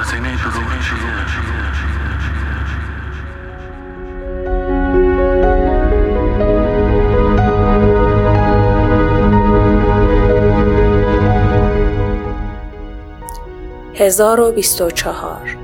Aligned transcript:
هزینه 0.00 0.36
دروغی 0.36 0.76
هزار 13.94 14.40
و 14.40 14.52
بیست 14.52 14.80
و 14.80 14.90
چهار. 14.90 15.56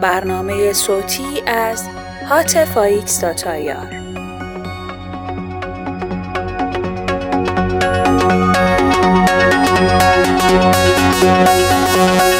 برنامه 0.00 0.72
صوتی 0.72 1.42
از 1.46 1.88
هاتف 2.28 2.78
آیکس 2.78 3.20
داتایار 3.20 4.05
Thank 10.48 12.35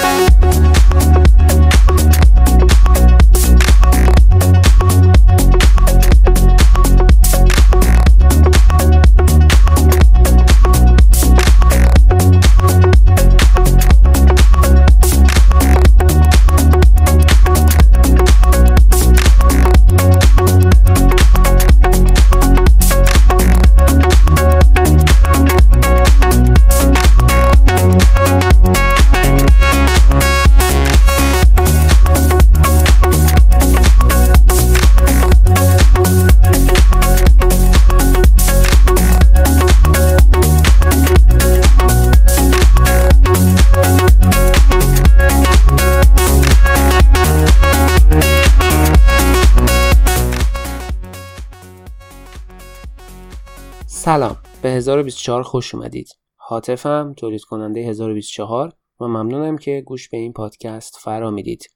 به 54.67 54.73
1024 54.73 55.43
خوش 55.43 55.75
اومدید. 55.75 56.09
حاطفم 56.37 57.15
تولید 57.17 57.43
کننده 57.43 57.81
1024 57.81 58.73
و 59.01 59.05
ممنونم 59.05 59.59
که 59.59 59.83
گوش 59.87 60.09
به 60.09 60.17
این 60.17 60.33
پادکست 60.33 60.97
فرا 61.01 61.31
می‌دید. 61.31 61.71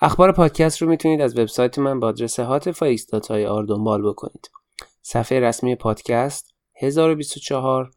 اخبار 0.00 0.32
پادکست 0.32 0.82
رو 0.82 0.88
می‌تونید 0.88 1.20
از 1.20 1.38
وبسایت 1.38 1.78
من 1.78 2.00
با 2.00 2.08
آدرس 2.08 2.40
هاتفاx.ir 2.40 3.66
دنبال 3.68 4.08
بکنید. 4.08 4.50
صفحه 5.02 5.40
رسمی 5.40 5.74
پادکست 5.74 6.54
1024 6.76 7.90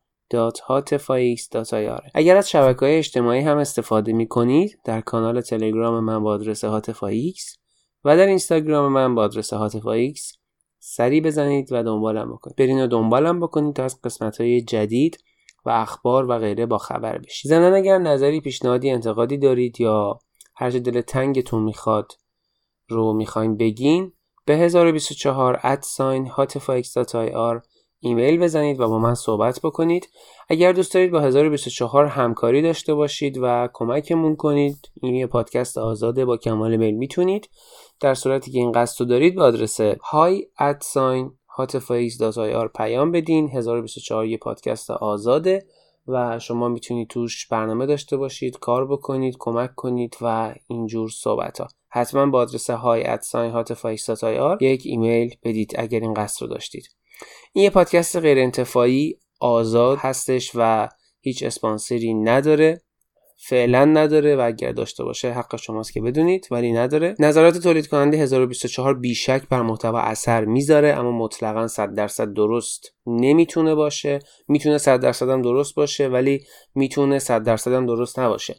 اگر 2.13 2.37
از 2.37 2.49
شبکه 2.49 2.79
های 2.79 2.97
اجتماعی 2.97 3.41
هم 3.41 3.57
استفاده 3.57 4.13
می 4.13 4.27
کنید 4.27 4.79
در 4.85 5.01
کانال 5.01 5.41
تلگرام 5.41 6.03
من 6.03 6.23
با 6.23 6.31
آدرس 6.31 6.65
هاتفاx 6.65 7.57
و 8.03 8.17
در 8.17 8.27
اینستاگرام 8.27 8.91
من 8.91 9.15
با 9.15 9.23
آدرس 9.23 9.53
هاتفاx 9.53 10.42
سری 10.85 11.21
بزنید 11.21 11.67
و 11.71 11.83
دنبالم 11.83 12.33
بکنید. 12.33 12.55
برین 12.55 12.83
و 12.83 12.87
دنبالم 12.87 13.39
بکنید 13.39 13.75
تا 13.75 13.83
از 13.83 14.01
قسمت 14.01 14.41
های 14.41 14.61
جدید 14.61 15.17
و 15.65 15.69
اخبار 15.69 16.29
و 16.29 16.39
غیره 16.39 16.65
با 16.65 16.77
خبر 16.77 17.17
بشید. 17.17 17.49
زنان 17.49 17.73
اگر 17.73 17.97
نظری 17.97 18.41
پیشنهادی 18.41 18.89
انتقادی 18.89 19.37
دارید 19.37 19.81
یا 19.81 20.19
هر 20.55 20.71
چه 20.71 20.79
دل 20.79 21.01
تنگتون 21.01 21.63
می‌خواد 21.63 22.11
رو 22.89 23.13
می‌خواین 23.13 23.57
بگین 23.57 24.13
به 24.45 24.57
1024 24.57 25.59
ادساین 25.63 26.31
ایمیل 27.99 28.39
بزنید 28.39 28.79
و 28.79 28.87
با 28.87 28.99
من 28.99 29.15
صحبت 29.15 29.59
بکنید. 29.63 30.09
اگر 30.49 30.71
دوست 30.71 30.93
دارید 30.93 31.11
با 31.11 31.19
1024 31.19 32.05
همکاری 32.05 32.61
داشته 32.61 32.93
باشید 32.93 33.37
و 33.41 33.69
کمکمون 33.73 34.35
کنید 34.35 34.91
این 35.01 35.15
یه 35.15 35.27
پادکست 35.27 35.77
آزاده 35.77 36.25
با 36.25 36.37
کمال 36.37 36.77
میل 36.77 36.95
می‌تونید. 36.95 37.49
در 37.99 38.13
صورتی 38.13 38.51
که 38.51 38.59
این 38.59 38.71
قصد 38.71 38.99
رو 38.99 39.05
دارید 39.05 39.35
به 39.35 39.43
آدرس 39.43 39.81
hi 39.81 40.41
at 40.59 40.79
sign 40.93 41.31
پیام 42.67 43.11
بدین. 43.11 43.49
1024 43.49 44.25
یه 44.25 44.37
پادکست 44.37 44.91
آزاده 44.91 45.65
و 46.07 46.39
شما 46.39 46.67
می‌تونید 46.67 47.07
توش 47.07 47.47
برنامه 47.47 47.85
داشته 47.85 48.17
باشید 48.17 48.59
کار 48.59 48.87
بکنید 48.87 49.35
کمک 49.39 49.75
کنید 49.75 50.17
و 50.21 50.55
اینجور 50.67 51.09
صحبت 51.09 51.61
ها 51.61 51.67
حتما 51.89 52.25
با 52.25 52.39
آدرس 52.39 52.69
های 52.69 53.07
ادساین 53.07 53.63
یک 54.61 54.81
ایمیل 54.85 55.35
بدید 55.43 55.73
اگر 55.77 55.99
این 55.99 56.13
قصد 56.13 56.41
رو 56.41 56.47
داشتید. 56.47 56.89
این 57.53 57.63
یه 57.63 57.69
پادکست 57.69 58.15
غیر 58.15 58.39
انتفاعی 58.39 59.19
آزاد 59.39 59.97
هستش 59.97 60.51
و 60.55 60.89
هیچ 61.21 61.43
اسپانسری 61.43 62.13
نداره. 62.13 62.81
فعلا 63.45 63.85
نداره 63.85 64.35
و 64.35 64.41
اگر 64.45 64.71
داشته 64.71 65.03
باشه 65.03 65.31
حق 65.31 65.55
شماست 65.55 65.93
که 65.93 66.01
بدونید 66.01 66.47
ولی 66.51 66.71
نداره. 66.71 67.15
نظرات 67.19 67.57
تولید 67.57 67.87
کننده 67.87 68.17
1024 68.17 68.99
بیشک 68.99 69.41
بر 69.49 69.61
محتوا 69.61 69.99
اثر 69.99 70.45
می‌ذاره 70.45 70.89
اما 70.89 71.11
مطلقا 71.11 71.67
100 71.67 71.93
درصد 71.93 72.33
درست 72.33 72.93
نمی‌تونه 73.07 73.75
باشه. 73.75 74.19
می‌تونه 74.47 74.77
100 74.77 74.99
درصد 74.99 75.29
هم 75.29 75.41
درست 75.41 75.75
باشه 75.75 76.07
ولی 76.07 76.43
می‌تونه 76.75 77.19
100 77.19 77.43
درصد 77.43 77.73
هم 77.73 77.85
درست 77.85 78.19
نباشه. 78.19 78.55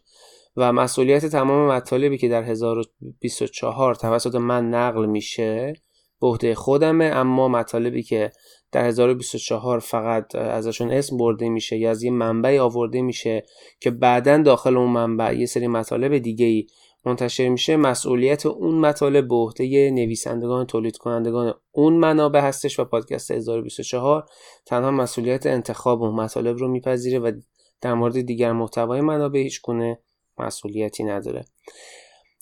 و 0.57 0.73
مسئولیت 0.73 1.27
تمام 1.27 1.69
مطالبی 1.69 2.19
که 2.19 2.29
در 2.29 2.43
1024 2.43 3.95
توسط 3.95 4.35
من 4.35 4.71
نقل 4.71 5.07
میشه 5.07 5.73
به 6.21 6.27
عهده 6.27 6.55
خودمه 6.55 7.05
اما 7.05 7.49
مطالبی 7.49 8.03
که 8.03 8.33
در 8.75 8.85
1024 8.85 9.79
فقط 9.79 10.35
ازشون 10.35 10.91
اسم 10.91 11.17
برده 11.17 11.49
میشه 11.49 11.77
یا 11.77 11.91
از 11.91 12.03
یه 12.03 12.11
منبعی 12.11 12.59
آورده 12.59 13.03
میشه 13.03 13.43
که 13.81 13.91
بعدا 13.91 14.43
داخل 14.43 14.77
اون 14.77 14.91
منبع 14.91 15.35
یه 15.35 15.47
سری 15.47 15.67
مطالب 15.67 16.19
دیگه 16.19 16.47
ای 16.47 16.67
منتشر 17.05 17.49
میشه. 17.49 17.77
مسئولیت 17.77 18.47
اون 18.47 18.75
مطالب 18.75 19.29
به 19.29 19.35
عهده 19.35 19.91
نویسندگان 19.91 20.67
تولید 20.67 20.97
کنندگان 20.97 21.55
اون 21.73 21.95
منابع 21.95 22.41
هستش 22.41 22.81
و 22.81 22.85
پادکست 22.85 23.31
1024 23.31 24.27
تنها 24.67 24.91
مسئولیت 24.91 25.47
انتخاب 25.47 26.03
اون 26.03 26.15
مطالب 26.15 26.57
رو 26.57 26.69
میپذیره 26.69 27.19
و 27.19 27.33
در 27.81 27.95
مورد 27.95 28.21
دیگر 28.21 28.53
محتوای 28.53 29.01
منابع 29.01 29.39
هیچ 29.39 29.63
گونه 29.63 29.99
مسئولیتی 30.39 31.05
نداره. 31.05 31.45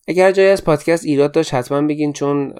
اگر 0.09 0.33
جایی 0.33 0.49
از 0.49 0.65
پادکست 0.65 1.05
ایراد 1.05 1.33
داشت 1.33 1.55
حتما 1.55 1.83
بگین 1.83 2.13
چون 2.13 2.55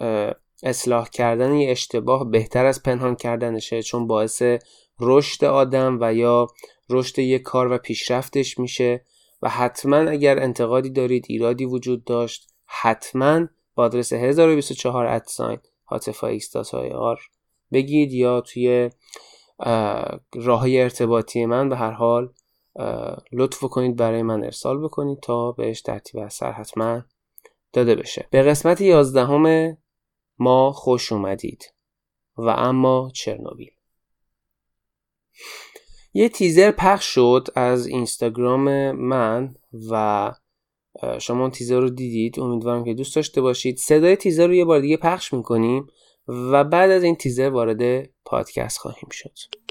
اصلاح 0.63 1.09
کردن 1.09 1.55
یه 1.55 1.71
اشتباه 1.71 2.31
بهتر 2.31 2.67
از 2.67 2.83
پنهان 2.83 3.17
کردنشه 3.17 3.83
چون 3.83 4.07
باعث 4.07 4.43
رشد 5.01 5.45
آدم 5.45 5.99
و 6.01 6.15
یا 6.15 6.47
رشد 6.91 7.19
یک 7.19 7.43
کار 7.43 7.73
و 7.73 7.79
پیشرفتش 7.79 8.59
میشه. 8.59 9.05
و 9.43 9.49
حتما 9.49 9.97
اگر 9.97 10.39
انتقادی 10.39 10.91
دارید 10.91 11.27
ایرادی 11.29 11.65
وجود 11.65 12.05
داشت 12.05 12.49
حتما 12.67 13.49
با 13.75 13.85
آدرس 13.85 14.13
1024 14.13 15.07
ادساین 15.07 15.59
آر 16.95 17.21
بگید 17.73 18.13
یا 18.13 18.41
توی 18.41 18.91
راه 20.35 20.65
ارتباطی 20.69 21.47
من 21.47 21.69
به 21.69 21.77
هر 21.77 21.91
حال 21.91 22.33
لطف 23.33 23.59
کنید 23.65 23.97
برای 23.97 24.23
من 24.23 24.45
ارسال 24.45 24.85
بکنید 24.85 25.21
تا 25.21 25.53
بهش 25.53 25.83
ترتیب 25.83 26.21
اثر 26.21 26.53
حتما 26.53 27.03
داده 27.73 27.95
بشه. 27.95 28.27
به 28.31 28.43
قسمت 28.43 28.81
یازدهم 28.81 29.77
ما 30.43 30.73
خوش 30.73 31.13
اومدید. 31.13 31.75
و 32.37 32.49
اما 32.49 33.11
چرنوبیل. 33.15 33.71
یه 36.15 36.29
تیزر 36.29 36.71
پخش 36.71 37.05
شد 37.05 37.49
از 37.55 37.87
اینستاگرام 37.87 38.93
من 38.93 39.55
و 39.91 40.33
شما 41.19 41.41
اون 41.41 41.51
تیزر 41.51 41.81
رو 41.81 41.91
دیدید. 41.91 42.41
امیدوارم 42.41 42.85
که 42.85 42.95
دوست 42.95 43.17
داشته 43.17 43.41
باشید. 43.41 43.79
صدای 43.79 44.17
تیزر 44.17 44.47
رو 44.47 44.55
یه 44.55 44.65
بار 44.65 44.81
دیگه 44.81 44.97
پخش 44.97 45.33
می‌کنیم 45.33 45.87
و 46.29 46.65
بعد 46.65 46.91
از 46.91 47.03
این 47.03 47.17
تیزر 47.17 47.49
وارد 47.49 48.09
پادکست 48.25 48.79
خواهیم 48.79 49.09
شد. 49.11 49.62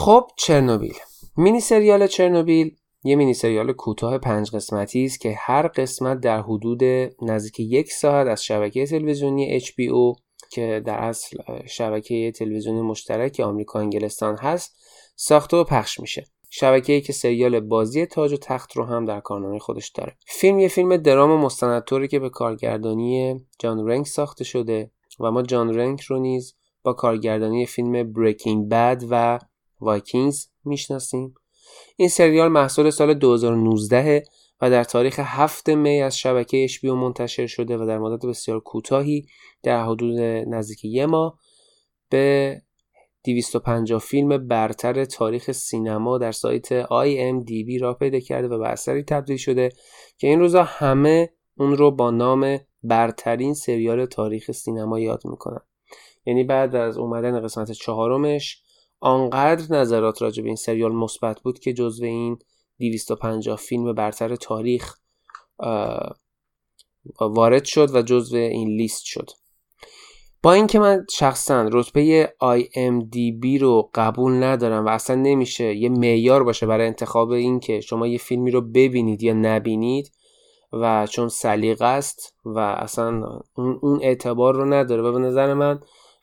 خب 0.00 0.30
چرنوبیل. 0.36 0.94
مینی 1.36 1.60
سریال 1.60 2.06
چرنوبیل 2.06 2.76
یه 3.04 3.16
مینی 3.16 3.34
سریال 3.34 3.72
کوتاه 3.72 4.18
پنج 4.18 4.50
قسمتی 4.50 5.04
است 5.04 5.20
که 5.20 5.34
هر 5.38 5.68
قسمت 5.68 6.20
در 6.20 6.40
حدود 6.40 6.82
نزدیک 7.22 7.60
یک 7.60 7.92
ساعت 7.92 8.26
از 8.26 8.44
شبکه 8.44 8.86
تلویزیونی 8.86 9.60
HBO 9.60 10.20
که 10.50 10.82
در 10.86 10.98
اصل 10.98 11.36
شبکه 11.66 12.32
تلویزیونی 12.32 12.80
مشترک 12.80 13.40
آمریکا 13.40 13.80
انگلستان 13.80 14.36
هست 14.36 14.76
ساخته 15.16 15.56
و 15.56 15.64
پخش 15.64 16.00
میشه. 16.00 16.24
شبکه‌ای 16.50 17.00
که 17.00 17.12
سریال 17.12 17.60
بازی 17.60 18.06
تاج 18.06 18.32
و 18.32 18.36
تخت 18.36 18.76
رو 18.76 18.84
هم 18.84 19.04
در 19.04 19.20
کارنامه 19.20 19.58
خودش 19.58 19.88
داره. 19.88 20.16
فیلم 20.26 20.58
یه 20.58 20.68
فیلم 20.68 20.96
درام 20.96 21.40
مستندطوری 21.40 22.08
که 22.08 22.18
به 22.18 22.28
کارگردانی 22.28 23.40
جان 23.58 23.88
رنگ 23.88 24.06
ساخته 24.06 24.44
شده 24.44 24.90
و 25.20 25.30
ما 25.30 25.42
جان 25.42 25.74
رنک 25.74 26.02
رو 26.08 26.18
نیز 26.18 26.54
با 26.82 26.92
کارگردانی 26.92 27.66
فیلم 27.66 28.12
Breaking 28.12 28.68
Bad 28.68 29.04
و 29.10 29.38
Vikings 29.80 30.46
می‌شناسیم. 30.64 31.34
این 31.96 32.08
سریال 32.08 32.48
محصول 32.48 32.90
سال 32.90 33.14
2019 33.14 34.22
و 34.60 34.70
در 34.70 34.84
تاریخ 34.84 35.20
7 35.22 35.68
می 35.68 36.02
از 36.02 36.18
شبکه 36.18 36.68
HBO 36.68 36.84
منتشر 36.84 37.46
شده 37.46 37.76
و 37.76 37.86
در 37.86 37.98
مدت 37.98 38.26
بسیار 38.26 38.60
کوتاهی 38.60 39.26
در 39.62 39.84
حدود 39.84 40.20
نزدیک 40.20 40.84
یه 40.84 41.06
ماه 41.06 41.38
به 42.10 42.62
250 43.24 44.00
فیلم 44.00 44.48
برتر 44.48 45.04
تاریخ 45.04 45.52
سینما 45.52 46.18
در 46.18 46.32
سایت 46.32 46.82
IMDb 46.82 47.80
را 47.80 47.94
پیدا 47.94 48.20
کرده 48.20 48.48
و 48.48 48.58
به 48.58 48.68
اثری 48.68 49.02
تبدیل 49.02 49.36
شده 49.36 49.68
که 50.18 50.26
این 50.26 50.40
روزا 50.40 50.62
همه 50.62 51.30
اون 51.58 51.76
رو 51.76 51.90
با 51.90 52.10
نام 52.10 52.58
برترین 52.82 53.54
سریال 53.54 54.06
تاریخ 54.06 54.50
سینما 54.50 55.00
یاد 55.00 55.22
می‌کنن. 55.24 55.60
یعنی 56.26 56.44
بعد 56.44 56.76
از 56.76 56.98
اومدن 56.98 57.40
قسمت 57.40 57.72
چهارمش 57.72 58.62
آنقدر 59.00 59.76
نظرات 59.76 60.22
راجع 60.22 60.42
به 60.42 60.48
این 60.48 60.56
سریال 60.56 60.92
مثبت 60.92 61.40
بود 61.40 61.58
که 61.58 61.72
جزو 61.72 62.04
این 62.04 62.38
250 62.78 63.56
فیلم 63.56 63.92
برتر 63.92 64.36
تاریخ 64.36 64.94
وارد 67.20 67.64
شد 67.64 67.94
و 67.94 68.02
جزو 68.02 68.36
این 68.36 68.68
لیست 68.68 69.04
شد. 69.04 69.30
با 70.42 70.52
اینکه 70.52 70.78
من 70.78 71.06
شخصا 71.10 71.68
رتبه 71.72 72.32
IMDB 72.42 73.60
رو 73.60 73.90
قبول 73.94 74.42
ندارم 74.42 74.86
و 74.86 74.88
اصلا 74.88 75.16
نمیشه 75.16 75.74
یه 75.74 75.88
معیار 75.88 76.44
باشه 76.44 76.66
برای 76.66 76.86
انتخاب 76.86 77.30
این 77.30 77.60
که 77.60 77.80
شما 77.80 78.06
یه 78.06 78.18
فیلمی 78.18 78.50
رو 78.50 78.60
ببینید 78.60 79.22
یا 79.22 79.32
نبینید 79.32 80.12
و 80.72 81.06
چون 81.06 81.28
سلیقه 81.28 81.84
است 81.84 82.34
و 82.44 82.58
اصلا 82.58 83.40
اون 83.54 84.00
اعتبار 84.02 84.54
رو 84.54 84.72
نداره 84.72 85.02
و 85.02 85.12
به 85.12 85.18
نظر 85.18 85.54
من 85.54 85.80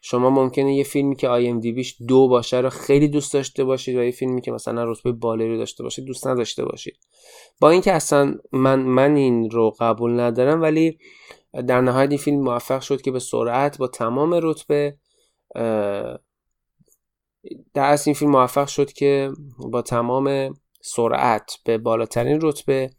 شما 0.10 0.30
ممکنه 0.30 0.76
یه 0.76 0.84
فیلمی 0.84 1.16
که 1.16 1.30
آی 1.30 1.48
ام 1.48 1.60
بیش 1.60 1.96
دو 2.08 2.28
باشه 2.28 2.58
رو 2.58 2.70
خیلی 2.70 3.08
دوست 3.08 3.34
داشته 3.34 3.64
باشید 3.64 3.98
و 3.98 4.04
یه 4.04 4.12
فیلمی 4.12 4.42
که 4.42 4.52
مثلا 4.52 4.92
رتبه 4.92 5.12
بالایی 5.12 5.50
رو 5.50 5.58
داشته 5.58 5.84
باشید 5.84 6.06
دوست 6.06 6.28
نداشته 6.28 6.66
باشید. 6.66 6.98
با 7.60 7.70
اینکه 7.70 7.94
اصلا 7.94 8.36
من 8.52 8.80
من 8.80 9.16
این 9.16 9.50
رو 9.50 9.74
قبول 9.80 10.20
ندارم 10.20 10.62
ولی 10.62 10.98
در 11.68 11.82
نهایت 11.82 12.10
این 12.10 12.18
فیلم 12.18 12.40
موفق 12.40 12.82
شد 12.82 13.02
که 13.02 13.12
به 13.12 13.20
سرعت 13.20 13.78
با 13.78 13.88
تمام 13.88 14.40
رتبه 14.44 14.98
در 17.74 17.84
اصل 17.84 18.04
این 18.10 18.16
فیلم 18.16 18.32
موفق 18.32 18.68
شد 18.68 18.92
که 18.92 19.32
با 19.72 19.82
تمام 19.82 20.54
سرعت 20.82 21.58
به 21.66 21.78
بالاترین 21.78 22.40
رتبه 22.42 22.90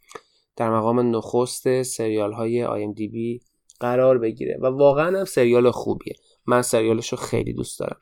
در 0.56 0.70
مقام 0.70 1.16
نخست 1.16 1.82
سریال 1.82 2.32
های 2.32 2.66
IMDb 2.66 3.44
قرار 3.80 4.18
بگیره. 4.18 4.58
و 4.60 4.66
واقعا 4.66 5.18
هم 5.18 5.24
سریال 5.24 5.70
خوبیه. 5.70 6.14
من 6.48 6.62
سریالش 6.62 7.12
رو 7.12 7.18
خیلی 7.18 7.52
دوست 7.52 7.80
دارم. 7.80 8.00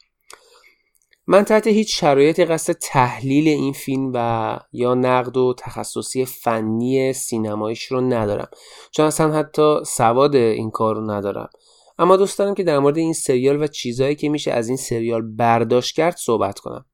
من 1.26 1.44
تحت 1.44 1.66
هیچ 1.66 2.00
شرایطی 2.00 2.44
قصد 2.44 2.72
تحلیل 2.72 3.48
این 3.48 3.72
فیلم 3.72 4.10
و 4.14 4.58
یا 4.72 4.94
نقد 4.94 5.37
و 5.37 5.54
تخصصی 5.58 6.25
فنی 6.25 7.12
سینمایش 7.12 7.84
رو 7.84 8.00
ندارم. 8.00 8.48
چون 8.90 9.06
اصلا 9.06 9.32
حتی 9.32 9.76
سواد 9.87 10.37
این 10.37 10.70
کار 10.70 10.94
رو 10.94 11.10
ندارم. 11.10 11.48
اما 11.98 12.16
دوست 12.16 12.38
دارم 12.38 12.54
که 12.54 12.62
در 12.62 12.78
مورد 12.78 12.96
این 12.96 13.12
سریال 13.12 13.62
و 13.62 13.66
چیزهایی 13.66 14.14
که 14.14 14.28
میشه 14.28 14.52
از 14.52 14.69
این 14.69 14.76
سریال 14.76 15.22
برداشت 15.22 15.96
کرد 15.96 16.16
صحبت 16.16 16.58
کنم. 16.58 16.84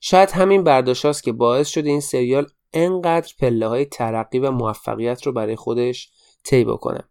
شاید 0.00 0.30
همین 0.30 0.64
برداشت 0.64 1.04
هاست 1.04 1.22
که 1.22 1.32
باعث 1.32 1.68
شده 1.68 1.90
این 1.90 2.00
سریال 2.00 2.46
انقدر 2.72 3.32
پله 3.40 3.68
های 3.68 3.84
ترقی 3.84 4.38
و 4.38 4.50
موفقیت 4.50 5.26
رو 5.26 5.32
برای 5.32 5.56
خودش 5.56 6.10
طی 6.44 6.64
بکنه. 6.64 7.04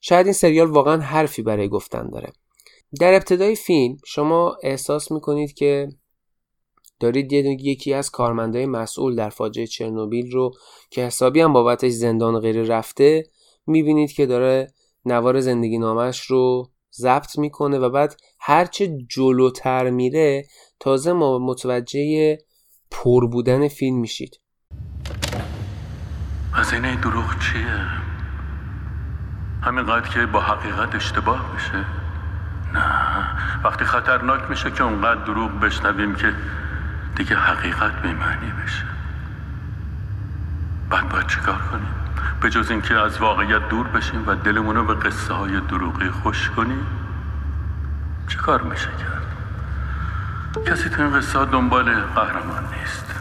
شاید 0.00 0.26
این 0.26 0.32
سریال 0.32 0.70
واقعا 0.70 1.00
حرفی 1.00 1.42
برای 1.42 1.68
گفتن 1.68 2.10
داره. 2.10 2.32
در 3.00 3.14
ابتدای 3.14 3.56
فیلم 3.56 3.96
شما 4.06 4.56
احساس 4.62 5.12
می‌کنید 5.12 5.54
که 5.54 5.88
دارید 7.00 7.32
یکی 7.32 7.94
از 7.94 8.10
کارمندای 8.10 8.66
مسئول 8.66 9.16
در 9.16 9.28
فاجعه 9.28 9.66
چرنوبیل 9.66 10.32
رو 10.32 10.50
که 10.90 11.02
حسابی 11.02 11.40
هم 11.40 11.52
بابتش 11.52 11.92
زندان 11.92 12.40
غیر 12.40 12.62
رفته 12.62 13.24
می‌بینید 13.66 14.12
که 14.12 14.26
داره 14.26 14.72
نوار 15.04 15.40
زندگی 15.40 15.78
نامش 15.78 16.20
رو 16.20 16.70
ضبط 16.94 17.38
می‌کنه 17.38 17.78
و 17.78 17.90
بعد 17.90 18.16
هرچه 18.40 18.98
جلوتر 19.08 19.90
میره 19.90 20.44
تازه 20.80 21.12
ما 21.12 21.38
متوجه 21.38 22.38
پر 22.90 23.26
بودن 23.26 23.68
فیلم 23.68 24.00
میشید 24.00 24.40
هزینه 26.52 27.00
دروغ 27.00 27.38
چیه؟ 27.38 27.86
همینقدر 29.62 30.08
که 30.08 30.26
با 30.26 30.40
حقیقت 30.40 30.94
اشتباه 30.94 31.54
بشه 31.54 32.01
نه. 32.72 32.82
وقتی 33.64 33.84
خطرناک 33.84 34.50
میشه 34.50 34.70
که 34.70 34.82
اونقدر 34.84 35.24
دروغ 35.24 35.60
بشنویم 35.60 36.14
که 36.14 36.34
دیگه 37.16 37.36
حقیقت 37.36 38.02
بیمعنی 38.02 38.52
بشه 38.64 38.84
بعد 40.90 41.08
باید 41.08 41.26
چیکار 41.26 41.58
کنیم؟ 41.70 41.94
به 42.40 42.50
جز 42.50 42.70
اینکه 42.70 42.94
از 42.94 43.18
واقعیت 43.18 43.68
دور 43.68 43.88
بشیم 43.88 44.24
و 44.26 44.34
دلمون 44.34 44.76
رو 44.76 44.84
به 44.84 44.94
قصه 44.94 45.34
های 45.34 45.60
دروغی 45.60 46.10
خوش 46.10 46.50
کنیم 46.50 46.86
چه 48.28 48.38
کار 48.38 48.62
میشه 48.62 48.88
کرد؟ 48.88 49.22
کسی 50.66 50.88
تو 50.90 51.02
این 51.02 51.16
قصه 51.16 51.44
دنبال 51.44 51.94
قهرمان 51.94 52.64
نیست. 52.78 53.14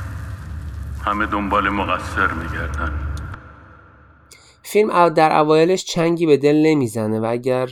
همه 1.05 1.25
دنبال 1.25 1.70
مقصر 1.70 2.27
میگردن. 2.27 2.91
فیلم 4.63 5.10
در 5.10 5.31
اوایلش 5.31 5.86
چنگی 5.86 6.25
به 6.25 6.38
دل 6.38 6.55
نمی‌زنه 6.65 7.20
و 7.20 7.25
اگر 7.25 7.70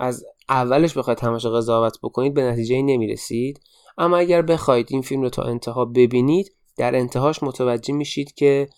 از 0.00 0.24
اولش 0.48 0.98
بخواید 0.98 1.18
تماشا 1.18 1.50
قضاوت 1.50 1.98
بکنید 2.02 2.34
به 2.34 2.42
نتیجه 2.42 2.82
نمی‌رسید. 2.82 3.60
اما 3.98 4.16
اگر 4.16 4.42
بخواید 4.42 4.86
این 4.90 5.02
فیلم 5.02 5.22
رو 5.22 5.28
تا 5.28 5.42
انتها 5.42 5.84
ببینید 5.84 6.54
در 6.76 6.96
انتهاش 6.96 7.42
متوجه 7.42 7.94
میشید 7.94 8.34
که 8.34 8.68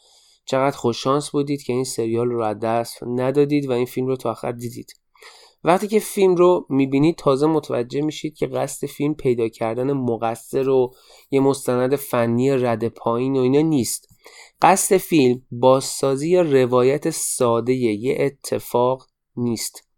چقدر 0.45 0.77
خوششانس 0.77 1.31
بودید 1.31 1.63
که 1.63 1.73
این 1.73 1.85
سریال 1.85 2.29
رو 2.29 2.43
از 2.43 2.59
دست 2.59 3.03
ندادید 3.07 3.69
و 3.69 3.73
این 3.73 3.87
فیلم 3.87 4.07
رو 4.07 4.17
تا 4.17 4.31
آخر 4.31 4.53
دیدید. 4.53 4.93
وقتی 5.65 5.89
که 5.89 5.99
فیلم 5.99 6.35
رو 6.35 6.67
می‌بینید 6.69 7.17
تازه 7.17 7.47
متوجه 7.47 8.01
میشید 8.01 8.37
که 8.37 8.47
قصد 8.47 8.87
فیلم 8.87 9.15
پیدا 9.15 9.49
کردن 9.49 9.93
مقصر 9.93 10.69
و 10.69 10.95
یه 11.31 11.41
مستند 11.41 11.97
فنی 11.97 12.51
رد 12.51 12.89
پایین 12.89 13.37
و 13.37 13.41
اینا 13.41 13.61
نیست. 13.61 14.09
قصد 14.63 14.97
فیلم 14.97 15.43
بازسازی 15.51 16.31
یا 16.31 16.43
روایت 16.43 17.11
ساده 17.11 17.73
یه 17.73 18.17
اتفاق 18.21 19.07
نیست. 19.37 19.92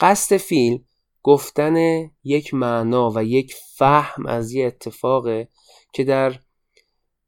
قصد 0.00 0.36
فیلم 0.36 0.84
گفتن 1.22 1.76
یک 2.24 2.54
معنا 2.54 3.10
و 3.14 3.24
یک 3.24 3.54
فهم 3.76 4.26
از 4.26 4.52
یه 4.52 4.66
اتفاقه 4.66 5.48
که 5.92 6.04
در 6.04 6.40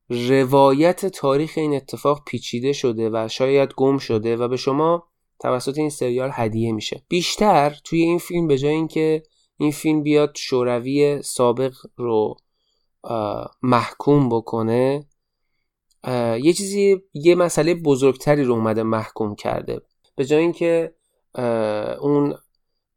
روایت 0.09 1.07
تاریخ 1.07 1.53
این 1.57 1.75
اتفاق 1.75 2.25
پیچیده 2.25 2.73
شده 2.73 3.11
و 3.13 3.29
شاید 3.29 3.75
گم 3.77 3.99
شده 3.99 4.37
و 4.37 4.49
به 4.49 4.57
شما 4.57 5.09
توسط 5.41 5.79
این 5.79 5.91
سریال 5.91 6.31
هدیه 6.33 6.73
میشه. 6.73 7.03
بیشتر 7.09 7.77
توی 7.85 8.03
این 8.03 8.19
فیلم 8.19 8.47
به 8.47 8.59
جای 8.59 8.75
اینکه 8.75 9.23
این 9.57 9.71
فیلم 9.71 10.03
بیاد 10.03 10.33
شوروی 10.37 11.23
سابق 11.23 11.75
رو 11.97 12.37
محکوم 13.63 14.29
بکنه 14.29 15.07
یه 16.43 16.53
چیزی 16.53 17.03
یه 17.15 17.35
مسئله 17.35 17.75
بزرگتری 17.75 18.45
رو 18.45 18.55
اومده 18.55 18.83
محکوم 18.83 19.35
کرده. 19.35 19.81
به 20.17 20.25
جای 20.25 20.41
اینکه 20.41 20.95
اون 22.01 22.35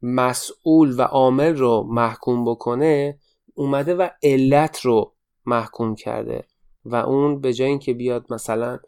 مسئول 0.02 1.00
و 1.00 1.02
عامل 1.02 1.56
رو 1.56 1.86
محکوم 1.88 2.44
بکنه 2.44 3.18
اومده 3.54 3.94
و 3.94 4.08
علت 4.22 4.80
رو 4.80 5.14
محکوم 5.46 5.94
کرده. 5.94 6.44
و 6.84 6.94
اون 6.94 7.40
به 7.40 7.52
جای 7.52 7.68
اینکه 7.68 7.94
بیاد 7.94 8.32
مثلا 8.32 8.78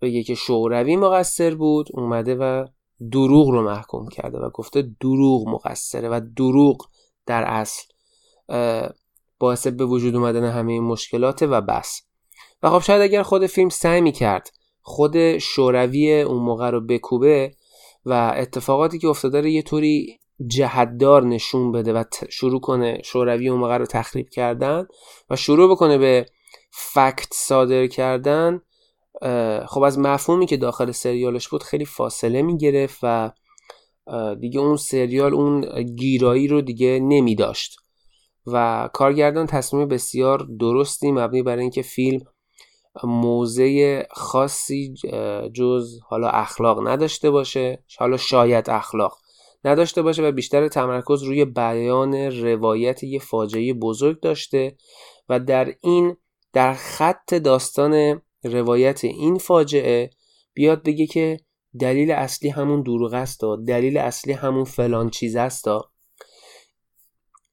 بگه 0.00 0.22
که 0.22 0.34
شوروی 0.34 0.96
مقصر 0.96 1.54
بود 1.54 1.88
اومده 1.94 2.34
و 2.34 2.66
دروغ 3.12 3.48
رو 3.48 3.62
محکوم 3.62 4.08
کرده 4.08 4.38
و 4.38 4.50
گفته 4.50 4.90
دروغ 5.00 5.48
مقصره 5.48 6.08
و 6.08 6.20
دروغ 6.36 6.86
در 7.26 7.44
اصل 7.46 7.82
باعث 9.38 9.66
به 9.66 9.84
وجود 9.84 10.16
اومدن 10.16 10.44
همه 10.44 10.72
این 10.72 10.82
مشکلات 10.82 11.42
و 11.42 11.60
بس. 11.60 12.02
و 12.62 12.70
خب 12.70 12.78
شاید 12.78 13.02
اگر 13.02 13.22
خود 13.22 13.46
فیلم 13.46 13.68
سعی 13.68 14.00
می‌کرد 14.00 14.50
خود 14.82 15.38
شوروی 15.38 16.20
اون 16.22 16.42
موقع 16.42 16.70
رو 16.70 16.86
بکوبه 16.86 17.54
و 18.06 18.34
اتفاقاتی 18.36 18.98
که 18.98 19.08
افتاده 19.08 19.40
رو 19.40 19.46
یه 19.46 19.62
طوری 19.62 20.18
جهتدار 20.46 21.24
نشون 21.24 21.72
بده 21.72 21.92
و 21.92 22.04
شروع 22.28 22.60
کنه 22.60 23.00
شوروی 23.04 23.48
اون 23.48 23.60
موقع 23.60 23.76
رو 23.76 23.86
تخریب 23.86 24.28
کردن 24.28 24.86
و 25.30 25.36
شروع 25.36 25.70
بکنه 25.70 25.98
به 25.98 26.26
فکت 26.70 27.28
صادر 27.32 27.86
کردن 27.86 28.60
خب 29.66 29.82
از 29.82 29.98
مفهومی 29.98 30.46
که 30.46 30.56
داخل 30.56 30.90
سریالش 30.90 31.48
بود 31.48 31.62
خیلی 31.62 31.84
فاصله 31.84 32.42
می‌گرفت 32.42 32.98
و 33.02 33.32
دیگه 34.40 34.60
اون 34.60 34.76
سریال 34.76 35.34
اون 35.34 35.82
گیرایی 35.82 36.48
رو 36.48 36.60
دیگه 36.60 36.98
نمی 37.02 37.34
داشت 37.34 37.76
و 38.46 38.88
کارگردان 38.92 39.46
تصمیم 39.46 39.88
بسیار 39.88 40.46
درستی 40.60 41.12
مبنی 41.12 41.42
بر 41.42 41.56
اینکه 41.56 41.82
فیلم 41.82 42.20
موضع 43.04 44.02
خاصی 44.10 44.94
جز 45.54 45.98
حالا 46.08 46.28
اخلاق 46.28 46.88
نداشته 46.88 47.30
باشه 47.30 47.84
حالا 47.98 48.16
شاید 48.16 48.70
اخلاق. 48.70 49.18
نداشته 49.66 50.02
باشه 50.02 50.22
و 50.22 50.32
بیشتر 50.32 50.68
تمرکز 50.68 51.22
روی 51.22 51.44
بیان 51.44 52.14
روایت 52.14 53.02
یه 53.02 53.18
فاجعه 53.18 53.72
بزرگ 53.72 54.20
داشته 54.20 54.76
و 55.28 55.40
در 55.40 55.74
این 55.80 56.16
در 56.52 56.74
خط 56.74 57.34
داستان 57.34 58.22
روایت 58.44 59.04
این 59.04 59.38
فاجعه 59.38 60.10
بیاد 60.54 60.82
بگه 60.82 61.06
که 61.06 61.40
دلیل 61.80 62.10
اصلی 62.10 62.48
همون 62.48 62.82
دروغ 62.82 63.14
است 63.14 63.40
دلیل 63.66 63.96
اصلی 63.96 64.32
همون 64.32 64.64
فلان 64.64 65.10
چیز 65.10 65.36
است 65.36 65.64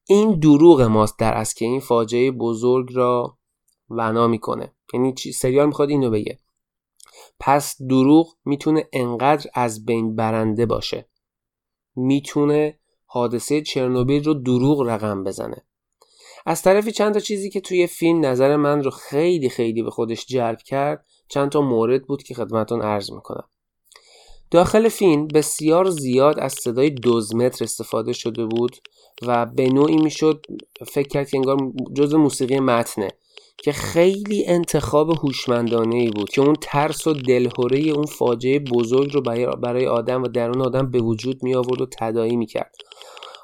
این 0.07 0.39
دروغ 0.39 0.81
ماست 0.81 1.19
در 1.19 1.37
از 1.37 1.53
که 1.53 1.65
این 1.65 1.79
فاجعه 1.79 2.31
بزرگ 2.31 2.89
را 2.93 3.37
ونا 3.89 4.27
می‌کنه. 4.27 4.73
یعنی 4.93 5.15
سریال 5.35 5.65
می‌خواد 5.67 5.89
اینو 5.89 6.09
بگه. 6.09 6.39
پس 7.39 7.81
دروغ 7.89 8.35
می‌تونه 8.45 8.89
انقدر 8.93 9.49
از 9.53 9.85
بین 9.85 10.15
برنده 10.15 10.65
باشه. 10.65 11.09
می‌تونه 11.95 12.79
حادثه 13.05 13.61
چرنوبیل 13.61 14.23
رو 14.23 14.33
دروغ 14.33 14.81
رقم 14.81 15.23
بزنه. 15.23 15.63
از 16.45 16.61
طرفی 16.61 16.91
چند 16.91 17.13
تا 17.13 17.19
چیزی 17.19 17.49
که 17.49 17.61
توی 17.61 17.87
فیلم 17.87 18.25
نظر 18.25 18.55
من 18.55 18.83
رو 18.83 18.91
خیلی 18.91 19.49
خیلی 19.49 19.83
به 19.83 19.91
خودش 19.91 20.25
جلب 20.25 20.57
کرد 20.57 21.05
چند 21.27 21.49
تا 21.49 21.61
مورد 21.61 22.07
بود 22.07 22.23
که 22.23 22.33
خدمتون 22.33 22.81
عرض 22.81 23.11
می‌کنم. 23.11 23.49
داخل 24.51 24.89
فیلم 24.89 25.27
بسیار 25.27 25.89
زیاد 25.89 26.39
از 26.39 26.53
صدای 26.53 26.89
دوزمتر 26.89 27.63
استفاده 27.63 28.13
شده 28.13 28.45
بود 28.45 28.75
و 29.21 29.45
به 29.45 29.69
نوعی 29.69 29.97
می‌شد 29.97 30.45
فکر 30.87 31.07
کرد 31.07 31.29
که 31.29 31.37
انگار 31.37 31.57
جز 31.95 32.13
موسیقی 32.13 32.59
متنه. 32.59 33.07
که 33.57 33.71
خیلی 33.71 34.45
انتخاب 34.45 35.09
هوشمندانه 35.09 35.95
ای 35.95 36.09
بود 36.09 36.29
که 36.29 36.41
اون 36.41 36.55
ترس 36.61 37.07
و 37.07 37.13
دلهوره 37.13 37.79
اون 37.79 38.05
فاجعه 38.05 38.59
بزرگ 38.59 39.13
رو 39.13 39.21
برای 39.55 39.87
آدم 39.87 40.23
و 40.23 40.27
درون 40.27 40.61
آدم 40.61 40.91
به 40.91 40.99
وجود 40.99 41.43
می 41.43 41.55
آورد 41.55 41.81
و 41.81 41.87
تدایی 41.99 42.35
می 42.35 42.45
کرد 42.45 42.75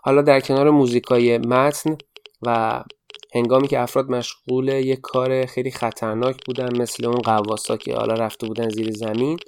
حالا 0.04 0.22
در 0.22 0.40
کنار 0.40 0.70
موزیکای 0.70 1.38
متن 1.38 1.98
و 2.42 2.84
هنگامی 3.36 3.68
که 3.68 3.80
افراد 3.80 4.12
مشغول 4.12 4.68
یک 4.68 5.00
کار 5.02 5.46
خیلی 5.46 5.72
خطرناک 5.72 6.46
بودن 6.46 6.78
مثل 6.82 7.06
اون 7.06 7.22
قواسا 7.22 7.78
که 7.78 7.96
حالا 7.96 8.14
رفته 8.14 8.48
بودن 8.48 8.70
زیر 8.70 8.92
زمین 8.92 9.40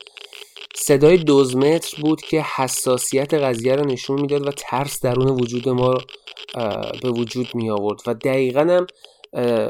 صدای 0.76 1.18
دوزمتر 1.18 2.02
بود 2.02 2.22
که 2.22 2.46
حساسیت 2.56 3.34
قضیه 3.34 3.76
رو 3.76 3.86
نشون 3.86 4.22
می‌داد 4.22 4.48
و 4.48 4.52
ترس 4.52 5.02
درون 5.02 5.28
وجود 5.28 5.70
ما 5.70 5.98
به 7.02 7.10
وجود 7.10 7.56
می 7.56 7.70
آورد 7.70 8.00
و 8.08 8.14
دقیقا 8.14 8.62
هم 8.62 8.88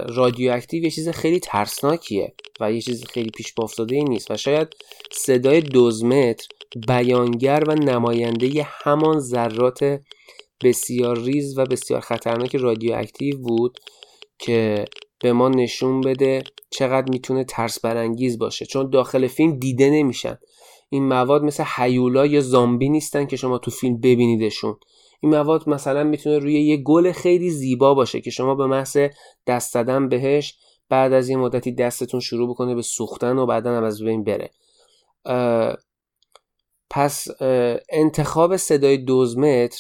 رادیواکتیو 0.08 0.84
یه 0.84 0.92
چیز 0.92 1.10
خیلی 1.10 1.40
ترسناکیه 1.40 2.34
و 2.60 2.72
یه 2.72 2.82
چیز 2.82 3.06
خیلی 3.06 3.30
پیش 3.30 3.54
بافتاده 3.54 3.96
ای 3.96 4.04
نیست 4.04 4.32
و 4.32 4.38
شاید 4.38 4.68
صدای 5.12 5.62
دوزمتر 5.62 6.48
بیانگر 6.88 7.64
و 7.68 7.76
نماینده 7.76 8.64
همان 8.64 9.20
ذرات 9.20 10.00
بسیار 10.64 11.20
ریز 11.20 11.58
و 11.58 11.66
بسیار 11.66 12.02
خطرناک 12.02 12.56
رادیواکتیو 12.56 13.38
بود 13.38 13.80
که 14.40 14.86
به 15.20 15.34
ما 15.34 15.50
نشون 15.50 16.02
بده 16.02 16.44
چقدر 16.70 17.10
می‌تونه 17.12 17.44
ترس 17.44 17.80
برانگیز 17.80 18.40
باشه. 18.40 18.66
چون 18.66 18.90
داخل 18.90 19.28
فیلم 19.28 19.60
دیده 19.60 19.90
نمیشن. 19.90 20.38
این 20.90 21.08
مواد 21.08 21.44
مثل 21.44 21.64
حیولا 21.64 22.26
یا 22.26 22.42
زامبی 22.42 22.90
نیستن 22.90 23.26
که 23.26 23.36
شما 23.36 23.58
تو 23.58 23.72
فیلم 23.72 23.98
ببینیدشون. 23.98 24.78
این 25.24 25.36
مواد 25.36 25.70
مثلا 25.70 26.04
می‌تونه 26.04 26.40
روی 26.40 26.62
یه 26.62 26.78
گل 26.78 27.12
خیلی 27.12 27.50
زیبا 27.50 27.94
باشه 27.94 28.22
که 28.22 28.30
شما 28.30 28.56
به 28.56 28.68
محض 28.68 28.98
دست 29.48 29.74
زدن 29.74 30.10
بهش 30.10 30.58
بعد 30.90 31.14
از 31.14 31.30
یه 31.30 31.38
مدتی 31.38 31.72
دستتون 31.72 32.20
شروع 32.20 32.50
بکنه 32.50 32.76
به 32.76 32.82
سوختن 32.82 33.38
و 33.38 33.46
بعدا 33.46 33.78
هم 33.78 33.84
از 33.84 34.04
بین 34.04 34.24
بره. 34.24 34.52
پس 36.90 37.28
انتخاب 37.90 38.58
صدای 38.58 38.98
دوزمتر 38.98 39.80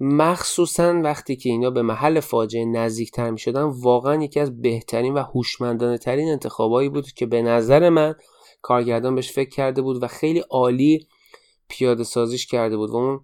مخصوصا 0.00 1.00
وقتی 1.04 1.36
که 1.36 1.48
اینا 1.48 1.70
به 1.70 1.82
محل 1.82 2.20
فاجعه 2.20 2.64
نزدیکتر 2.64 3.30
می 3.30 3.38
شدن 3.38 3.62
واقعا 3.62 4.22
یکی 4.22 4.40
از 4.40 4.60
بهترین 4.60 5.14
و 5.14 5.22
هوشمندانه 5.22 5.98
ترین 5.98 6.28
انتخابایی 6.28 6.88
بود 6.88 7.06
که 7.06 7.26
به 7.26 7.42
نظر 7.42 7.88
من 7.88 8.14
کارگردان 8.62 9.14
بهش 9.14 9.32
فکر 9.32 9.50
کرده 9.50 9.82
بود 9.82 10.02
و 10.02 10.06
خیلی 10.06 10.38
عالی 10.50 11.08
پیاده 11.68 12.04
سازیش 12.04 12.46
کرده 12.46 12.76
بود. 12.76 12.90
و 12.90 12.96
اون 12.96 13.20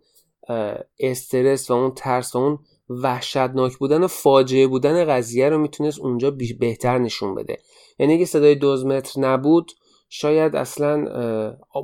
استرس 1.01 1.71
و 1.71 1.75
اون 1.75 1.95
ترس 1.95 2.37
و 2.37 2.39
اون 2.39 2.59
وحشتناک 2.89 3.77
بودن 3.77 4.03
و 4.03 4.07
فاجعه 4.07 4.67
بودن 4.67 5.05
قضیه 5.05 5.49
رو 5.49 5.59
می‌تونست 5.59 6.01
اونجا 6.01 6.31
بهتر 6.61 6.99
نشون 6.99 7.35
بده. 7.35 7.59
یعنی 7.99 8.15
اگه 8.15 8.25
صدای 8.25 8.55
دوزمتر 8.55 9.21
نبود 9.21 9.73
شاید 10.09 10.57
اصلا 10.57 11.05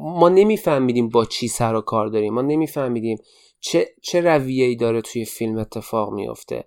ما 0.01 0.29
نمیفهمیدیم 0.29 1.09
با 1.09 1.25
چی 1.25 1.49
سر 1.49 1.75
و 1.75 1.81
کار 1.81 2.07
داریم. 2.07 2.35
ما 2.35 2.43
نمیفهمیدیم 2.43 3.19
چه, 3.61 3.89
چه 4.03 4.21
رویه 4.21 4.65
ای 4.65 4.77
داره 4.77 5.01
توی 5.01 5.25
فیلم 5.25 5.59
اتفاق 5.59 6.13
میافته. 6.13 6.65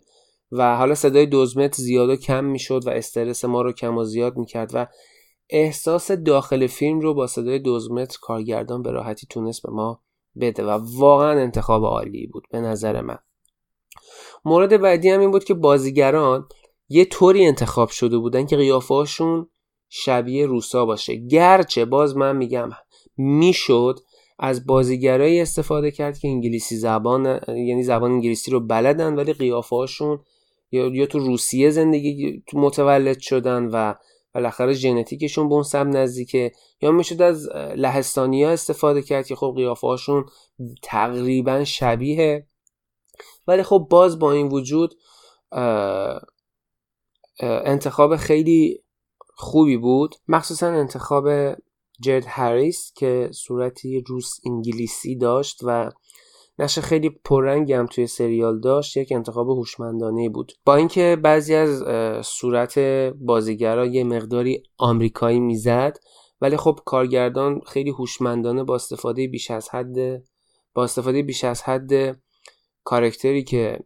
و 0.52 0.78
حالا 0.78 0.96
صدای 0.96 1.26
دوزمتر 1.26 1.84
زیاد 1.84 2.10
و 2.10 2.16
کم 2.16 2.46
می‌شد 2.46 2.88
و 2.88 2.90
استرس 2.90 3.46
ما 3.46 3.62
رو 3.62 3.72
کم 3.72 3.98
و 3.98 4.04
زیاد 4.04 4.38
می‌کرد 4.38 4.72
و 4.74 4.88
احساس 5.50 6.12
داخل 6.12 6.68
فیلم 6.68 7.00
رو 7.00 7.14
با 7.14 7.28
صدای 7.28 7.60
دوزمتر 7.60 8.18
کارگردان 8.22 8.84
به 8.84 8.92
راحتی 8.92 9.28
تونست 9.30 9.64
به 9.64 9.72
ما 9.72 10.02
بده 10.42 10.64
و 10.64 10.80
واقعا 10.98 11.42
انتخاب 11.42 11.84
عالی 11.84 12.28
بود 12.28 12.44
به 12.52 12.62
نظر 12.62 13.02
من. 13.02 13.18
مورد 14.46 14.82
بعدی 14.82 15.10
هم 15.10 15.20
این 15.20 15.32
بود 15.32 15.44
که 15.44 15.54
بازیگران 15.54 16.48
یه 16.90 17.06
طوری 17.06 17.46
انتخاب 17.46 17.90
شده 17.90 18.18
بودن 18.18 18.46
که 18.46 18.58
قیافهاشون 18.58 19.50
شبیه 19.90 20.46
روسا 20.46 20.86
باشه. 20.86 21.16
گرچه 21.16 21.86
باز 21.86 22.18
من 22.18 22.36
میگم 22.36 22.70
می‌شد 23.18 24.00
از 24.40 24.66
بازیگرایی 24.66 25.42
استفاده 25.42 25.92
کرد 25.92 26.18
که 26.18 26.28
انگلیسی 26.28 26.76
زبان 26.76 27.40
یعنی 27.48 27.84
زبان 27.84 28.12
انگلیسی 28.12 28.52
رو 28.52 28.60
بلدن 28.60 29.16
ولی 29.16 29.34
قیافهاشون 29.34 30.20
یا, 30.72 31.06
تو 31.06 31.20
روسیه 31.20 31.70
زندگی 31.70 32.44
متولد 32.54 33.20
شدن 33.20 33.66
و 33.66 33.94
بالاخره 34.38 34.74
ژنتیکشون 34.74 35.50
به 35.50 35.54
اون 35.54 35.64
سب 35.64 35.88
نزدیکه. 35.88 36.52
یا 36.82 36.92
می‌شد 36.92 37.22
از 37.22 37.50
لهستانی 37.76 38.44
ها 38.44 38.50
استفاده 38.50 39.02
کرد 39.02 39.28
که 39.28 39.36
خب 39.36 39.54
قیافه 39.56 39.88
هاشون 39.88 40.26
تقریبا 40.84 41.64
شبیه. 41.64 42.48
ولی 43.48 43.64
خب 43.64 43.88
باز 43.90 44.20
با 44.20 44.32
این 44.32 44.48
وجود 44.48 44.96
انتخاب 47.40 48.16
خیلی 48.16 48.84
خوبی 49.36 49.78
بود. 49.78 50.16
مخصوصا 50.28 50.68
انتخاب 50.68 51.30
جرد 52.02 52.24
هریس 52.28 52.94
که 52.96 53.30
صورتی 53.32 54.04
روس 54.08 54.40
انگلیسی 54.46 55.16
داشت 55.16 55.60
و 55.64 55.92
نشه 56.60 56.82
خیلی 56.82 57.10
پررنگی 57.10 57.74
هم 57.74 57.86
توی 57.86 58.08
سریال 58.08 58.60
داشت 58.60 58.98
یک 58.98 59.12
انتخاب 59.12 59.50
هوشمندانه 59.50 60.30
بود. 60.30 60.52
با 60.66 60.76
اینکه 60.76 61.18
بعضی 61.24 61.56
از 61.56 61.84
صورت 62.28 62.80
بازیگرا 63.20 63.86
یه 63.86 64.04
مقداری 64.04 64.64
آمریکایی 64.78 65.40
می‌زد 65.40 65.98
ولی 66.42 66.58
خب 66.58 66.80
کارگردان 66.86 67.62
خیلی 67.68 67.90
هوشمندانه 67.90 68.64
با 68.64 68.76
استفاده 68.76 69.28
بیش 69.28 69.52
از 69.52 69.70
حد 69.70 70.24
با 70.74 70.84
استفاده 70.84 71.24
بیش 71.24 71.44
از 71.44 71.62
حد 71.62 72.20
کارکتری 72.84 73.44
که 73.44 73.80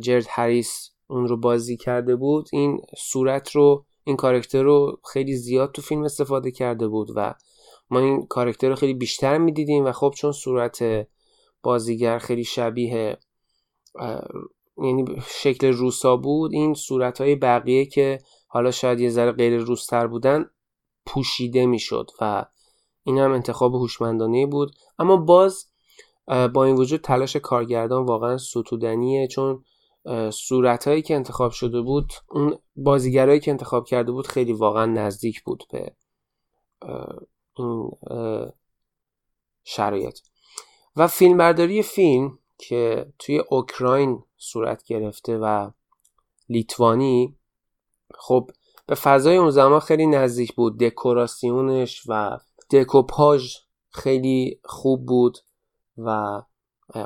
جرد 0.00 0.26
هریس 0.28 0.90
اون 1.06 1.28
رو 1.28 1.36
بازی 1.36 1.76
کرده 1.76 2.16
بود 2.16 2.48
این 2.52 2.80
صورت 2.98 3.50
رو 3.50 3.86
این 4.04 4.16
کارکتر 4.16 4.62
رو 4.62 5.00
خیلی 5.12 5.36
زیاد 5.36 5.72
تو 5.72 5.82
فیلم 5.82 6.02
استفاده 6.02 6.50
کرده 6.50 6.88
بود 6.88 7.08
و 7.16 7.34
ما 7.90 7.98
این 7.98 8.26
کارکتر 8.26 8.68
رو 8.68 8.74
خیلی 8.74 8.94
بیشتر 8.94 9.38
می‌دیدیم 9.38 9.84
و 9.84 9.92
خب 9.92 10.14
چون 10.16 10.32
صورت 10.32 11.06
بازیگر 11.62 12.18
خیلی 12.18 12.44
شبیه 12.44 13.18
یعنی 14.76 15.04
شکل 15.26 15.66
روسا 15.66 16.16
بود. 16.16 16.52
این 16.52 16.74
صورت 16.74 17.20
های 17.20 17.36
بقیه 17.36 17.86
که 17.86 18.18
حالا 18.48 18.70
شاید 18.70 19.00
یه 19.00 19.10
ذره 19.10 19.32
غیر 19.32 19.56
روستر 19.56 20.06
بودن 20.06 20.50
پوشیده 21.06 21.66
می‌شد 21.66 22.10
و 22.20 22.46
این 23.02 23.18
هم 23.18 23.32
انتخاب 23.32 23.74
هوشمندانه 23.74 24.46
بود. 24.46 24.70
اما 24.98 25.16
باز 25.16 25.66
با 26.26 26.64
این 26.64 26.76
وجود 26.76 27.00
تلاش 27.00 27.36
کارگردان 27.36 28.04
واقعا 28.04 28.38
ستودنیه 28.38 29.28
چون 29.28 29.64
صورتهایی 30.30 31.02
که 31.02 31.14
انتخاب 31.14 31.52
شده 31.52 31.80
بود 31.80 32.12
اون 32.28 32.58
بازیگرایی 32.76 33.40
که 33.40 33.50
انتخاب 33.50 33.86
کرده 33.86 34.12
بود 34.12 34.26
خیلی 34.26 34.52
واقعا 34.52 34.86
نزدیک 34.86 35.42
بود 35.42 35.64
به 35.70 35.94
این 37.56 37.90
شرایط. 39.64 40.18
و 40.96 41.06
فیلمبرداری 41.06 41.82
فیلم 41.82 42.38
که 42.58 43.12
توی 43.18 43.38
اوکراین 43.38 44.22
صورت 44.36 44.84
گرفته 44.84 45.38
و 45.38 45.70
لیتوانی 46.48 47.36
خب 48.14 48.50
به 48.86 48.94
فضای 48.94 49.36
اون 49.36 49.50
زمان 49.50 49.80
خیلی 49.80 50.06
نزدیک 50.06 50.54
بود. 50.54 50.78
دکوراسیونش 50.78 52.02
و 52.08 52.38
دکوپاژ 52.70 53.56
خیلی 53.90 54.60
خوب 54.64 55.06
بود 55.06 55.38
و 55.98 56.42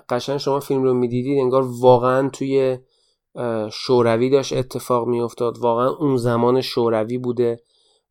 قشنگ 0.09 0.37
شما 0.37 0.61
فیلم 0.61 0.83
رو 0.83 0.95
می‌دیدید 0.95 1.39
انگار 1.39 1.65
واقعا 1.81 2.29
توی 2.29 2.79
شوروی 3.73 4.31
داشت 4.31 4.53
اتفاق 4.53 5.07
میافتاد. 5.09 5.59
واقعا 5.59 5.89
اون 5.89 6.17
زمان 6.17 6.61
شوروی 6.61 7.19
بوده 7.19 7.63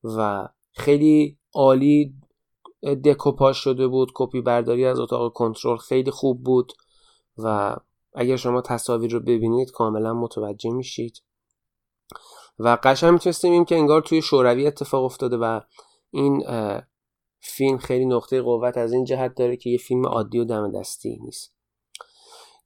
و 0.04 0.48
خیلی 0.72 1.38
عالی 1.54 2.14
دکوپاژ 2.84 3.58
شده 3.58 3.88
بود 3.88 4.12
کپی 4.16 4.42
برداری 4.42 4.86
از 4.86 5.00
اتاق 5.00 5.34
کنترل 5.34 5.78
خیلی 5.78 6.12
خوب 6.12 6.44
بود 6.44 6.74
و 7.38 7.76
اگر 8.14 8.36
شما 8.36 8.62
تصاویر 8.62 9.12
رو 9.12 9.20
ببینید 9.20 9.72
کاملا 9.72 10.14
متوجه 10.14 10.72
میشید. 10.72 11.22
و 12.60 12.78
قشنگ 12.84 13.14
می‌تونستیم 13.14 13.66
که 13.66 13.76
انگار 13.76 14.02
توی 14.02 14.22
شوروی 14.22 14.68
اتفاق 14.68 15.04
افتاده 15.04 15.38
و 15.38 15.60
این 16.12 16.44
فیلم 17.40 17.78
خیلی 17.78 18.06
نقطه 18.06 18.42
قوت 18.42 18.78
از 18.78 18.94
این 18.94 19.06
جهت 19.06 19.36
داره 19.36 19.58
که 19.58 19.70
یه 19.70 19.78
فیلم 19.78 20.06
عادی 20.06 20.40
و 20.40 20.46
دم 20.46 20.72
دستی 20.80 21.20
نیست. 21.22 21.54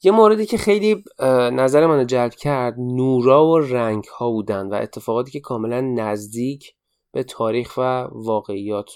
یه 0.04 0.12
موردی 0.12 0.46
که 0.46 0.58
خیلی 0.58 1.04
نظر 1.52 1.88
منو 1.88 2.04
جلب 2.04 2.34
کرد 2.34 2.76
نورا 2.78 3.48
و 3.48 3.60
رنگ 3.60 4.04
ها 4.04 4.30
بودن 4.32 4.68
و 4.68 4.74
اتفاقاتی 4.74 5.32
که 5.32 5.40
کاملا 5.40 5.82
نزدیک 5.82 6.76
به 7.12 7.24
تاریخ 7.24 7.74
و 7.78 8.08
واقعیات 8.12 8.92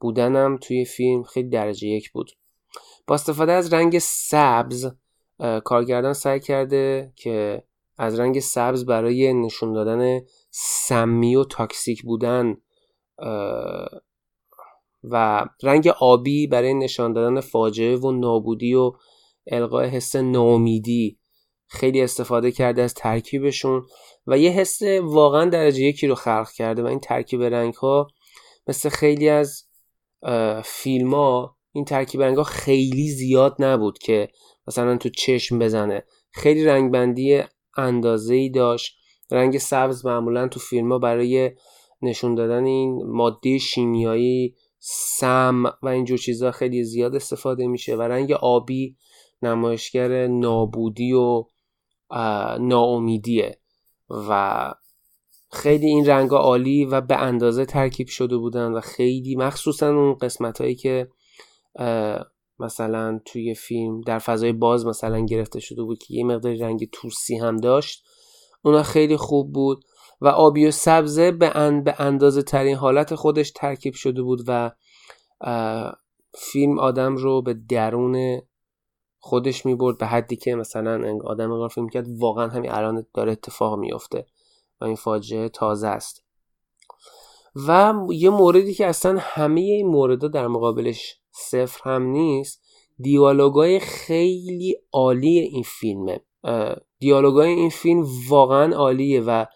بودنم 0.00 0.58
توی 0.62 0.84
فیلم 0.84 1.22
خیلی 1.22 1.48
درجه 1.48 1.88
یک 1.88 2.12
بود. 2.12 2.30
با 3.06 3.14
استفاده 3.14 3.52
از 3.52 3.72
رنگ 3.72 3.98
سبز 3.98 4.92
کارگردان 5.64 6.12
سعی 6.12 6.40
کرده 6.40 7.12
که 7.16 7.62
از 7.98 8.20
رنگ 8.20 8.40
سبز 8.40 8.86
برای 8.86 9.34
نشون 9.34 9.72
دادن 9.72 10.20
سمی 10.50 11.36
و 11.36 11.44
تاکسیک 11.44 12.02
بودن 12.02 12.56
و 15.04 15.46
رنگ 15.62 15.88
آبی 15.88 16.46
برای 16.46 16.74
نشان 16.74 17.12
دادن 17.12 17.40
فاجعه 17.40 17.96
و 17.96 18.12
نابودی 18.12 18.74
و 18.74 18.92
القای 19.46 19.88
حس 19.88 20.16
ناامیدی 20.16 21.18
خیلی 21.66 22.02
استفاده 22.02 22.52
کرده 22.52 22.82
از 22.82 22.94
ترکیبشون 22.94 23.86
و 24.26 24.38
یه 24.38 24.50
حس 24.50 24.82
واقعا 25.02 25.44
درجه 25.44 25.82
یکی 25.82 26.06
رو 26.06 26.14
خلق 26.14 26.50
کرده 26.50 26.82
و 26.82 26.86
این 26.86 27.00
ترکیب 27.00 27.42
رنگ 27.42 27.74
ها 27.74 28.08
مثل 28.66 28.88
خیلی 28.88 29.28
از 29.28 29.64
فیلم 30.64 31.14
ها 31.14 31.56
این 31.72 31.84
ترکیب 31.84 32.22
رنگ 32.22 32.42
خیلی 32.42 33.08
زیاد 33.08 33.56
نبود 33.58 33.98
که 33.98 34.28
مثلا 34.66 34.96
تو 34.96 35.08
چشم 35.08 35.58
بزنه. 35.58 36.04
خیلی 36.30 36.64
رنگبندی 36.64 37.42
اندازه 37.76 38.34
ای 38.34 38.50
داشت. 38.50 38.98
رنگ 39.30 39.58
سبز 39.58 40.06
معمولا 40.06 40.48
تو 40.48 40.60
فیلم 40.60 40.92
ها 40.92 40.98
برای 40.98 41.50
نشون 42.02 42.34
دادن 42.34 42.64
این 42.64 43.06
ماده 43.06 43.58
شیمیایی 43.58 44.54
سم 44.78 45.64
و 45.82 45.88
اینجور 45.88 46.18
چیزها 46.18 46.50
خیلی 46.50 46.84
زیاد 46.84 47.14
استفاده 47.14 47.66
میشه 47.66 47.96
و 47.96 48.02
رنگ 48.02 48.32
آبی 48.32 48.96
نمایشگر 49.42 50.26
نابودی 50.26 51.12
و 51.12 51.44
ناامیدیه. 52.60 53.58
و 54.10 54.74
خیلی 55.54 55.86
این 55.86 56.06
رنگ 56.06 56.30
عالی 56.30 56.84
و 56.84 57.00
به 57.00 57.16
اندازه 57.16 57.64
ترکیب 57.64 58.08
شده 58.08 58.36
بودن 58.36 58.72
و 58.72 58.80
خیلی 58.80 59.36
مخصوصا 59.36 59.88
اون 59.88 60.14
قسمت 60.14 60.60
هایی 60.60 60.74
که 60.74 61.08
مثلا 62.58 63.20
توی 63.24 63.54
فیلم 63.54 64.00
در 64.00 64.18
فضای 64.18 64.52
باز 64.52 64.86
مثلا 64.86 65.20
گرفته 65.20 65.60
شده 65.60 65.82
بود 65.82 65.98
که 65.98 66.14
یه 66.14 66.24
مقدار 66.24 66.54
رنگ 66.54 66.88
توسی 66.92 67.36
هم 67.36 67.56
داشت 67.56 68.04
اونا 68.62 68.82
خیلی 68.82 69.16
خوب 69.16 69.52
بود 69.52 69.84
و 70.20 70.28
آبی 70.28 70.66
و 70.66 70.70
سبزه 70.70 71.30
به, 71.30 71.52
اندازه 71.98 72.42
ترین 72.42 72.76
حالت 72.76 73.14
خودش 73.14 73.50
ترکیب 73.50 73.94
شده 73.94 74.22
بود 74.22 74.44
و 74.46 74.70
فیلم 76.34 76.78
آدم 76.78 77.16
رو 77.16 77.42
به 77.42 77.54
درون 77.54 78.40
خودش 79.18 79.66
می 79.66 79.74
برد 79.74 79.98
به 79.98 80.06
حدی 80.06 80.36
که 80.36 80.54
مثلا 80.54 81.18
آدم 81.24 81.52
انگار 81.52 81.68
فیلم 81.68 81.88
کرد 81.88 82.06
واقعا 82.18 82.48
همین 82.48 82.70
الان 82.70 83.06
داره 83.14 83.32
اتفاق 83.32 83.78
میافته. 83.78 84.26
و 84.80 84.84
این 84.84 84.96
فاجعه 84.96 85.48
تازه 85.48 85.88
است. 85.88 86.24
و 87.68 87.94
یه 88.10 88.30
موردی 88.30 88.74
که 88.74 88.86
اصلا 88.86 89.16
همه 89.20 89.60
این 89.60 89.86
موردها 89.86 90.28
در 90.28 90.46
مقابلش 90.46 91.16
صفر 91.30 91.90
هم 91.90 92.02
نیست 92.02 92.62
دیالوگای 92.98 93.80
خیلی 93.80 94.76
عالی 94.92 95.38
این 95.38 95.62
فیلمه. 95.62 96.20
دیالوگای 96.98 97.50
این 97.50 97.70
فیلم 97.70 98.06
واقعا 98.28 98.76
عالیه 98.76 99.20
و 99.20 99.46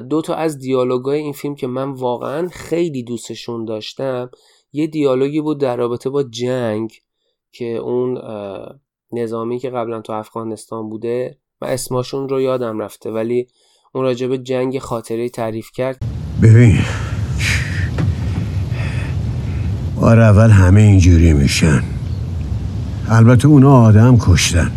دو 0.00 0.22
تا 0.22 0.34
از 0.34 0.58
دیالوگای 0.58 1.18
این 1.18 1.32
فیلم 1.32 1.54
که 1.54 1.66
من 1.66 1.92
واقعا 1.92 2.48
خیلی 2.48 3.02
دوستشون 3.02 3.64
داشتم 3.64 4.30
یه 4.72 4.86
دیالوگی 4.86 5.40
بود 5.40 5.60
در 5.60 5.76
رابطه 5.76 6.10
با 6.10 6.22
جنگ 6.22 6.92
که 7.52 7.76
اون 7.76 8.18
نظامی 9.12 9.58
که 9.58 9.70
قبلا 9.70 10.00
تو 10.00 10.12
افغانستان 10.12 10.88
بوده 10.88 11.38
و 11.60 11.64
اسماشون 11.64 12.28
رو 12.28 12.40
یادم 12.40 12.78
رفته 12.78 13.10
ولی 13.10 13.48
اون 13.96 14.04
راجب 14.04 14.36
جنگ 14.36 14.78
خاطره 14.78 15.28
تعریف 15.28 15.70
کرد. 15.72 15.98
ببین 16.42 16.78
بار 19.96 20.20
اول 20.20 20.50
همه 20.50 20.80
اینجوری 20.80 21.32
میشن. 21.32 21.82
البته 23.08 23.48
اونا 23.48 23.72
آدم 23.72 24.16
کشتن. 24.20 24.70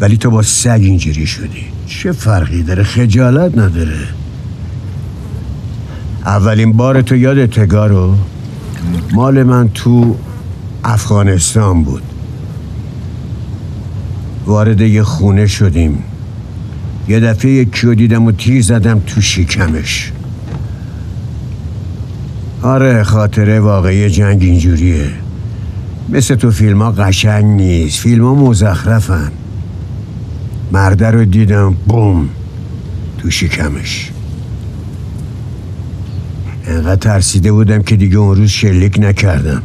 ولی 0.00 0.16
تو 0.16 0.30
با 0.30 0.42
سگ 0.42 0.80
اینجوری 0.82 1.26
شدی. 1.26 1.64
چه 1.86 2.12
فرقی 2.12 2.62
داره؟ 2.62 2.82
خجالت 2.82 3.58
نداره. 3.58 4.08
اولین 6.26 6.72
بار 6.72 7.02
تو 7.02 7.16
یاد 7.16 7.46
تگارو 7.46 8.14
مال 9.12 9.42
من 9.42 9.68
تو 9.68 10.16
افغانستان 10.84 11.84
بود. 11.84 12.02
وارد 14.46 14.80
یه 14.80 15.02
خونه 15.02 15.46
شدیم. 15.46 16.04
یه 17.10 17.20
دفعه 17.20 17.50
یکی 17.50 17.94
دیدم 17.94 18.24
و 18.24 18.32
تیر 18.32 18.62
زدم 18.62 19.00
تو 19.06 19.20
شکمش. 19.20 20.12
آره 22.62 23.02
خاطره 23.02 23.60
واقعی 23.60 24.10
جنگ 24.10 24.42
اینجوریه. 24.42 25.10
مثل 26.08 26.34
تو 26.34 26.50
فیلم 26.50 26.82
ها 26.82 26.90
قشنگ 26.90 27.44
نیست. 27.44 27.98
فیلم 27.98 28.24
ها 28.24 28.34
مزخرفن. 28.34 29.32
مرده 30.72 31.10
رو 31.10 31.24
دیدم 31.24 31.74
بوم 31.88 32.28
تو 33.18 33.30
شکمش. 33.30 34.10
انقدر 36.66 36.96
ترسیده 36.96 37.52
بودم 37.52 37.82
که 37.82 37.96
دیگه 37.96 38.16
اون 38.16 38.36
روز 38.36 38.50
شلیک 38.50 38.98
نکردم. 38.98 39.62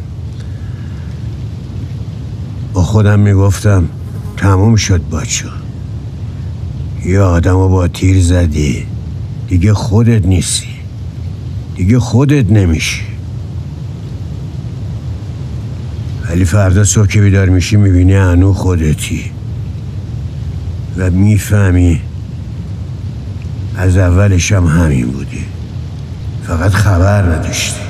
با 2.72 2.82
خودم 2.82 3.20
می‌گفتم 3.20 3.84
تموم 4.36 4.76
شد 4.76 5.00
بچه 5.10 5.65
یه 7.06 7.20
آدم 7.20 7.68
با 7.68 7.88
تیر 7.88 8.20
زدی. 8.20 8.86
دیگه 9.48 9.74
خودت 9.74 10.26
نیستی. 10.26 10.68
دیگه 11.76 11.98
خودت 11.98 12.50
نمیشی. 12.50 13.02
ولی 16.28 16.44
فردا 16.44 16.84
صبح 16.84 17.06
که 17.06 17.20
بیدار 17.20 17.48
میشی 17.48 17.76
می‌بینی 17.76 18.14
انو 18.14 18.52
خودتی. 18.52 19.30
و 20.96 21.10
می‌فهمی 21.10 22.00
از 23.76 23.96
اولش 23.96 24.52
هم 24.52 24.66
همین 24.66 25.06
بودی. 25.06 25.44
فقط 26.42 26.70
خبر 26.70 27.22
نداشتی. 27.22 27.80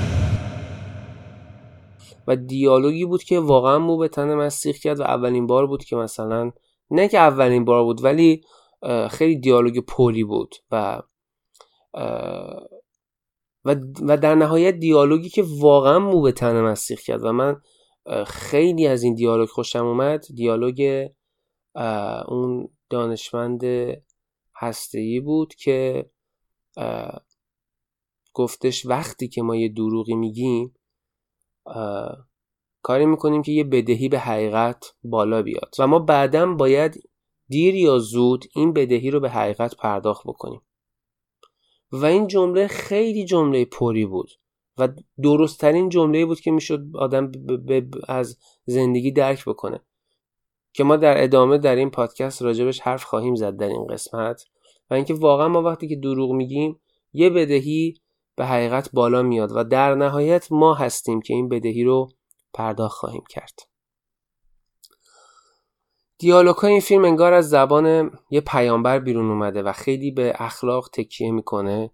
و 2.29 2.37
دیالوگی 2.37 3.05
بود 3.05 3.22
که 3.22 3.38
واقعا 3.40 3.79
مو 3.79 3.96
به 3.96 4.09
تن 4.09 4.35
من 4.35 4.48
سیخ 4.48 4.76
کرد 4.76 5.00
و 5.00 5.02
اولین 5.02 5.46
بار 5.46 5.66
بود 5.66 5.85
که 5.85 5.96
مثلا 5.96 6.50
نه 6.90 7.09
که 7.09 7.18
اولین 7.18 7.64
بار 7.64 7.85
بود 7.85 8.05
ولی 8.05 8.40
خیلی 9.11 9.40
دیالوگ 9.40 9.79
پولی 9.81 10.25
بود 10.25 10.55
و 10.70 11.03
و 13.64 14.16
در 14.16 14.35
نهایت 14.35 14.75
دیالوگی 14.75 15.29
که 15.29 15.44
واقعا 15.61 15.99
مو 15.99 16.20
به 16.20 16.33
تن 16.33 16.61
من 16.61 16.75
سیخ 16.75 17.01
کرد 17.01 17.25
و 17.25 17.33
من 17.33 17.61
خیلی 18.27 18.87
از 18.87 19.03
این 19.03 19.14
دیالوگ 19.14 19.49
خوشم 19.49 19.87
اومد. 19.87 20.25
دیالوگ 20.35 21.09
اون 22.29 22.68
دانشمند 22.90 23.61
هسته‌ای 24.57 25.20
بود 25.20 25.55
که 25.55 26.11
گفتش 28.35 28.87
وقتی 28.87 29.29
که 29.29 29.42
ما 29.42 29.57
یه 29.57 29.68
دروغی 29.68 30.14
میگیم 30.14 30.75
کاری 32.83 33.07
می‌کنیم 33.07 33.42
که 33.42 33.53
یه 33.53 33.64
بدهی 33.64 34.09
به 34.09 34.18
حقیقت 34.18 34.94
بالا 35.03 35.42
بیاد. 35.42 35.75
و 35.79 35.87
ما 35.87 35.99
بعدا 35.99 36.46
باید 36.55 37.03
دیر 37.49 37.75
یا 37.75 37.99
زود 37.99 38.45
این 38.55 38.73
بدهی 38.73 39.11
رو 39.11 39.21
به 39.21 39.31
حقیقت 39.31 39.77
پرداخت 39.77 40.27
بکنیم. 40.27 40.61
و 41.93 42.05
این 42.05 42.27
جمله 42.27 42.67
خیلی 42.67 43.25
جمله 43.25 43.65
پری 43.65 44.07
بود 44.07 44.31
و 44.79 44.89
درستترین 45.23 45.89
جمله 45.89 46.27
بود 46.27 46.41
که 46.41 46.51
می‌شد 46.51 46.87
آدم 46.95 47.33
از 48.09 48.39
زندگی 48.67 49.11
درک 49.11 49.45
بکنه. 49.45 49.81
که 50.73 50.85
ما 50.85 50.97
در 50.97 51.23
ادامه 51.23 51.59
در 51.59 51.77
این 51.77 51.91
پادکست 51.91 52.43
راجبش 52.43 52.81
حرف 52.81 53.05
خواهیم 53.05 53.35
زد 53.35 53.57
در 53.57 53.69
این 53.69 53.87
قسمت 53.87 54.45
و 54.91 54.95
اینکه 54.95 55.15
واقعا 55.15 55.49
ما 55.49 55.63
وقتی 55.63 55.89
که 55.89 55.97
دروغ 55.97 56.33
میگیم 56.33 56.81
یه 57.13 57.31
بدهی 57.31 57.95
به 58.37 58.47
حقیقت 58.47 58.91
بالا 58.93 59.23
میاد 59.23 59.53
و 59.55 59.65
در 59.65 59.95
نهایت 59.95 60.53
ما 60.53 60.75
هستیم 60.75 61.21
که 61.21 61.35
این 61.35 61.49
بدهی 61.49 61.85
رو 61.85 62.09
پرداخت 62.55 62.99
خواهیم 62.99 63.25
کرد. 63.31 63.59
دیالوگ 66.18 66.64
این 66.64 66.81
فیلم 66.81 67.05
انگار 67.05 67.33
از 67.33 67.50
زبان 67.50 68.11
یه 68.31 68.40
پیامبر 68.40 68.98
بیرون 68.98 69.31
اومده 69.31 69.62
و 69.62 69.72
خیلی 69.72 70.11
به 70.11 70.33
اخلاق 70.38 70.88
تکیه 70.92 71.31
می‌کنه 71.31 71.90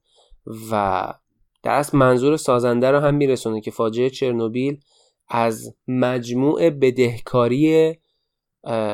و 0.70 1.14
در 1.62 1.70
اصل 1.72 1.98
منظور 1.98 2.36
سازنده 2.36 2.90
رو 2.90 2.98
هم 2.98 3.14
میرسونه 3.14 3.60
که 3.60 3.70
فاجعه 3.70 4.10
چرنوبیل 4.10 4.80
از 5.28 5.74
مجموع 5.88 6.70
بدهکاری 6.70 7.94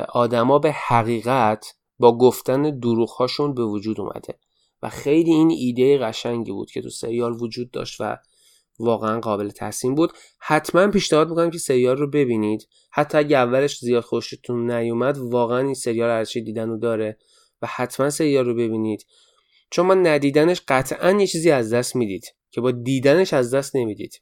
آدما 0.08 0.58
به 0.58 0.72
حقیقت 0.72 1.74
با 1.98 2.18
گفتن 2.18 2.78
دروغهاشون 2.78 3.54
به 3.54 3.64
وجود 3.64 4.00
اومده. 4.00 4.38
و 4.82 4.88
خیلی 4.88 5.30
این 5.30 5.50
ایده 5.50 5.98
قشنگی 5.98 6.52
بود 6.52 6.70
که 6.70 6.82
تو 6.82 6.90
سریال 6.90 7.42
وجود 7.42 7.70
داشت 7.70 8.00
و 8.00 8.18
واقعا 8.78 9.20
قابل 9.20 9.50
تحسین 9.50 9.94
بود. 9.94 10.12
حتما 10.38 10.88
پیشنهاد 10.88 11.28
می‌کنم 11.28 11.50
که 11.50 11.58
سریال 11.58 11.96
رو 11.96 12.10
ببینید. 12.10 12.68
حتی 12.90 13.18
اگه 13.18 13.36
اولش 13.36 13.78
زیاد 13.78 14.02
خوشتون 14.02 14.70
نیومد 14.70 15.18
واقعا 15.18 15.58
این 15.58 15.74
سریال 15.74 16.10
ارچه 16.10 16.40
دیدن 16.40 16.68
رو 16.68 16.78
داره 16.78 17.18
و 17.62 17.66
حتما 17.66 18.10
سریال 18.10 18.44
رو 18.44 18.54
ببینید. 18.54 19.06
چون 19.70 19.86
ما 19.86 19.94
ندیدنش 19.94 20.62
قطعا 20.68 21.10
یه 21.20 21.26
چیزی 21.26 21.50
از 21.50 21.72
دست 21.72 21.96
می‌دید 21.96 22.34
که 22.50 22.60
با 22.60 22.70
دیدنش 22.70 23.32
از 23.32 23.54
دست 23.54 23.76
نمی‌دید. 23.76 24.20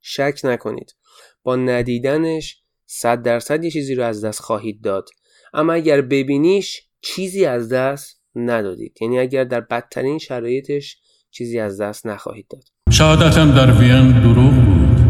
شک 0.00 0.40
نکنید. 0.44 0.94
با 1.42 1.56
ندیدنش 1.56 2.62
صد 2.86 3.22
درصد 3.22 3.64
یه 3.64 3.70
چیزی 3.70 3.94
رو 3.94 4.04
از 4.04 4.24
دست 4.24 4.40
خواهید 4.40 4.80
داد. 4.82 5.08
اما 5.54 5.72
اگر 5.72 6.00
ببینیش 6.00 6.82
چیزی 7.00 7.44
از 7.44 7.72
دست 7.72 8.20
ندادید. 8.34 8.98
یعنی 9.00 9.18
اگر 9.18 9.44
در 9.44 9.60
بدترین 9.60 10.18
شرایطش 10.18 10.98
چیزی 11.30 11.58
از 11.58 11.80
دست 11.80 12.06
نخواهید 12.06 12.48
داد. 12.48 12.64
شهادتم 12.98 13.50
در 13.50 13.70
وین 13.70 14.10
دروغ 14.10 14.52
بود. 14.52 15.00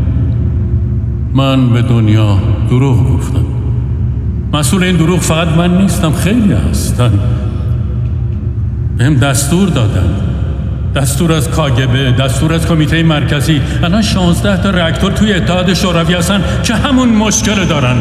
من 1.34 1.70
به 1.70 1.82
دنیا 1.82 2.38
دروغ 2.70 3.14
گفتم. 3.14 3.44
مسئول 4.52 4.82
این 4.82 4.96
دروغ 4.96 5.20
فقط 5.20 5.48
من 5.48 5.78
نیستم 5.78 6.12
خیلی 6.12 6.52
هستن. 6.52 7.10
بهم 8.98 9.14
دستور 9.14 9.68
دادن. 9.68 10.10
دستور 10.94 11.32
از 11.32 11.50
کاگبه 11.50 12.12
دستور 12.12 12.52
از 12.52 12.66
کمیته 12.66 13.02
مرکزی. 13.02 13.60
الان 13.82 14.02
16 14.02 14.62
تا 14.62 14.72
reaktor 14.72 15.18
توی 15.18 15.32
اتحاد 15.32 15.74
شوروی 15.74 16.14
هستن 16.14 16.44
که 16.62 16.74
همون 16.74 17.08
مشکل 17.08 17.64
دارن. 17.64 17.96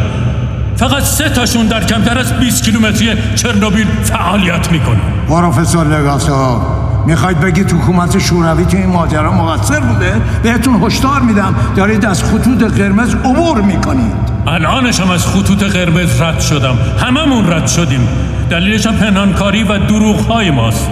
فقط 0.76 1.04
سه 1.04 1.30
تاشون 1.30 1.67
در 1.67 1.84
کمتر 1.84 2.17
از 2.17 2.39
20 2.39 2.63
کیلومتری 2.63 3.10
چرنوبیل 3.36 3.88
فعالیت 4.04 4.71
می‌کنن. 4.71 5.02
پروفسور 5.30 6.00
لگاسا 6.00 6.62
می‌خواید 7.08 7.39
بگید 7.39 7.72
حکومت 7.72 8.20
شوروی 8.20 8.65
تو 8.65 8.78
این 8.78 8.89
ماجرا 8.89 9.32
مقصر 9.32 9.80
بوده؟ 9.80 10.22
بهتون 10.43 10.84
هشدار 10.84 11.22
میدم 11.22 11.56
دارید 11.76 12.06
از 12.06 12.24
خطوط 12.24 12.63
قرمز 12.63 13.15
عبور 13.15 13.62
می‌کنید. 13.62 14.15
الانش 14.48 15.00
هم 15.00 15.12
از 15.12 15.28
خطوط 15.28 15.63
قرمز 15.63 16.22
رد 16.22 16.39
شدم. 16.39 16.78
هممون 17.00 17.52
رد 17.52 17.67
شدیم. 17.67 18.08
دلیلش 18.50 18.88
پنهانکاری 18.88 19.63
و 19.63 19.78
دروغ 19.78 20.20
های 20.20 20.52
ماست. 20.52 20.89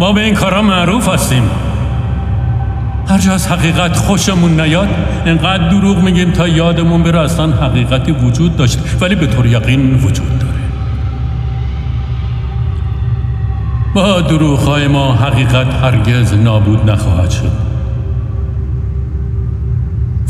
ما 0.00 0.12
به 0.12 0.20
این 0.20 0.34
کارا 0.34 0.62
معروف 0.62 1.08
هستیم. 1.08 1.42
هر 3.08 3.18
جا 3.18 3.32
از 3.32 3.48
حقیقت 3.48 3.96
خوشمون 3.96 4.60
نیاد 4.60 4.88
انقدر 5.26 5.68
دروغ 5.68 6.02
میگیم 6.02 6.30
تا 6.30 6.48
یادمون 6.48 7.02
بره 7.02 7.20
اصلا 7.20 7.46
حقیقتی 7.52 8.12
وجود 8.12 8.56
داشت. 8.56 8.78
ولی 9.00 9.14
به 9.14 9.26
طور 9.26 9.46
یقین 9.46 9.94
وجود. 9.94 10.37
با 13.98 14.20
دروغ 14.20 14.68
ما 14.90 15.14
حقیقت 15.14 15.74
هرگز 15.74 16.34
نابود 16.34 16.90
نخواهد 16.90 17.30
شد. 17.30 17.52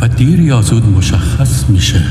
و 0.00 0.08
دیر 0.08 0.40
یا 0.40 0.62
زود 0.62 0.88
مشخص 0.96 1.70
میشه. 1.70 2.02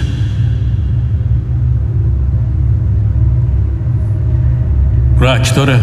راکتور 5.20 5.80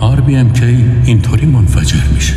RBMK 0.00 0.62
اینطوری 1.04 1.46
منفجر 1.46 2.04
میشه. 2.14 2.34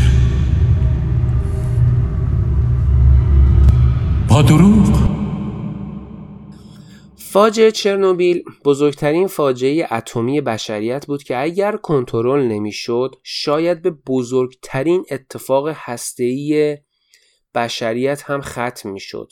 با 4.28 4.42
دروغ 4.42 5.21
فاجعه 7.32 7.72
چرنوبیل 7.72 8.44
بزرگترین 8.66 9.28
فاجعه 9.28 9.88
اتمی 9.92 10.42
بشریت 10.42 11.06
بود 11.06 11.24
که 11.24 11.42
اگر 11.42 11.78
کنترل 11.78 12.42
نمی‌شد 12.42 13.16
شاید 13.24 13.82
به 13.82 13.92
بزرگترین 14.08 15.06
اتفاق 15.12 15.68
هسته‌ای 15.74 16.78
بشریت 17.56 18.24
هم 18.24 18.42
ختم 18.42 18.90
می‌شد 18.90 19.32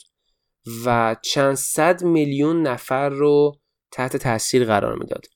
و 0.86 1.16
چند 1.22 1.54
صد 1.54 2.04
میلیون 2.04 2.62
نفر 2.62 3.08
رو 3.08 3.56
تحت 3.92 4.16
تاثیر 4.16 4.64
قرار 4.64 4.98
می‌داد. 4.98 5.26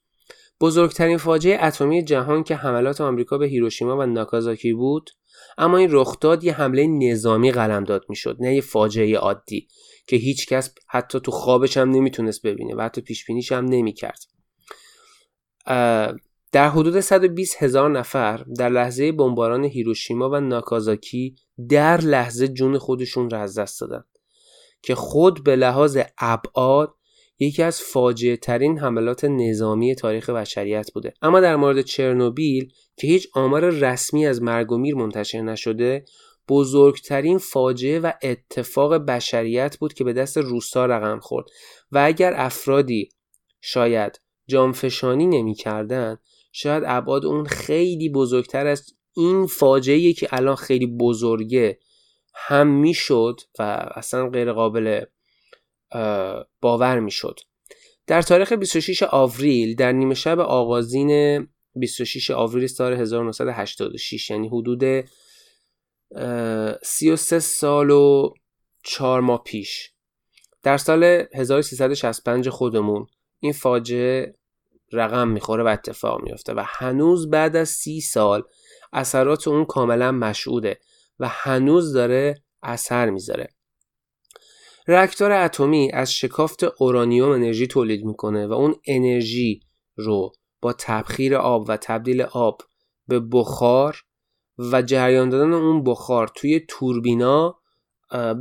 بزرگترین 0.61 1.19
فاجعه 1.19 1.65
اتمی 1.65 2.05
جهان 2.05 2.45
که 2.45 2.55
حملات 2.57 3.01
آمریکا 3.01 3.39
به 3.39 3.47
هیروشیما 3.47 3.97
و 3.97 4.07
ناکازاکی 4.07 4.73
بود 4.73 5.11
اما 5.59 5.77
این 5.77 5.89
رخداد 5.93 6.45
یه 6.45 6.53
حمله 6.53 6.87
نظامی 6.87 7.53
قلمداد 7.53 8.05
می‌شد 8.09 8.37
نه 8.41 8.55
یه 8.55 8.61
فاجعه 8.61 9.17
عادی 9.17 9.69
که 10.07 10.17
هیچ 10.17 10.47
کس 10.47 10.75
حتی 10.89 11.21
تو 11.21 11.31
خوابش 11.31 11.77
هم 11.77 11.91
نمی‌تونست 11.91 12.43
ببینه 12.43 12.75
و 12.75 12.81
حتی 12.81 13.01
پیش 13.01 13.27
بینیش 13.27 13.53
هم 13.53 13.65
نمی‌کرد. 13.65 14.21
در 16.53 16.69
حدود 16.69 17.01
120 17.01 17.63
هزار 17.63 17.91
نفر 17.91 18.37
در 18.59 18.69
لحظه 18.69 19.13
بمباران 19.13 19.65
هیروشیما 19.65 20.31
و 20.31 20.41
ناکازاکی 20.41 21.37
در 21.69 22.01
لحظه 22.01 22.49
جون 22.49 22.79
خودشون 22.79 23.31
را 23.31 23.41
از 23.41 23.59
دست 23.59 23.81
دادن 23.81 24.05
که 24.83 24.95
خود 24.95 25.45
به 25.45 25.57
لحاظ 25.57 25.99
ابعاد 26.19 26.95
یکی 27.39 27.63
از 27.63 27.81
فاجعه 27.81 28.37
ترین 28.37 28.79
حملات 28.79 29.25
نظامی 29.25 29.95
تاریخ 29.95 30.31
بشریت 30.31 30.91
بوده. 30.95 31.15
اما 31.23 31.41
در 31.41 31.57
مورد 31.57 31.81
چرنوبیل 31.81 32.73
که 32.97 33.07
هیچ 33.07 33.29
آمار 33.35 33.71
رسمی 33.71 34.27
از 34.27 34.43
مرگ 34.43 34.73
و 34.73 34.79
میر 34.79 34.95
منتشر 34.95 35.41
نشده 35.41 36.05
بزرگترین 36.49 37.39
فاجعه 37.39 37.99
و 37.99 38.13
اتفاق 38.23 38.95
بشریت 38.95 39.77
بود 39.77 39.93
که 39.93 40.05
به 40.05 40.13
دست 40.13 40.39
روسا 40.39 40.87
رقم 40.87 41.21
خورد. 41.21 41.47
و 41.93 41.99
اگر 42.07 42.33
افرادی 42.37 43.09
شاید 43.61 44.21
جانفشانی 44.47 45.27
نمی‌کردن 45.27 46.19
شاید 46.53 46.83
ابعاد 46.87 47.27
اون 47.27 47.45
خیلی 47.45 48.09
بزرگتر 48.09 48.67
از 48.67 48.87
این 49.17 49.47
فاجعه 49.47 50.13
که 50.13 50.29
الان 50.31 50.57
خیلی 50.57 50.87
بزرگه 50.87 51.79
هم 52.35 52.67
می‌شد 52.67 53.41
و 53.59 53.63
اصلا 53.95 54.29
غیر 54.29 54.53
قابل 54.53 55.05
باور 56.61 57.01
می‌شد. 57.01 57.41
در 58.07 58.23
تاریخ 58.23 58.53
26 58.53 59.03
آوریل 59.03 59.75
در 59.75 59.93
نیمه 59.93 60.15
شب 60.15 60.41
آغازین 60.41 61.41
26 61.77 62.31
آوریل 62.31 62.67
سال 62.67 62.93
1986 62.93 64.31
یعنی 64.31 64.49
حدود 64.49 64.85
33 66.83 67.39
سال 67.39 67.91
و 67.91 68.31
4 68.83 69.21
ماه 69.21 69.43
پیش. 69.45 69.91
در 70.63 70.77
سال 70.77 71.05
1365 71.35 72.49
خودمون 72.49 73.07
این 73.41 73.53
فاجعه 73.53 74.35
رقم 74.93 75.29
می‌خوره 75.29 75.63
و 75.63 75.67
اتفاق 75.67 76.23
میفته 76.23 76.55
و 76.55 76.65
هنوز 76.67 77.31
بعد 77.31 77.57
از 77.57 77.69
سی 77.69 78.01
سال 78.01 78.43
اثرات 78.93 79.49
اون 79.49 79.65
کاملا 79.65 80.13
مشهوده 80.13 80.79
و 81.19 81.29
هنوز 81.29 81.93
داره 81.93 82.35
اثر 82.63 83.11
می‌ذاره. 83.11 83.49
راکتور 84.87 85.33
اتمی 85.33 85.91
از 85.93 86.13
شکافت 86.13 86.65
اورانیوم 86.65 87.31
انرژی 87.31 87.67
تولید 87.67 88.05
می‌کنه 88.05 88.47
و 88.47 88.53
اون 88.53 88.75
انرژی 88.87 89.61
رو 89.97 90.33
با 90.61 90.73
تبخیر 90.73 91.37
آب 91.37 91.69
و 91.69 91.77
تبدیل 91.77 92.23
آب 92.23 92.63
به 93.09 93.21
بخار 93.21 94.04
و 94.59 94.83
جریان 94.83 95.29
دادن 95.29 95.53
اون 95.53 95.85
بخار 95.85 96.29
توی 96.29 96.61
توربینا 96.69 97.61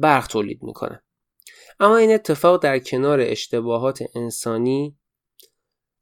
برق 0.02 0.28
تولید 0.28 0.64
می‌کنه. 0.64 1.04
اما 1.80 1.98
این 1.98 2.14
اتفاق 2.14 2.64
در 2.64 2.80
کنار 2.80 3.20
اشتباهات 3.22 4.04
انسانی 4.16 4.98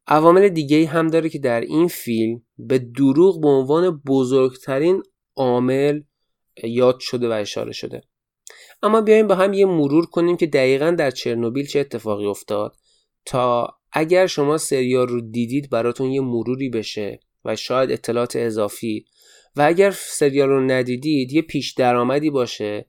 عوامل 0.08 0.50
دیگه 0.50 0.88
هم 0.88 1.08
داره 1.08 1.30
که 1.30 1.40
در 1.40 1.62
این 1.62 1.88
فیلم 1.88 2.42
به 2.58 2.80
دروغ 2.80 3.42
به 3.42 3.48
عنوان 3.48 4.02
بزرگترین 4.08 5.04
عامل 5.36 6.02
یاد 6.64 7.00
شده 7.00 7.30
و 7.30 7.32
اشاره 7.32 7.72
شده. 7.72 8.02
اما 8.84 9.02
بیایم 9.02 9.28
با 9.28 9.36
هم 9.36 9.54
یه 9.54 9.66
مرور 9.66 10.06
کنیم 10.06 10.38
که 10.38 10.48
دقیقا 10.48 10.92
در 10.92 11.12
چرنوبیل 11.12 11.68
چه 11.68 11.80
اتفاقی 11.80 12.26
افتاد 12.26 12.76
تا 13.26 13.78
اگر 13.92 14.28
شما 14.28 14.58
سریال 14.58 15.08
رو 15.08 15.22
دیدید 15.22 15.70
براتون 15.70 16.12
یه 16.12 16.22
مروری 16.22 16.70
بشه 16.70 17.20
و 17.46 17.56
شاید 17.56 17.92
اطلاعات 17.92 18.36
اضافی 18.36 19.06
و 19.56 19.62
اگر 19.62 19.92
سریال 19.92 20.50
رو 20.50 20.62
ندیدید 20.62 21.32
یه 21.32 21.42
پیش 21.42 21.74
درآمدی 21.74 22.30
باشه 22.30 22.86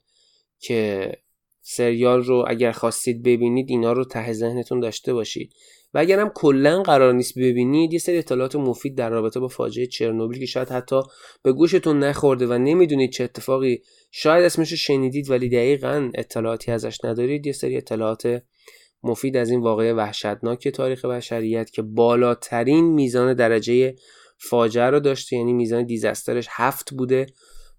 که 0.58 1.12
سریال 1.60 2.22
رو 2.22 2.44
اگر 2.48 2.72
خواستید 2.72 3.22
ببینید 3.22 3.66
اینا 3.70 3.92
رو 3.92 4.04
ته 4.04 4.32
ذهنتون 4.32 4.80
داشته 4.80 5.12
باشید. 5.12 5.52
و 5.94 5.98
اگر 5.98 6.20
هم 6.20 6.28
کلا 6.34 6.82
قرار 6.82 7.14
نیست 7.14 7.38
ببینید 7.38 7.92
یه 7.92 7.98
سری 7.98 8.18
اطلاعات 8.18 8.56
مفید 8.56 8.94
در 8.94 9.10
رابطه 9.10 9.40
با 9.40 9.48
فاجعه 9.48 9.86
چرنوبیل 9.86 10.38
که 10.38 10.46
شاید 10.46 10.68
حتی 10.68 11.00
به 11.42 11.52
گوشتون 11.52 11.98
نخورده 11.98 12.46
و 12.46 12.58
نمی‌دونید 12.58 13.10
چه 13.10 13.24
اتفاقی 13.24 13.82
شاید 14.10 14.44
اسمش 14.44 14.72
شنیدید 14.72 15.30
ولی 15.30 15.48
دقیقا 15.48 16.10
اطلاعاتی 16.14 16.72
ازش 16.72 17.04
ندارید 17.04 17.46
یه 17.46 17.52
سری 17.52 17.76
اطلاعات 17.76 18.42
مفید 19.02 19.36
از 19.36 19.50
این 19.50 19.60
واقعه 19.60 19.92
وحشتناک 19.92 20.68
تاریخ 20.68 21.04
بشریت 21.04 21.70
که 21.70 21.82
بالاترین 21.82 22.84
میزان 22.84 23.34
درجه 23.34 23.94
فاجعه 24.48 24.90
رو 24.90 25.00
داشته 25.00 25.36
یعنی 25.36 25.52
میزان 25.52 25.84
دیزاسترش 25.84 26.46
هفت 26.50 26.94
بوده. 26.94 27.26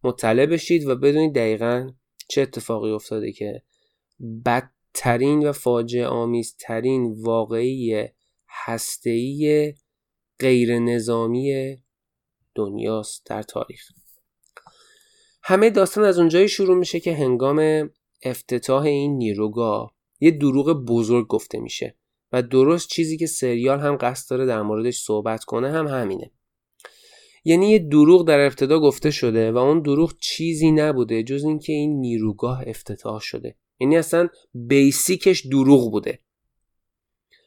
مطلع 0.04 0.46
بشید 0.46 0.88
و 0.88 0.96
بدونید 0.96 1.36
دقیقا 1.36 1.90
چه 2.30 2.42
اتفاقی 2.42 2.92
افتاده 2.92 3.32
که 3.32 3.62
بدترین 4.46 5.48
و 5.48 5.52
فاجعه 5.52 6.08
آمیزترین 6.08 7.16
واقعی 7.22 8.08
هسته‌ای 8.48 9.74
غیر 10.40 10.80
نظامی 10.80 11.78
دنیاست 12.56 13.26
در 13.26 13.42
تاریخ. 13.42 13.82
همه 15.44 15.70
داستان 15.70 16.04
از 16.04 16.20
اونجایی 16.20 16.48
شروع 16.50 16.78
میشه 16.78 17.00
که 17.00 17.16
هنگام 17.16 17.90
افتتاح 18.24 18.84
این 18.84 19.18
نیروگاه 19.18 19.94
یه 20.20 20.32
دروغ 20.32 20.86
بزرگ 20.86 21.28
گفته 21.28 21.60
میشه 21.60 21.96
و 22.32 22.42
درست 22.42 22.90
چیزی 22.90 23.18
که 23.18 23.28
سریال 23.28 23.80
هم 23.80 23.98
قصد 24.02 24.30
داره 24.30 24.46
در 24.46 24.62
موردش 24.62 25.00
صحبت 25.00 25.44
کنه 25.44 25.72
هم 25.72 25.88
همینه. 25.88 26.32
یعنی 27.44 27.70
یه 27.70 27.80
دروغ 27.80 28.28
در 28.28 28.40
ابتدا 28.40 28.80
گفته 28.80 29.12
شده 29.12 29.52
و 29.52 29.58
اون 29.58 29.82
دروغ 29.82 30.14
چیزی 30.20 30.72
نبوده 30.72 31.24
جز 31.24 31.44
اینکه 31.44 31.74
این 31.74 32.00
نیروگاه 32.00 32.64
افتتاح 32.68 33.20
شده. 33.20 33.56
یعنی 33.80 33.98
اصلا 33.98 34.28
بیسیکش 34.54 35.46
دروغ 35.46 35.92
بوده. 35.92 36.20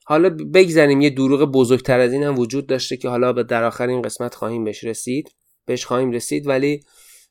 حالا 0.05 0.29
بگذاریم 0.55 1.01
یه 1.01 1.11
دروغ 1.11 1.53
بزرگتر 1.53 2.01
از 2.01 2.13
این 2.13 2.23
هم 2.23 2.39
وجود 2.39 2.67
داشته 2.67 2.97
که 2.97 3.09
حالا 3.09 3.33
به 3.33 3.43
در 3.43 3.65
آخر 3.65 3.89
این 3.89 4.03
قسمت 4.03 4.35
خواهیم 4.35 4.65
بهش 4.65 4.85
رسید. 4.85 5.35
بهش 5.67 5.85
خواهیم 5.85 6.11
رسید 6.11 6.47
ولی 6.47 6.81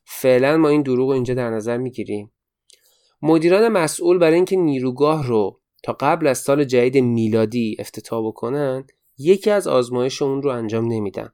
فعلا 0.04 0.56
ما 0.56 0.68
این 0.68 0.82
دروغ 0.82 1.08
رو 1.08 1.14
اینجا 1.14 1.34
در 1.34 1.50
نظر 1.50 1.76
می‌گیریم. 1.76 2.32
مدیران 3.22 3.68
مسئول 3.68 4.18
برای 4.18 4.34
اینکه 4.34 4.56
نیروگاه 4.56 5.26
رو 5.26 5.60
تا 5.82 5.96
قبل 6.00 6.26
از 6.26 6.38
سال 6.38 6.64
جدید 6.64 7.04
میلادی 7.04 7.76
افتتاح 7.78 8.26
بکنن 8.26 8.86
یکی 9.18 9.50
از 9.50 9.68
آزمایش 9.68 10.22
اون 10.22 10.42
رو 10.42 10.50
انجام 10.50 10.92
نمیدن. 10.92 11.32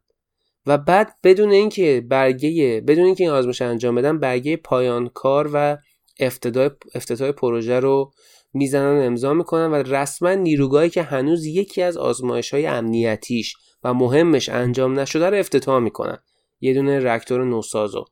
و 0.66 0.79
بعد 0.79 1.14
بدون 1.25 1.51
اینکه 1.51 2.05
برگه 2.09 2.81
بدون 2.81 3.05
اینکه 3.05 3.25
این 3.25 3.33
آزمایش 3.33 3.62
انجام 3.62 3.94
بدن 3.94 4.18
برگه 4.18 4.57
پایان 4.57 5.09
کار 5.09 5.51
و 5.55 5.79
افتتاح 6.20 6.68
افتتاح 6.94 7.33
پروژه 7.33 7.81
رو 7.81 8.11
می‌زنن 8.55 9.07
امضا 9.07 9.35
می‌کنن 9.35 9.70
و 9.70 9.75
رسما 9.75 10.35
نیروگاهی 10.35 10.90
که 10.90 11.03
هنوز 11.03 11.46
یکی 11.46 11.83
از 11.83 11.96
آزمایش 11.96 12.55
های 12.55 12.66
امنیتیش 12.66 13.55
و 13.85 13.94
مهمش 13.94 14.48
انجام 14.48 15.01
نشده 15.01 15.31
رو 15.31 15.37
افتتاح 15.37 15.79
می‌کنن. 15.79 16.18
یه 16.61 16.75
دونه 16.75 16.98
رکتور 16.98 17.44
نوسازو. 17.44 18.05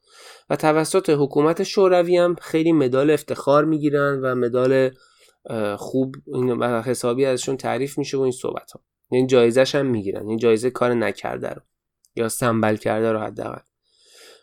و 0.51 0.57
توسط 0.57 1.11
حکومت 1.11 1.63
شوروی 1.63 2.17
هم 2.17 2.37
خیلی 2.41 2.73
مدال 2.73 3.11
افتخار 3.11 3.65
می‌گیرن 3.65 4.21
و 4.23 4.35
مدال 4.35 4.91
خوب 5.77 6.15
این 6.27 6.63
حسابی 6.63 7.25
ازشون 7.25 7.57
تعریف 7.57 7.99
میشه 7.99 8.17
و 8.17 8.21
این 8.21 8.33
صحبت 8.33 8.73
ها 8.73 8.81
این 9.11 9.27
جایزش 9.27 9.75
هم 9.75 9.87
می‌گیرن. 9.87 10.29
این 10.29 10.39
جایزه 10.39 10.71
کار 10.71 10.95
نکرده 10.95 11.49
رو. 11.49 11.63
یا 12.17 12.29
سنبل 12.29 12.77
کرده 12.77 13.13
رو 13.13 13.19
حداقل. 13.19 13.63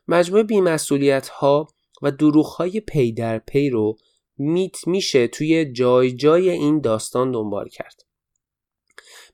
مجموعه 0.08 0.44
بیمسئولیت 0.44 1.28
ها 1.28 1.68
و 2.02 2.12
دروغ 2.12 2.46
های 2.46 2.80
پی 2.80 3.12
در 3.12 3.40
پی 3.40 3.70
رو 3.70 3.98
میت 4.38 4.88
میشه 4.88 5.28
توی 5.28 5.72
جای 5.72 6.12
جای 6.12 6.50
این 6.50 6.82
داستان 6.82 7.32
دنبال 7.32 7.70
کرد. 7.70 8.02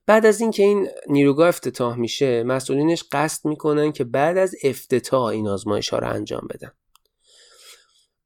بعد 0.05 0.25
از 0.25 0.41
اینکه 0.41 0.63
این 0.63 0.87
نیروگاه 1.07 1.47
افتتاح 1.47 1.95
میشه 1.95 2.43
مسئولینش 2.43 3.03
قصد 3.11 3.47
می‌کنن 3.47 3.91
که 3.91 4.03
بعد 4.03 4.37
از 4.37 4.55
افتتاح 4.63 5.23
این 5.23 5.47
آزمایش 5.47 5.89
ها 5.89 5.99
رو 5.99 6.09
انجام 6.09 6.47
بدن. 6.49 6.71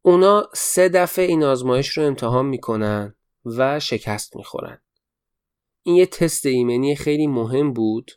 اونا 0.02 0.50
سه 0.54 0.90
دفعه 0.90 1.26
این 1.26 1.44
آزمایش 1.44 1.90
رو 1.90 2.04
امتحان 2.04 2.46
می‌کنن 2.46 3.16
و 3.46 3.80
شکست 3.80 4.36
می‌خورن. 4.36 4.82
این 5.84 5.96
یه 5.96 6.06
تست 6.06 6.46
ایمنی 6.46 6.96
خیلی 6.96 7.28
مهم 7.28 7.74
بود 7.74 8.12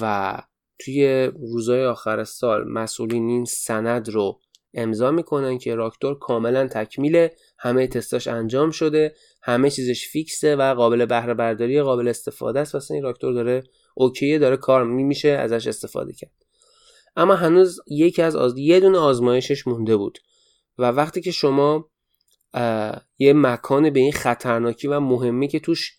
و 0.00 0.36
توی 0.84 1.26
روزهای 1.26 1.84
آخر 1.84 2.24
سال 2.24 2.68
مسئولین 2.68 3.28
این 3.28 3.44
سند 3.44 4.08
رو 4.08 4.40
امضا 4.74 5.10
می‌کنن 5.10 5.58
که 5.58 5.74
راکتور 5.74 6.18
کاملا 6.18 6.66
تکمیله 6.66 7.32
همه 7.58 7.86
تستاش 7.86 8.28
انجام 8.28 8.70
شده 8.70 9.14
همه 9.42 9.70
چیزش 9.70 10.08
فیکسه 10.08 10.56
و 10.56 10.74
قابل 10.74 11.06
بهره 11.06 11.34
برداری 11.34 11.82
قابل 11.82 12.08
استفاده 12.08 12.60
است. 12.60 12.74
واسه 12.74 12.94
این 12.94 13.02
راکتور 13.02 13.32
داره 13.32 13.62
اوکیه 13.94 14.38
داره 14.38 14.56
کار 14.56 14.84
میشه 14.84 15.28
ازش 15.28 15.66
استفاده 15.66 16.12
کرد. 16.12 16.32
اما 17.16 17.34
هنوز 17.34 17.80
یکی 17.86 18.22
از 18.22 18.36
آز... 18.36 18.58
یه 18.58 18.80
دونه 18.80 18.98
آزمایشش 18.98 19.66
مونده 19.66 19.96
بود 19.96 20.18
و 20.78 20.84
وقتی 20.84 21.20
که 21.20 21.30
شما 21.30 21.90
یه 23.18 23.32
مکان 23.32 23.90
به 23.90 24.00
این 24.00 24.12
خطرناکی 24.12 24.88
و 24.88 25.00
مهمی 25.00 25.48
که 25.48 25.60
توش 25.60 25.92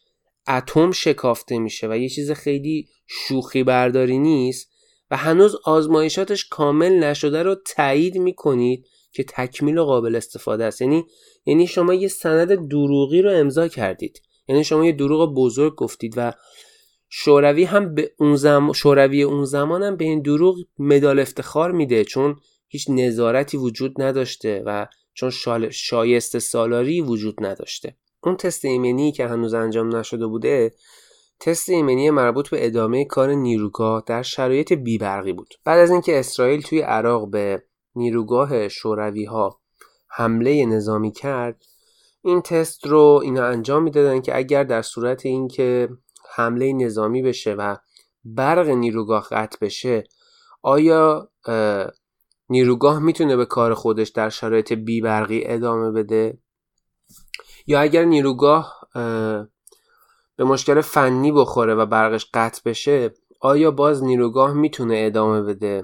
اتم 0.47 0.91
شکافته 0.91 1.57
میشه 1.57 1.87
و 1.87 1.97
یه 1.97 2.09
چیز 2.09 2.31
خیلی 2.31 2.87
شوخی 3.07 3.63
برداری 3.63 4.17
نیست 4.17 4.72
و 5.13 5.15
هنوز 5.15 5.55
آزمایشاتش 5.63 6.45
کامل 6.45 6.93
نشده 7.03 7.43
رو 7.43 7.55
تایید 7.65 8.17
می‌کنید 8.17 8.85
که 9.11 9.23
تکمیل 9.23 9.77
و 9.77 9.83
قابل 9.85 10.15
استفاده 10.15 10.63
است. 10.63 10.81
یعنی 10.81 11.05
یعنی 11.45 11.67
شما 11.67 11.93
یه 11.93 12.07
سند 12.07 12.67
دروغی 12.69 13.21
رو 13.21 13.31
امضا 13.31 13.67
کردید. 13.67 14.21
یعنی 14.47 14.63
شما 14.63 14.85
یه 14.85 14.91
دروغ 14.91 15.33
بزرگ 15.35 15.75
گفتید 15.75 16.13
و 16.17 16.33
شوروی 17.09 17.63
هم 17.63 17.95
به 17.95 18.11
اون 18.17 18.35
زم... 18.35 18.71
شوروی 18.71 19.23
اون 19.23 19.45
زمان 19.45 19.83
هم 19.83 19.95
به 19.95 20.05
این 20.05 20.21
دروغ 20.21 20.55
مدال 20.79 21.19
افتخار 21.19 21.71
میده 21.71 22.05
چون 22.05 22.35
هیچ 22.67 22.89
نظارتی 22.89 23.57
وجود 23.57 24.01
نداشته 24.01 24.63
و 24.65 24.87
چون 25.13 25.29
شال... 25.29 25.69
شایسته 25.69 26.39
سالاری 26.39 27.01
وجود 27.01 27.45
نداشته. 27.45 27.97
اون 28.23 28.37
تست 28.37 28.65
ایمنی 28.65 29.11
که 29.11 29.27
هنوز 29.27 29.53
انجام 29.53 29.95
نشده 29.95 30.27
بوده 30.27 30.73
تست 31.39 31.69
ایمنی 31.69 32.09
مربوط 32.09 32.49
به 32.49 32.65
ادامه 32.65 33.05
کار 33.05 33.33
نیروگاه 33.33 34.03
در 34.05 34.21
شرایط 34.21 34.73
بیبرقی 34.73 35.33
بود. 35.33 35.53
بعد 35.65 35.79
از 35.79 35.91
اینکه 35.91 36.19
اسرائیل 36.19 36.61
توی 36.61 36.81
عراق 36.81 37.29
به 37.29 37.63
نیروگاه 37.95 38.67
شوروی 38.67 39.25
ها 39.25 39.59
حمله 40.07 40.65
نظامی 40.65 41.11
کرد 41.11 41.63
این 42.21 42.41
تست 42.41 42.87
رو 42.87 43.19
اینا 43.23 43.45
انجام 43.45 43.83
می‌دادن 43.83 44.21
که 44.21 44.37
اگر 44.37 44.63
در 44.63 44.81
صورت 44.81 45.25
اینکه 45.25 45.89
حمله 46.35 46.73
نظامی 46.73 47.21
بشه 47.21 47.53
و 47.53 47.75
برق 48.25 48.69
نیروگاه 48.69 49.27
قطع 49.31 49.57
بشه 49.61 50.03
آیا 50.61 51.29
نیروگاه 52.49 52.99
می‌تونه 52.99 53.35
به 53.35 53.45
کار 53.45 53.73
خودش 53.73 54.09
در 54.09 54.29
شرایط 54.29 54.73
بیبرقی 54.73 55.41
ادامه 55.45 55.91
بده؟ 55.91 56.37
یا 57.67 57.81
اگر 57.81 58.03
نیروگاه 58.03 58.89
به 60.35 60.43
مشکل 60.43 60.81
فنی 60.81 61.31
بخوره 61.31 61.75
و 61.75 61.85
برقش 61.85 62.29
قطع 62.33 62.61
بشه 62.65 63.13
آیا 63.39 63.71
باز 63.71 64.03
نیروگاه 64.03 64.53
می‌تونه 64.53 65.03
ادامه 65.05 65.41
بده؟ 65.41 65.83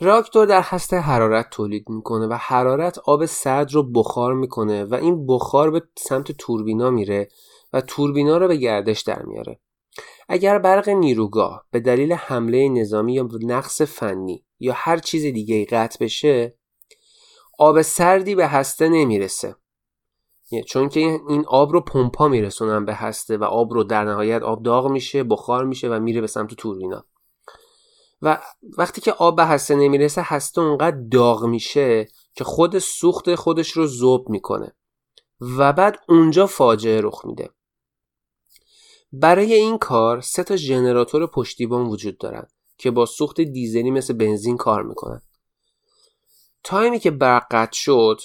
راکتور 0.00 0.46
در 0.46 0.62
هسته 0.62 0.98
حرارت 0.98 1.50
تولید 1.50 1.88
می‌کنه 1.88 2.26
و 2.26 2.34
حرارت 2.40 2.98
آب 2.98 3.26
سرد 3.26 3.72
رو 3.72 3.92
بخار 3.92 4.34
می‌کنه 4.34 4.84
و 4.84 4.94
این 4.94 5.26
بخار 5.26 5.70
به 5.70 5.82
سمت 5.98 6.32
توربینا 6.32 6.90
میره 6.90 7.28
و 7.72 7.80
توربینا 7.80 8.36
رو 8.36 8.48
به 8.48 8.56
گردش 8.56 9.00
در 9.00 9.22
میاره. 9.22 9.60
اگر 10.28 10.58
برق 10.58 10.88
نیروگاه 10.88 11.64
به 11.70 11.80
دلیل 11.80 12.12
حمله 12.12 12.68
نظامی 12.68 13.14
یا 13.14 13.28
نقص 13.42 13.82
فنی 13.82 14.44
یا 14.60 14.72
هر 14.76 14.98
چیز 14.98 15.22
دیگه 15.22 15.64
قطع 15.64 16.04
بشه 16.04 16.54
آب 17.58 17.82
سردی 17.82 18.34
به 18.34 18.46
هسته 18.46 18.88
نمی‌رسه. 18.88 19.56
چون 20.66 20.88
که 20.88 21.00
این 21.00 21.44
آب 21.48 21.72
رو 21.72 21.80
پمپا 21.80 22.28
میرسونن 22.28 22.84
به 22.84 22.94
هسته 22.94 23.36
و 23.36 23.44
آب 23.44 23.74
رو 23.74 23.84
در 23.84 24.04
نهایت 24.04 24.42
آب 24.42 24.62
داغ 24.62 24.86
میشه 24.86 25.24
بخار 25.24 25.64
میشه 25.64 25.88
و 25.88 26.00
میره 26.00 26.20
به 26.20 26.26
سمت 26.26 26.54
توربینا 26.54 27.04
و 28.22 28.42
وقتی 28.78 29.00
که 29.00 29.12
آب 29.12 29.36
به 29.36 29.44
هسته 29.44 29.74
نمی‌رسه 29.74 30.22
هسته 30.24 30.60
اونقدر 30.60 30.96
داغ 31.10 31.44
میشه 31.44 32.08
که 32.34 32.44
خود 32.44 32.78
سوخت 32.78 33.34
خودش 33.34 33.70
رو 33.70 33.86
زوب 33.86 34.28
می‌کنه. 34.28 34.74
و 35.40 35.72
بعد 35.72 35.98
اونجا 36.08 36.46
فاجعه 36.46 37.00
رخ 37.00 37.24
میده. 37.24 37.50
برای 39.12 39.54
این 39.54 39.78
کار 39.78 40.20
سه 40.20 40.44
تا 40.44 40.56
ژنراتور 40.56 41.26
پشتیبان 41.26 41.86
وجود 41.86 42.18
دارن 42.18 42.46
که 42.78 42.90
با 42.90 43.06
سوخت 43.06 43.40
دیزلی 43.40 43.90
مثل 43.90 44.12
بنزین 44.12 44.56
کار 44.56 44.82
می‌کنن. 44.82 45.22
تایمی 46.64 46.98
که 46.98 47.10
برق 47.10 47.46
قطع 47.50 47.78
شد 47.78 48.20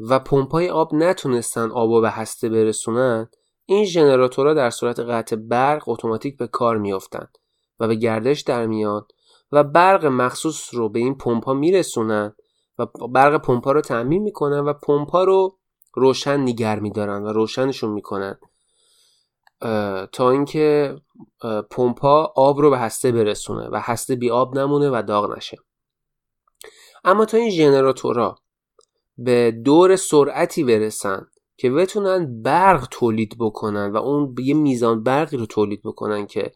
و 0.00 0.18
پمپای 0.18 0.68
آب 0.68 0.94
نتونستن 0.94 1.70
آب 1.70 2.00
به 2.00 2.10
هسته 2.10 2.48
برسونن 2.48 3.28
این 3.66 3.84
ژنراتورها 3.84 4.54
در 4.54 4.70
صورت 4.70 5.00
قطع 5.00 5.36
برق 5.36 5.88
اتوماتیک 5.88 6.36
به 6.36 6.46
کار 6.46 6.78
میافتند 6.78 7.38
و 7.80 7.88
به 7.88 7.94
گردش 7.94 8.40
در 8.40 8.66
میاد 8.66 9.12
و 9.52 9.64
برق 9.64 10.06
مخصوص 10.06 10.74
رو 10.74 10.88
به 10.88 10.98
این 10.98 11.18
پمپا 11.18 11.54
میرسونن 11.54 12.34
و 12.78 12.86
برق 12.86 13.36
پمپا 13.36 13.72
رو 13.72 13.80
تعمین 13.80 14.22
می‌کنن 14.22 14.58
و 14.58 14.72
پمپا 14.72 15.24
رو 15.24 15.58
روشن 15.94 16.40
نگر 16.40 16.80
میدارن 16.80 17.22
و 17.22 17.32
روشنشون 17.32 17.90
می‌کنن. 17.90 18.38
تا 20.12 20.30
اینکه 20.30 20.96
پمپا 21.70 22.32
آب 22.36 22.60
رو 22.60 22.70
به 22.70 22.78
هسته 22.78 23.12
برسونه 23.12 23.68
و 23.68 23.80
هسته 23.82 24.16
بی 24.16 24.30
آب 24.30 24.58
نمونه 24.58 24.90
و 24.90 25.02
داغ 25.02 25.36
نشه. 25.36 25.58
اما 27.04 27.24
تا 27.24 27.36
این 27.36 27.50
ژنراتورها 27.50 28.38
به 29.24 29.50
دور 29.50 29.96
سرعتی 29.96 30.64
برسن 30.64 31.26
که 31.56 31.70
بتونن 31.70 32.42
برق 32.42 32.88
تولید 32.90 33.36
بکنن 33.38 33.92
و 33.92 33.96
اون 33.96 34.34
یه 34.38 34.54
میزان 34.54 35.02
برقی 35.02 35.36
رو 35.36 35.46
تولید 35.46 35.82
بکنن 35.84 36.26
که 36.26 36.52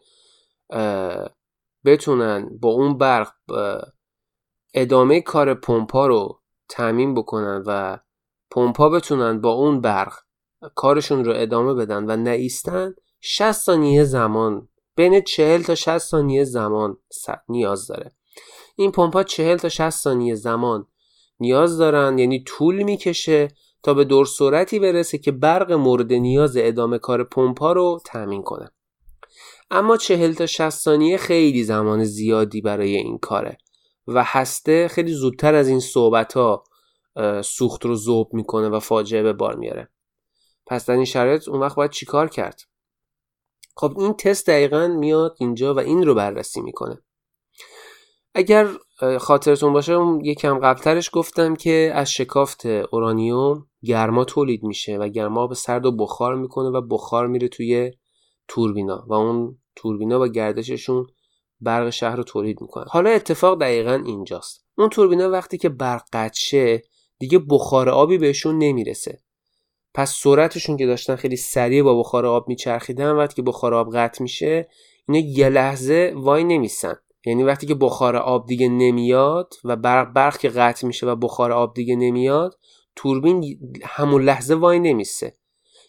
بتونن 1.85 2.49
با 2.61 2.69
اون 2.69 2.97
برق 2.97 3.31
ادامه 4.73 5.21
کار 5.21 5.53
پمپا 5.53 6.07
رو 6.07 6.41
تعمین 6.69 7.13
بکنن 7.13 7.63
و 7.67 7.99
پمپا 8.51 8.89
بتونن 8.89 9.41
با 9.41 9.51
اون 9.51 9.81
برق 9.81 10.13
کارشون 10.75 11.25
رو 11.25 11.33
ادامه 11.35 11.73
بدن 11.73 12.11
و 12.11 12.15
نایستن 12.15 12.95
60 13.21 13.51
ثانیه 13.51 14.03
زمان 14.03 14.69
بین 14.95 15.21
40 15.21 15.61
تا 15.61 15.75
60 15.75 15.97
ثانیه 15.97 16.43
زمان 16.43 16.97
نیاز 17.49 17.87
داره. 17.87 18.11
این 18.75 18.91
پمپا 18.91 19.23
40 19.23 19.57
تا 19.57 19.69
60 19.69 19.89
ثانیه 19.89 20.35
زمان 20.35 20.87
نیاز 21.39 21.77
دارن 21.77 22.17
یعنی 22.19 22.43
طول 22.43 22.83
می‌کشه 22.83 23.47
تا 23.83 23.93
به 23.93 24.03
دور 24.03 24.25
سرعتی 24.25 24.79
برسه 24.79 25.17
که 25.17 25.31
برق 25.31 25.71
مورد 25.71 26.13
نیاز 26.13 26.57
ادامه 26.57 26.97
کار 26.97 27.23
پمپا 27.23 27.71
رو 27.71 27.99
تامین 28.05 28.43
کنه. 28.43 28.71
اما 29.71 29.97
40 29.97 30.33
تا 30.33 30.45
60 30.45 30.69
ثانیه 30.69 31.17
خیلی 31.17 31.63
زمان 31.63 32.03
زیادی 32.03 32.61
برای 32.61 32.95
این 32.95 33.17
کاره 33.17 33.57
و 34.07 34.23
هسته 34.23 34.87
خیلی 34.87 35.13
زودتر 35.13 35.55
از 35.55 35.67
این 35.67 35.79
صحبت 35.79 36.33
ها 36.33 36.63
سوخت 37.43 37.85
رو 37.85 37.95
ذوب 37.95 38.33
می‌کنه 38.33 38.69
و 38.69 38.79
فاجعه 38.79 39.23
به 39.23 39.33
بار 39.33 39.55
میاره 39.55 39.89
پس 40.65 40.85
در 40.85 40.95
این 40.95 41.05
شرایط 41.05 41.47
اون 41.47 41.59
وقت 41.59 41.75
باید 41.75 41.91
چیکار 41.91 42.29
کرد؟ 42.29 42.61
خب 43.75 43.99
این 43.99 44.13
تست 44.13 44.47
دقیقا 44.47 44.87
میاد 44.87 45.35
اینجا 45.39 45.73
و 45.73 45.79
این 45.79 46.05
رو 46.05 46.13
بررسی 46.13 46.61
می‌کنه. 46.61 47.01
اگر 48.33 48.69
خاطرتون 49.19 49.73
باشه 49.73 49.97
یکم 50.23 50.59
قبلترش 50.59 51.09
گفتم 51.13 51.55
که 51.55 51.91
از 51.95 52.11
شکافت 52.11 52.65
اورانیوم 52.65 53.67
گرما 53.83 54.25
تولید 54.25 54.63
میشه 54.63 54.97
و 54.97 55.07
گرما 55.07 55.47
به 55.47 55.55
سرد 55.55 55.85
و 55.85 55.91
بخار 55.91 56.35
می‌کنه 56.35 56.69
و 56.69 56.81
بخار 56.81 57.27
میره 57.27 57.47
توی 57.47 57.91
توربینا 58.47 59.05
و 59.07 59.13
اون 59.13 59.57
توربینا 59.75 60.19
با 60.19 60.27
گردششون 60.27 61.07
برق 61.61 61.89
شهر 61.89 62.15
رو 62.15 62.23
تولید 62.23 62.61
می‌کنه. 62.61 62.85
حالا 62.87 63.09
اتفاق 63.09 63.59
دقیقا 63.59 64.03
اینجاست. 64.05 64.65
اون 64.77 64.89
توربینا 64.89 65.29
وقتی 65.29 65.57
که 65.57 65.69
برق 65.69 66.03
قطع 66.13 66.77
دیگه 67.19 67.39
بخار 67.49 67.89
آبی 67.89 68.17
بهشون 68.17 68.57
نمی‌رسه. 68.57 69.19
پس 69.93 70.15
سرعتشون 70.15 70.77
که 70.77 70.85
داشتن 70.85 71.15
خیلی 71.15 71.35
سریع 71.35 71.83
با 71.83 71.99
بخار 71.99 72.25
آب 72.25 72.47
میچرخیدن 72.47 73.11
وقتی 73.11 73.35
که 73.35 73.41
بخار 73.41 73.73
آب 73.73 73.95
قطع 73.95 74.23
میشه 74.23 74.69
اینا 75.07 75.27
یه 75.27 75.49
لحظه 75.49 76.13
وای 76.15 76.43
نمیسن. 76.43 76.95
یعنی 77.25 77.43
وقتی 77.43 77.67
که 77.67 77.75
بخار 77.75 78.15
آب 78.15 78.47
دیگه 78.47 78.69
نمیاد 78.69 79.53
و 79.63 79.75
برق 79.75 80.13
برق 80.13 80.37
که 80.37 80.49
قطع 80.49 80.87
میشه 80.87 81.07
و 81.07 81.15
بخار 81.15 81.51
آب 81.51 81.73
دیگه 81.73 81.95
نمیاد 81.95 82.57
توربین 82.95 83.59
همون 83.83 84.23
لحظه 84.23 84.55
وای 84.55 84.79
نمیسه. 84.79 85.33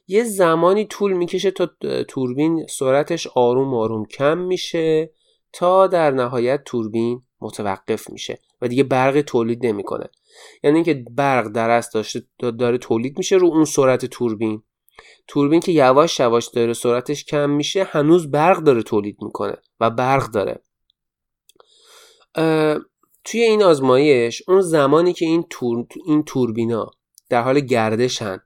یه 0.09 0.25
زمانی 0.25 0.85
طول 0.85 1.12
می‌کشه 1.12 1.51
تا 1.51 1.68
توربین 2.09 2.66
سرعتش 2.66 3.27
آروم 3.27 3.75
آروم 3.75 4.05
کم 4.05 4.38
میشه 4.38 5.11
تا 5.53 5.87
در 5.87 6.11
نهایت 6.11 6.64
توربین 6.64 7.20
متوقف 7.40 8.11
میشه 8.11 8.38
و 8.62 8.68
دیگه 8.68 8.83
برق 8.83 9.20
تولید 9.20 9.66
نمی‌کنه. 9.66 10.09
یعنی 10.64 10.77
اینکه 10.77 11.05
برق 11.11 11.49
درست 11.49 11.94
داشته 11.94 12.22
داره 12.38 12.79
تولید 12.79 13.18
میشه 13.18 13.37
رو 13.37 13.46
اون 13.46 13.64
سرعت 13.64 14.07
توربین. 14.07 14.62
توربین 15.29 15.61
که 15.61 15.72
یواش 15.72 16.20
یواش 16.20 16.49
داره 16.49 16.72
سرعتش 16.72 17.25
کم 17.25 17.51
میشه 17.51 17.85
هنوز 17.85 18.31
برق 18.31 18.59
داره 18.59 18.83
تولید 18.83 19.16
می‌کنه 19.22 19.57
و 19.81 19.90
برق 19.90 20.31
داره. 20.31 20.62
توی 23.25 23.42
این 23.42 23.62
آزمایش 23.62 24.42
اون 24.49 24.61
زمانی 24.61 25.12
که 25.12 25.27
این, 25.27 25.44
تور، 25.51 25.87
این 26.07 26.22
توربینا 26.22 26.90
در 27.29 27.42
حال 27.42 27.61
گردشن 27.61 28.38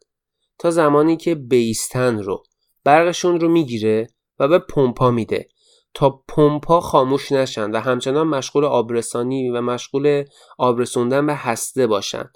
تا 0.58 0.70
زمانی 0.70 1.16
که 1.16 1.34
بیستن 1.34 2.18
رو 2.18 2.42
برقشون 2.84 3.40
رو 3.40 3.48
می‌گیره 3.48 4.08
و 4.38 4.48
به 4.48 4.58
پمپا 4.58 5.10
میده 5.10 5.48
تا 5.94 6.22
پمپا 6.28 6.80
خاموش 6.80 7.32
نشن 7.32 7.70
و 7.70 7.80
همچنان 7.80 8.26
مشغول 8.26 8.64
آبرسانی 8.64 9.50
و 9.50 9.60
مشغول 9.60 10.24
آبرسوندن 10.58 11.26
به 11.26 11.34
هسته 11.34 11.86
باشن. 11.86 12.30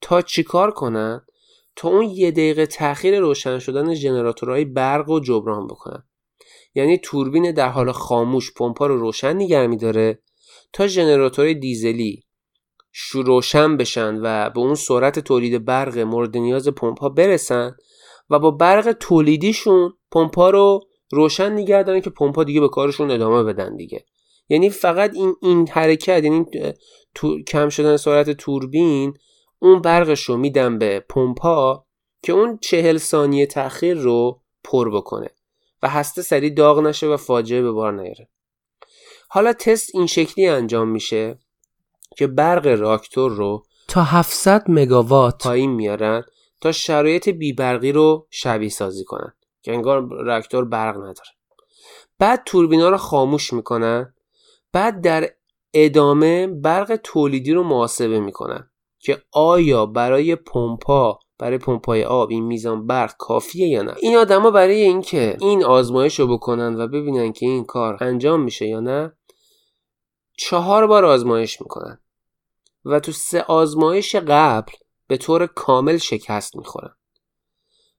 تا 0.00 0.22
چیکار 0.22 0.70
کنن؟ 0.70 1.26
تا 1.76 1.88
اون 1.88 2.04
یه 2.04 2.30
دقیقه 2.30 2.66
تاخیر 2.66 3.20
روشن 3.20 3.58
شدن 3.58 3.94
ژنراتورهای 3.94 4.64
برق 4.64 5.08
رو 5.08 5.20
جبران 5.20 5.66
بکنن. 5.66 6.02
یعنی 6.74 6.98
توربین 6.98 7.52
در 7.52 7.68
حال 7.68 7.92
خاموش 7.92 8.54
پمپا 8.54 8.86
رو 8.86 8.98
روشن 8.98 9.36
نگه 9.36 9.66
میداره 9.66 10.22
تا 10.72 10.86
ژنراتور 10.86 11.52
دیزلی 11.52 12.22
روشن 13.12 13.76
بشن 13.76 14.16
و 14.22 14.50
به 14.50 14.60
اون 14.60 14.74
سرعت 14.74 15.18
تولید 15.18 15.64
برق 15.64 15.98
مورد 15.98 16.36
نیاز 16.36 16.68
پمپا 16.68 17.08
برسن 17.08 17.76
و 18.30 18.38
با 18.38 18.50
برق 18.50 18.92
تولیدیشون 18.92 19.92
پمپا 20.12 20.50
رو 20.50 20.80
روشن 21.12 21.52
نگه 21.52 21.82
دارن 21.82 22.00
که 22.00 22.10
پمپا 22.10 22.44
دیگه 22.44 22.60
به 22.60 22.68
کارشون 22.68 23.10
ادامه 23.10 23.42
بدن 23.42 23.76
دیگه. 23.76 24.04
یعنی 24.48 24.70
فقط 24.70 25.14
این 25.14 25.34
این 25.42 25.68
حرکت 25.68 26.24
یعنی 26.24 26.46
تو، 27.14 27.42
کم 27.42 27.68
شدن 27.68 27.96
سرعت 27.96 28.30
توربین 28.30 29.14
اون 29.58 29.80
برقش 29.80 30.22
رو 30.22 30.36
میدن 30.36 30.78
به 30.78 31.04
پمپا 31.08 31.86
که 32.22 32.32
اون 32.32 32.58
چهل 32.62 32.98
ثانیه 32.98 33.46
تاخیر 33.46 33.96
رو 33.96 34.40
پر 34.64 34.90
بکنه 34.90 35.30
و 35.82 35.88
هسته 35.88 36.22
سریع 36.22 36.50
داغ 36.50 36.78
نشه 36.78 37.06
و 37.06 37.16
فاجعه 37.16 37.62
به 37.62 37.72
بار 37.72 37.92
نیاره. 37.92 38.28
حالا 39.32 39.52
تست 39.52 39.94
این 39.94 40.06
شکلی 40.06 40.46
انجام 40.46 40.88
میشه 40.88 41.38
که 42.16 42.26
برق 42.26 42.66
راکتور 42.66 43.32
رو 43.32 43.62
تا 43.88 44.02
700 44.02 44.64
مگاوات 44.68 45.42
پایین 45.42 45.70
میارن 45.70 46.22
تا 46.60 46.72
شرایط 46.72 47.28
بیبرقی 47.28 47.92
رو 47.92 48.26
شبیه 48.30 48.68
سازی 48.68 49.04
کنن 49.04 49.32
که 49.62 49.72
انگار 49.72 50.08
راکتور 50.24 50.64
برق 50.64 50.96
نداره. 50.96 51.30
بعد 52.18 52.42
توربینا 52.46 52.88
رو 52.88 52.96
خاموش 52.96 53.52
می‌کنن. 53.52 54.14
بعد 54.72 55.00
در 55.00 55.30
ادامه 55.74 56.46
برق 56.46 57.00
تولیدی 57.04 57.52
رو 57.52 57.62
محاسبه 57.62 58.20
می‌کنن 58.20 58.70
که 58.98 59.22
آیا 59.32 59.86
برای 59.86 60.36
پمپا 60.36 61.18
برای 61.38 61.58
پمپای 61.58 62.04
آب 62.04 62.30
این 62.30 62.44
میزان 62.44 62.86
برق 62.86 63.14
کافیه 63.18 63.68
یا 63.68 63.82
نه؟ 63.82 63.94
این 64.00 64.16
آدما 64.16 64.50
برای 64.50 64.80
اینکه 64.80 65.36
این 65.40 65.64
آزمایش 65.64 66.20
رو 66.20 66.26
بکنن 66.26 66.80
و 66.80 66.88
ببینن 66.88 67.32
که 67.32 67.46
این 67.46 67.64
کار 67.64 67.98
انجام 68.00 68.42
میشه 68.42 68.66
یا 68.66 68.80
نه 68.80 69.12
چهار 70.42 70.86
بار 70.86 71.04
آزمایش 71.04 71.60
می‌کنن. 71.60 72.00
و 72.84 73.00
تو 73.00 73.12
سه 73.12 73.42
آزمایش 73.42 74.16
قبل 74.16 74.72
به 75.06 75.16
طور 75.16 75.46
کامل 75.46 75.96
شکست 75.96 76.56
می‌خورن. 76.56 76.94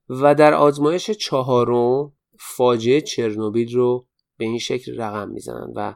و 0.08 0.34
در 0.34 0.54
آزمایش 0.54 1.10
چهارم 1.10 2.12
فاجعه 2.38 3.00
چرنوبیل 3.00 3.76
رو 3.76 4.06
به 4.36 4.44
این 4.44 4.58
شکل 4.58 5.00
رقم 5.00 5.28
می‌زنن 5.28 5.72
و 5.76 5.94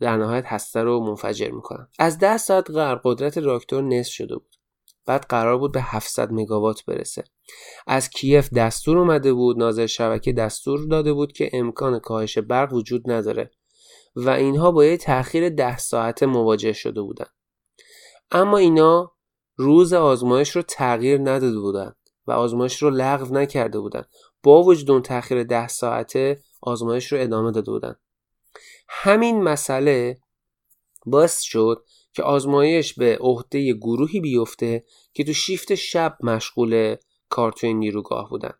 در 0.00 0.16
نهایت 0.16 0.44
هسته 0.46 0.82
رو 0.82 1.00
منفجر 1.00 1.50
می‌کنن. 1.50 1.88
از 1.98 2.18
ده 2.18 2.36
ساعت 2.36 2.70
قبل 2.70 3.00
قدرت 3.04 3.38
راکتور 3.38 3.82
نصف 3.82 4.12
شده 4.12 4.34
بود. 4.34 4.56
بعد 5.06 5.26
قرار 5.28 5.58
بود 5.58 5.72
به 5.72 5.82
700 5.82 6.32
مگاوات 6.32 6.84
برسه. 6.84 7.24
از 7.86 8.10
کیف 8.10 8.52
دستور 8.52 8.98
اومده 8.98 9.32
بود 9.32 9.58
ناظر 9.58 9.86
شبکه 9.86 10.32
دستور 10.32 10.86
داده 10.86 11.12
بود 11.12 11.32
که 11.32 11.50
امکان 11.52 11.98
کاهش 11.98 12.38
برق 12.38 12.72
وجود 12.72 13.10
نداره. 13.10 13.50
و 14.16 14.30
اینها 14.30 14.70
با 14.70 14.84
یه 14.84 14.96
تاخیر 14.96 15.48
ده 15.48 15.78
ساعته 15.78 16.26
مواجه 16.26 16.72
شده 16.72 17.02
بودن. 17.02 17.26
اما 18.30 18.58
اینا 18.58 19.12
روز 19.56 19.92
آزمایش 19.92 20.50
رو 20.50 20.62
تغییر 20.62 21.20
نداده 21.20 21.60
بودن 21.60 21.94
و 22.26 22.32
آزمایش 22.32 22.82
رو 22.82 22.90
لغو 22.90 23.34
نکرده 23.34 23.80
بودن. 23.80 24.04
با 24.42 24.62
وجود 24.62 24.90
اون 24.90 25.02
تاخیر 25.02 25.42
ده 25.42 25.68
ساعته 25.68 26.42
آزمایش 26.62 27.12
رو 27.12 27.20
ادامه 27.20 27.50
داده 27.52 27.70
بودن. 27.70 27.96
همین 28.88 29.42
مسئله 29.42 30.18
باعث 31.06 31.40
شد 31.40 31.84
که 32.12 32.22
آزمایش 32.22 32.94
به 32.94 33.18
عهده 33.20 33.72
گروهی 33.72 34.20
بیفته 34.20 34.84
که 35.14 35.24
تو 35.24 35.32
شیفت 35.32 35.74
شب 35.74 36.18
مشغول 36.20 36.96
کار 37.28 37.52
توی 37.52 37.74
نیروگاه 37.74 38.30
بودن. 38.30 38.54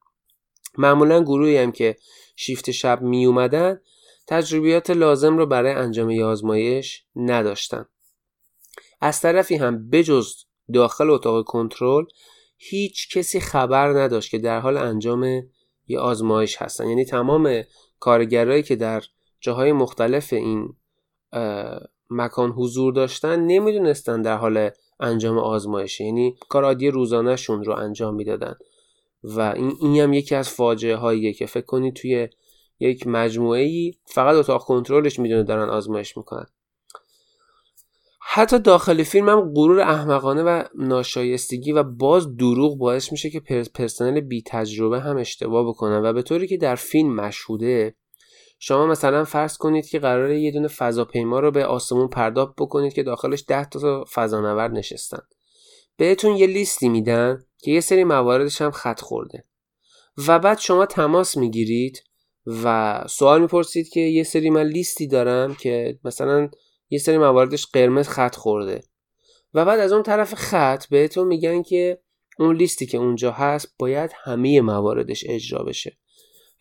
معمولا 0.79 1.23
گروهی 1.23 1.57
هم 1.57 1.73
که 1.73 1.97
شیفت 2.37 2.71
شب 2.71 3.03
می 3.03 3.27
اومدن 3.27 3.81
تجربیات 4.27 4.91
لازم 4.91 5.39
رو 5.39 5.47
برای 5.47 5.73
انجام 5.73 6.21
آزمایش 6.23 7.05
نداشتن. 7.17 7.87
از 9.01 9.21
طرفی 9.21 9.57
هم 9.57 9.91
بجز 9.91 10.35
داخل 10.75 11.11
اتاق 11.11 11.45
کنترل 11.45 12.05
هیچ 12.57 13.17
کسی 13.17 13.41
خبر 13.41 13.89
نداشت 13.89 14.31
که 14.31 14.39
در 14.39 14.61
حال 14.61 14.77
انجام 14.77 15.43
یه 15.87 15.99
آزمایش 15.99 16.57
هستن. 16.57 16.89
یعنی 16.89 17.05
تمام 17.05 17.63
کارگرایی 18.01 18.63
که 18.63 18.77
در 18.77 19.03
جاهای 19.41 19.73
مختلف 19.73 20.33
این 20.33 20.77
مکان 22.11 22.51
حضور 22.51 22.93
داشتن 22.93 23.41
نمی‌دونستن 23.41 24.23
در 24.23 24.37
حال 24.37 24.71
انجام 25.01 25.39
آزمایشه 25.39 26.05
یعنی 26.05 26.37
کار 26.49 26.65
عادی 26.65 26.91
روزانهشون 26.91 27.65
رو 27.65 27.73
انجام 27.73 28.15
می‌دادن. 28.15 28.55
و 29.25 29.41
این 29.41 29.77
این 29.81 30.01
هم 30.01 30.13
یکی 30.13 30.35
از 30.35 30.49
فاجعه 30.49 30.97
هاییه 30.97 31.33
که 31.33 31.47
فکر 31.47 31.65
کنید 31.65 31.95
توی 31.95 32.29
یک 32.81 33.07
مجموعه 33.07 33.63
ای 33.63 33.93
فقط 34.05 34.37
اتاق 34.37 34.65
کنترلش 34.65 35.19
می‌دونه 35.19 35.43
دارن 35.43 35.69
آزمایش 35.69 36.17
می‌کنن. 36.17 36.47
حتی 38.21 38.59
داخل 38.59 39.03
فیلم 39.03 39.29
هم 39.29 39.53
غرور 39.55 39.81
احمقانه 39.81 40.43
و 40.43 40.65
ناشایستگی 40.75 41.73
و 41.73 41.83
باز 41.83 42.37
دروغ 42.37 42.79
باعث 42.79 43.13
میشه 43.13 43.31
که 43.31 43.41
پرسنل 43.75 44.21
بی 44.21 44.43
تجربه 44.47 45.01
هم 45.01 45.17
اشتباه 45.17 45.69
بکنن 45.69 46.03
و 46.05 46.13
به 46.13 46.23
طوری 46.23 46.47
که 46.47 46.57
در 46.57 46.75
فیلم 46.75 47.15
مشهوده 47.15 47.95
شما 48.59 48.87
مثلا 48.87 49.25
فرض 49.25 49.57
کنید 49.57 49.87
که 49.87 49.99
قراره 49.99 50.41
یه 50.41 50.51
دونه 50.51 50.69
فضاپیما 50.69 51.41
رو 51.41 51.51
به 51.51 51.67
آسمون 51.67 52.09
پرداخت 52.09 52.55
بکنید 52.59 52.93
که 52.93 53.03
داخلش 53.03 53.45
10 53.49 53.65
تا 53.65 54.05
فضانورد 54.15 54.71
نشستن. 54.71 55.23
بهتون 55.97 56.37
یه 56.37 56.47
لیستی 56.47 56.89
میدن 56.89 57.45
که 57.59 57.71
یه 57.71 57.81
سری 57.81 58.05
مواردش 58.05 58.63
هم 58.63 58.71
خط 58.71 59.01
خورده. 59.01 59.45
و 60.29 60.39
بعد 60.39 60.59
شما 60.59 60.87
تماس 60.87 61.37
می‌گیرید 61.37 62.03
و 62.47 63.05
سوال 63.09 63.41
می‌پرسید 63.41 63.89
که 63.89 64.01
یه 64.01 64.23
سری 64.23 64.51
من 64.51 64.63
لیستی 64.63 65.07
دارم 65.07 65.55
که 65.55 65.99
مثلا 66.05 66.51
یه 66.91 66.99
سری 66.99 67.19
مواردش 67.19 67.67
قرمز 67.67 68.09
خط 68.09 68.35
خورده. 68.35 68.81
و 69.55 69.65
بعد 69.65 69.81
از 69.81 69.93
اون 69.93 70.03
طرف 70.03 70.35
خط 70.35 70.87
بهتون 70.87 71.27
میگن 71.27 71.63
که 71.63 72.01
اون 72.39 72.57
لیستی 72.57 72.87
که 72.87 72.99
اونجا 72.99 73.31
هست 73.31 73.75
باید 73.79 74.11
همه 74.15 74.61
مواردش 74.61 75.25
اجرا 75.29 75.65
بشه. 75.65 75.99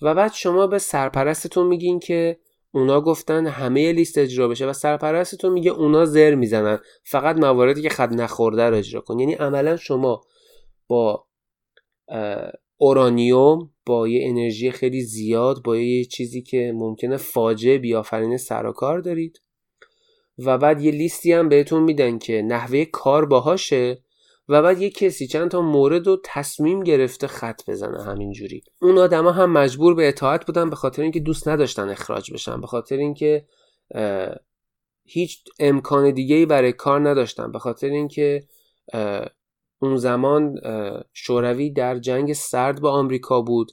و 0.01 0.15
بعد 0.15 0.33
شما 0.33 0.67
به 0.67 0.79
سرپرستتون 0.79 1.67
میگین 1.67 1.99
که 1.99 2.39
اونا 2.71 3.01
گفتن 3.01 3.47
همه 3.47 3.91
لیست 3.91 4.17
اجرا 4.17 4.47
بشه 4.47 4.65
و 4.65 4.73
سرپرستتون 4.73 5.53
میگه 5.53 5.71
اونا 5.71 6.05
زر 6.05 6.35
می‌زنن. 6.35 6.79
فقط 7.03 7.35
مواردی 7.35 7.81
که 7.81 7.89
خط 7.89 8.09
نخورده 8.11 8.69
رو 8.69 8.75
اجرا 8.75 9.01
کن. 9.01 9.19
یعنی 9.19 9.33
عملا 9.33 9.77
شما 9.77 10.21
با 10.87 11.27
اورانیوم 12.77 13.72
با 13.85 14.07
یه 14.07 14.29
انرژی 14.29 14.71
خیلی 14.71 15.01
زیاد 15.01 15.63
با 15.63 15.77
یه 15.77 16.05
چیزی 16.05 16.41
که 16.41 16.71
ممکنه 16.75 17.17
فاجعه 17.17 17.77
بیافرینه 17.77 18.37
سر 18.37 18.65
و 18.65 18.71
کار 18.71 18.99
دارید. 18.99 19.41
و 20.37 20.57
بعد 20.57 20.81
یه 20.81 20.91
لیستی 20.91 21.33
هم 21.33 21.49
بهتون 21.49 21.83
میدن 21.83 22.17
که 22.17 22.41
نحوه 22.41 22.85
کار 22.85 23.25
باهاشه 23.25 24.03
و 24.49 24.61
بعد 24.61 24.81
یه 24.81 24.89
کسی 24.89 25.27
چند 25.27 25.51
تا 25.51 25.61
مورد 25.61 26.07
و 26.07 26.21
تصمیم 26.23 26.83
گرفته 26.83 27.27
خط 27.27 27.69
بزنه 27.69 28.03
همینجوری. 28.03 28.63
اون 28.81 28.97
آدما 28.97 29.31
هم 29.31 29.51
مجبور 29.51 29.95
به 29.95 30.07
اطاعت 30.07 30.45
بودن 30.45 30.69
به 30.69 30.75
خاطر 30.75 31.01
اینکه 31.01 31.19
دوست 31.19 31.47
نداشتن 31.47 31.89
اخراج 31.89 32.33
بشن 32.33 32.61
به 32.61 32.67
خاطر 32.67 32.97
اینکه 32.97 33.45
هیچ 35.05 35.43
امکان 35.59 36.11
دیگه 36.11 36.35
ای 36.35 36.45
برای 36.45 36.73
کار 36.73 37.09
نداشتن 37.09 37.51
به 37.51 37.59
خاطر 37.59 37.87
اینکه 37.87 38.43
اون 39.83 39.97
زمان 39.97 40.59
شوروی 41.13 41.69
در 41.69 41.99
جنگ 41.99 42.33
سرد 42.33 42.81
با 42.81 42.91
آمریکا 42.91 43.41
بود 43.41 43.71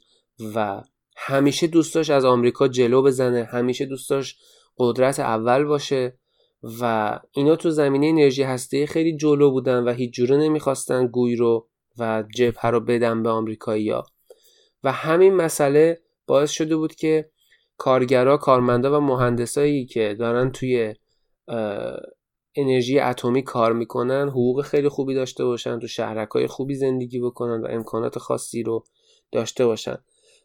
و 0.54 0.82
همیشه 1.16 1.66
دوست 1.66 1.94
داشت 1.94 2.10
از 2.10 2.24
آمریکا 2.24 2.68
جلو 2.68 3.02
بزنه 3.02 3.44
همیشه 3.44 3.86
دوست 3.86 4.10
داشت 4.10 4.38
قدرت 4.78 5.20
اول 5.20 5.64
باشه 5.64 6.18
و 6.80 7.18
اینا 7.32 7.56
تو 7.56 7.70
زمینه 7.70 8.06
انرژی 8.06 8.42
هسته 8.42 8.86
خیلی 8.86 9.16
جلو 9.16 9.50
بودن 9.50 9.84
و 9.84 9.92
هیچ 9.92 10.14
جوره 10.14 10.36
نمی‌خواستن 10.36 11.06
گوی 11.06 11.36
رو 11.36 11.68
و 11.98 12.24
جبهه 12.36 12.66
رو 12.66 12.80
بدن 12.80 13.22
به 13.22 13.28
آمریکایی‌ها 13.28 14.06
و 14.84 14.92
همین 14.92 15.34
مسئله 15.34 16.00
باعث 16.26 16.50
شده 16.50 16.76
بود 16.76 16.94
که 16.94 17.30
کارگرا 17.76 18.36
کارمندا 18.36 18.98
و 18.98 19.00
مهندسایی 19.00 19.86
که 19.86 20.16
دارن 20.18 20.52
توی 20.52 20.94
انرژی 22.56 22.98
اتمی 22.98 23.42
کار 23.42 23.72
می‌کنن 23.72 24.28
حقوق 24.28 24.62
خیلی 24.62 24.88
خوبی 24.88 25.14
داشته 25.14 25.44
باشن 25.44 25.78
تو 25.78 25.86
شهرکای 25.86 26.46
خوبی 26.46 26.74
زندگی 26.74 27.20
بکنن 27.20 27.60
و 27.60 27.66
امکانات 27.70 28.18
خاصی 28.18 28.62
رو 28.62 28.84
داشته 29.32 29.66
باشن. 29.66 29.96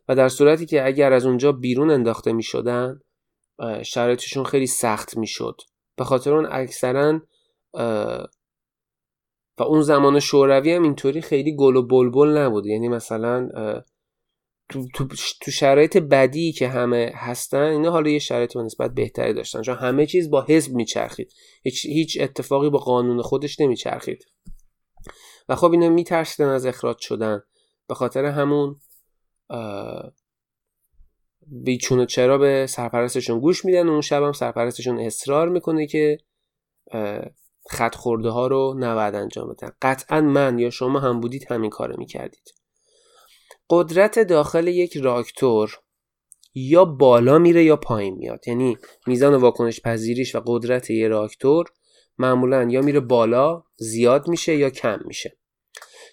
و 0.08 0.16
در 0.16 0.30
صورتی 0.30 0.66
که 0.66 0.86
اگر 0.86 1.14
از 1.14 1.26
اونجا 1.26 1.52
بیرون 1.52 1.92
انداخته 1.92 2.34
می‌شدن 2.34 3.00
شرایطشون 3.84 4.44
خیلی 4.44 4.68
سخت 4.68 5.18
می‌شد. 5.18 5.62
به 5.98 6.04
خاطر 6.04 6.34
اون 6.34 6.48
اکثرا 6.52 7.22
و 9.58 9.64
اون 9.64 9.82
زمان 9.82 10.20
شوروی 10.20 10.74
هم 10.74 10.84
اینطوری 10.84 11.22
خیلی 11.22 11.56
گل 11.56 11.76
و 11.76 11.82
بلبل 11.82 12.38
نبود. 12.38 12.66
یعنی 12.66 12.88
مثلا 12.88 13.50
تو, 14.70 14.88
تو, 14.94 15.08
تو 15.42 15.52
شرایط 15.52 15.98
بدی 15.98 16.52
که 16.52 16.68
همه 16.68 17.12
هستن 17.16 17.64
اینا 17.64 17.92
حالا 17.92 18.10
یه 18.10 18.20
شرایط 18.20 18.58
نسبت 18.58 18.94
بهتری 18.94 19.34
داشتن. 19.34 19.62
چون 19.62 19.76
همه 19.76 20.06
چیز 20.06 20.30
با 20.30 20.42
حزب 20.42 20.74
میچرخید. 20.74 21.34
هیچ, 21.64 21.86
هیچ 21.86 22.18
اتفاقی 22.22 22.70
با 22.70 22.80
قانون 22.80 23.22
خودش 23.22 23.60
نمیچرخید. 23.60 24.26
و 25.50 25.56
خب 25.56 25.72
اینا 25.72 25.90
میترسیدن 25.90 26.50
از 26.50 26.66
اخراج 26.66 26.98
شدن. 27.00 27.42
به 27.88 27.96
خاطر 27.96 28.26
همون 28.26 28.80
بیچون 31.48 32.06
چرا 32.06 32.38
به 32.38 32.68
سرپرستشون 32.70 33.40
گوش 33.40 33.66
میدن. 33.66 33.88
و 33.88 33.92
اون 33.92 34.02
شب 34.02 34.24
هم 34.24 34.32
سرپرستشون 34.32 35.00
اصرار 35.00 35.50
می‌کنه 35.50 35.88
که 35.88 36.18
خط 37.70 37.96
خورده 37.96 38.30
ها 38.30 38.48
رو 38.48 38.76
نباید 38.80 39.16
انجام 39.16 39.54
بدن. 39.54 39.72
قطعا 39.82 40.22
من 40.22 40.60
یا 40.60 40.70
شما 40.70 41.00
هم 41.00 41.20
بودید 41.20 41.52
همین 41.52 41.70
کار 41.70 41.96
می‌کردید. 41.98 42.65
قدرت 43.70 44.20
داخل 44.20 44.68
یک 44.68 44.98
راکتور 44.98 45.80
یا 46.54 46.86
بالا 46.86 47.38
میره 47.38 47.64
یا 47.64 47.76
پایین 47.76 48.16
میاد. 48.16 48.48
یعنی 48.48 48.78
میزان 49.08 49.36
واکنش 49.36 49.82
پذیریش 49.82 50.36
و 50.36 50.42
قدرت 50.46 50.90
یه 50.90 51.08
راکتور 51.08 51.66
معمولا 52.18 52.64
یا 52.64 52.82
میره 52.82 53.00
بالا 53.00 53.64
زیاد 53.76 54.28
میشه 54.28 54.56
یا 54.56 54.70
کم 54.70 55.00
میشه. 55.06 55.38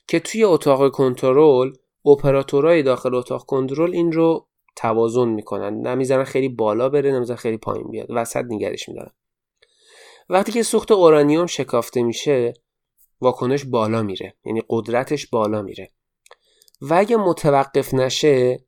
که 0.08 0.20
توی 0.20 0.44
اتاق 0.44 0.90
کنترل 0.90 1.72
اپراتورهای 2.06 2.82
داخل 2.82 3.14
اتاق 3.14 3.44
کنترل 3.44 3.94
این 3.94 4.12
رو 4.12 4.48
توازن 4.76 5.28
می‌کنن. 5.28 5.86
نمی‌ذارن 5.86 6.24
خیلی 6.24 6.48
بالا 6.48 6.88
بره 6.88 7.12
نمی‌ذارن 7.12 7.38
خیلی 7.38 7.56
پایین 7.56 7.90
بیاد. 7.90 8.06
وسط 8.10 8.44
نگرش 8.48 8.88
میدارن. 8.88 9.12
وقتی 10.28 10.52
که 10.52 10.62
سوخت 10.62 10.92
اورانیوم 10.92 11.46
شکافته 11.46 12.02
میشه 12.02 12.54
واکنش 13.20 13.64
بالا 13.64 14.02
میره. 14.02 14.34
یعنی 14.44 14.62
قدرتش 14.68 15.26
بالا 15.26 15.62
میره. 15.62 15.90
و 16.90 16.94
اگه 16.94 17.16
متوقف 17.16 17.94
نشه 17.94 18.64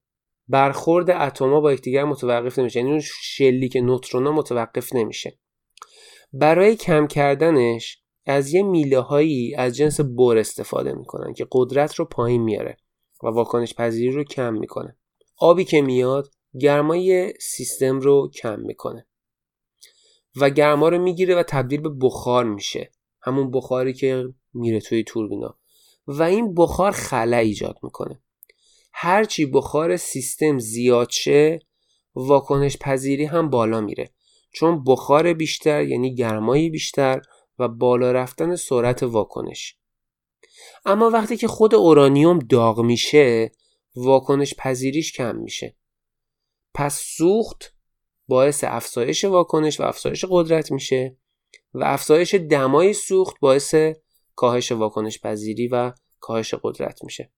برخورد 0.48 1.10
اتما 1.10 1.60
با 1.60 1.72
یکدیگر 1.72 2.04
متوقف 2.04 2.58
نمیشه. 2.58 2.78
یعنی 2.78 2.90
اون 2.90 3.02
شلیک 3.22 3.76
نوترونا 3.76 4.32
متوقف 4.32 4.94
نمیشه. 4.94 5.38
برای 6.32 6.76
کم 6.76 7.06
کردنش 7.06 7.98
از 8.26 8.54
یه 8.54 8.62
میله 8.62 8.98
هایی 8.98 9.54
از 9.54 9.76
جنس 9.76 10.00
بور 10.00 10.38
استفاده 10.38 10.92
می‌کنن 10.92 11.32
که 11.32 11.46
قدرت 11.52 11.94
رو 11.94 12.04
پایین 12.04 12.42
میاره 12.42 12.76
و 13.22 13.26
واکنش 13.26 13.74
پذیری 13.74 14.10
رو 14.10 14.24
کم 14.24 14.54
می‌کنه. 14.54 14.96
آبی 15.38 15.64
که 15.64 15.82
میاد 15.82 16.30
گرمای 16.60 17.32
سیستم 17.40 18.00
رو 18.00 18.30
کم 18.30 18.60
می‌کنه. 18.60 19.06
و 20.36 20.50
گرما 20.50 20.88
رو 20.88 20.98
می‌گیره 20.98 21.36
و 21.36 21.42
تبدیل 21.42 21.80
به 21.80 21.90
بخار 22.00 22.44
میشه. 22.44 22.90
همون 23.22 23.50
بخاری 23.50 23.92
که 23.92 24.24
میره 24.54 24.80
توی 24.80 25.04
توربینا. 25.04 25.58
و 26.06 26.22
این 26.22 26.54
بخار 26.54 26.92
خلا 26.92 27.36
ایجاد 27.36 27.78
می‌کنه. 27.82 28.22
هرچی 28.92 29.46
بخار 29.46 29.96
سیستم 29.96 30.58
زیاد 30.58 31.10
شه 31.10 31.60
واکنش 32.14 32.76
پذیری 32.78 33.24
هم 33.24 33.50
بالا 33.50 33.80
میره. 33.80 34.10
چون 34.52 34.84
بخار 34.84 35.32
بیشتر 35.32 35.84
یعنی 35.84 36.14
گرمایی 36.14 36.70
بیشتر 36.70 37.22
و 37.58 37.68
بالا 37.68 38.12
رفتن 38.12 38.56
سرعت 38.56 39.02
واکنش. 39.02 39.76
اما 40.84 41.10
وقتی 41.10 41.36
که 41.36 41.48
خود 41.48 41.74
اورانیوم 41.74 42.38
داغ 42.38 42.80
میشه 42.80 43.52
واکنش 43.96 44.54
پذیریش 44.54 45.12
کم 45.12 45.36
میشه. 45.36 45.76
پس 46.74 47.00
سوخت 47.00 47.74
باعث 48.28 48.64
افزایش 48.64 49.24
واکنش 49.24 49.80
و 49.80 49.82
افزایش 49.82 50.24
قدرت 50.28 50.72
میشه 50.72 51.16
و 51.74 51.84
افزایش 51.84 52.34
دمای 52.34 52.92
سوخت 52.92 53.40
باعث 53.40 53.74
کاهش 54.36 54.72
واکنش 54.72 55.20
پذیری 55.20 55.68
و 55.68 55.92
کاهش 56.20 56.54
قدرت 56.62 57.04
میشه. 57.04 57.32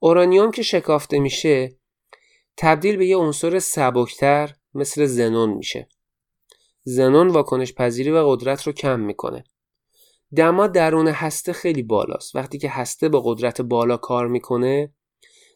اورانیوم 0.00 0.50
که 0.50 0.62
شکافته 0.62 1.18
میشه 1.18 1.76
تبدیل 2.56 2.96
به 2.96 3.06
یه 3.06 3.16
عنصر 3.16 3.58
سبکتر 3.58 4.54
مثل 4.74 5.04
زنون 5.04 5.50
میشه. 5.50 5.88
زنون 6.82 7.28
واکنش 7.28 7.74
پذیری 7.74 8.10
و 8.10 8.24
قدرت 8.28 8.62
رو 8.62 8.72
کم 8.72 9.00
می‌کنه. 9.00 9.44
دما 10.36 10.66
درون 10.66 11.08
هسته 11.08 11.52
خیلی 11.52 11.82
بالاست. 11.82 12.36
وقتی 12.36 12.58
که 12.58 12.68
هسته 12.68 13.08
با 13.08 13.20
قدرت 13.20 13.60
بالا 13.60 13.96
کار 13.96 14.28
می‌کنه 14.28 14.94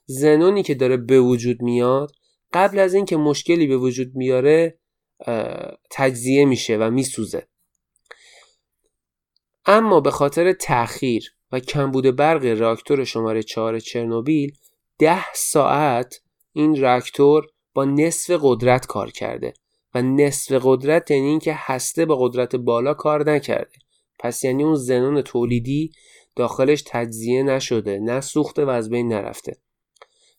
زنونی 0.07 0.63
که 0.63 0.75
داره 0.75 0.97
به 0.97 1.21
وجود 1.21 1.63
میاد 1.63 2.13
قبل 2.53 2.79
از 2.79 2.95
اینکه 2.95 3.17
مشکلی 3.17 3.67
به 3.67 3.77
وجود 3.77 4.15
میاره 4.15 4.79
تجزیه 5.91 6.45
میشه 6.45 6.77
و 6.77 6.91
میسوزه. 6.91 7.49
اما 9.67 10.01
به 10.01 10.11
خاطر 10.11 10.53
تأخیر 10.53 11.35
و 11.53 11.61
کمبود 11.61 12.17
برق 12.17 12.45
راکتور 12.45 13.05
شماره 13.05 13.43
4 13.43 13.81
چرنوبیل 13.81 14.57
ده 14.99 15.33
ساعت 15.35 16.21
این 16.53 16.81
راکتور 16.81 17.47
با 17.75 17.85
نصف 17.85 18.39
قدرت 18.43 18.87
کار 18.87 19.11
کرده 19.11 19.53
و 19.95 20.03
نصف 20.03 20.61
قدرت 20.63 21.11
یعنی 21.11 21.27
اینکه 21.27 21.55
هسته 21.57 22.07
با 22.07 22.17
قدرت 22.17 22.57
بالا 22.57 22.95
کار 22.95 23.31
نکرده. 23.31 23.79
پس 24.19 24.45
یعنی 24.45 24.65
اون 24.65 24.75
زنون 24.75 25.23
تولیدی 25.23 25.93
داخلش 26.37 26.83
تجزیه 26.87 27.43
نشده 27.43 27.99
نه 27.99 28.21
سوخته 28.21 28.65
و 28.65 28.69
از 28.69 28.91
بین 28.91 29.09
نرفته. 29.13 29.57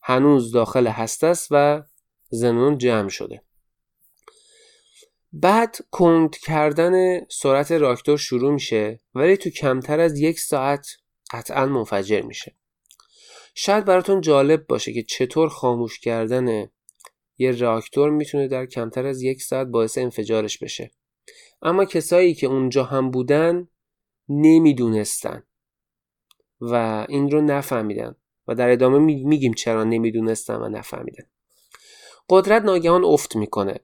هنوز 0.02 0.52
داخل 0.52 0.88
هسته 0.88 1.28
است 1.28 1.48
و 1.52 1.84
زنون 2.30 2.78
جمع 2.78 3.10
شده. 3.10 3.42
بعد 5.38 5.78
کند 5.92 6.38
کردن 6.38 7.26
سرعت 7.30 7.72
راکتور 7.72 8.18
شروع 8.18 8.54
میشه 8.54 9.00
ولی 9.16 9.38
تو 9.38 9.50
کمتر 9.50 10.00
از 10.00 10.20
یک 10.20 10.40
ساعت 10.40 10.88
قطعا 11.32 11.66
منفجر 11.66 12.22
میشه. 12.22 12.56
شاید 13.56 13.86
براتون 13.86 14.22
جالب 14.22 14.68
باشه 14.68 14.94
که 14.94 15.04
چطور 15.04 15.50
خاموش 15.50 16.00
کردن 16.00 16.68
یه 17.38 17.52
راکتور 17.52 18.10
می‌تونه 18.10 18.48
در 18.48 18.66
کمتر 18.66 19.06
از 19.06 19.22
یک 19.22 19.42
ساعت 19.42 19.68
باعث 19.68 19.98
انفجارش 19.98 20.58
بشه. 20.58 20.92
اما 21.62 21.86
کسایی 21.86 22.34
که 22.34 22.48
اونجا 22.48 22.84
هم 22.84 23.12
بودن 23.12 23.68
نمی‌دونستن 24.30 25.44
و 26.62 27.06
این 27.10 27.32
رو 27.32 27.42
نفهمیدن 27.42 28.16
و 28.48 28.56
در 28.56 28.70
ادامه 28.70 29.00
میگیم 29.00 29.54
چرا 29.54 29.84
نمی‌دونستن 29.84 30.56
و 30.56 30.70
نفهمیدن. 30.70 31.24
قدرت 32.30 32.62
ناگهان 32.62 33.06
افت 33.06 33.36
می‌کنه. 33.36 33.80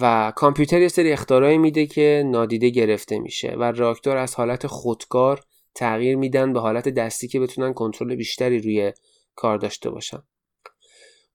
و 0.00 0.32
کامپیوتر 0.36 0.80
یه 0.80 0.88
سری 0.88 1.12
اختارایی 1.12 1.58
میده 1.58 1.86
که 1.86 2.22
نادیده 2.26 2.68
گرفته 2.68 3.18
میشه 3.18 3.56
و 3.58 3.62
راکتور 3.62 4.16
از 4.16 4.34
حالت 4.34 4.66
خودکار 4.66 5.40
تغییر 5.74 6.16
میدن 6.16 6.52
به 6.52 6.60
حالت 6.60 6.88
دستی 6.88 7.28
که 7.28 7.40
بتونن 7.40 7.72
کنترل 7.72 8.14
بیشتری 8.14 8.58
روی 8.58 8.92
کار 9.34 9.58
داشته 9.58 9.90
باشن. 9.90 10.22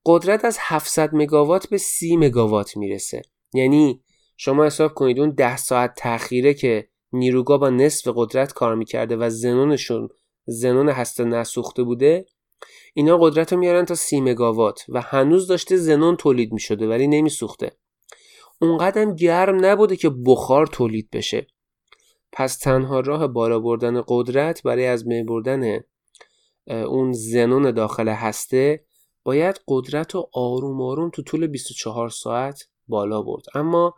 قدرت 0.05 0.45
از 0.45 0.57
700 0.59 1.09
مگاوات 1.14 1.70
به 1.70 1.78
30 1.78 2.18
مگاوات 2.18 2.78
می‌رسه. 2.78 3.22
یعنی 3.53 4.03
شما 4.38 4.66
حساب 4.66 4.93
کنید 4.93 5.20
اون 5.20 5.30
10 5.30 5.57
ساعت 5.57 5.93
تأخیره 5.97 6.53
که 6.53 6.88
نیروگاه 7.14 7.57
با 7.57 7.70
نصف 7.70 8.12
قدرت 8.16 8.53
کار 8.53 8.76
می‌کرده 8.76 9.16
و 9.16 9.30
زنونشون 9.30 10.09
زنون 10.45 10.89
هسته 10.89 11.24
نسوخته 11.24 11.84
بوده 11.84 12.26
اینا 12.93 13.18
قدرت 13.18 13.53
رو 13.53 13.59
میارن 13.59 13.86
تا 13.86 13.95
30 13.95 14.22
مگاوات 14.22 14.86
و 14.89 15.01
هنوز 15.01 15.47
داشته 15.47 15.78
زنون 15.78 16.16
تولید 16.18 16.53
می‌شده 16.53 16.88
ولی 16.88 17.07
نمیسوخته. 17.07 17.72
اونقدر 18.62 19.14
گرم 19.14 19.66
نبوده 19.66 19.95
که 19.95 20.09
بخار 20.26 20.68
تولید 20.68 21.09
بشه. 21.12 21.47
پس 22.32 22.57
تنها 22.57 22.99
راه 22.99 23.28
بالا 23.28 23.59
بردن 23.59 24.03
قدرت 24.07 24.64
برای 24.64 24.86
از 24.86 25.07
بین 25.07 25.26
بردن 25.26 25.80
اون 26.68 27.14
زنون 27.14 27.72
داخل 27.72 28.07
هسته 28.07 28.86
باید 29.24 29.62
قدرت 29.68 30.16
رو 30.16 30.30
آروم 30.34 30.82
آروم 30.82 31.09
تو 31.09 31.22
طول 31.22 31.47
24 31.47 32.09
ساعت 32.09 32.68
بالا 32.88 33.22
برد. 33.22 33.43
اما 33.55 33.95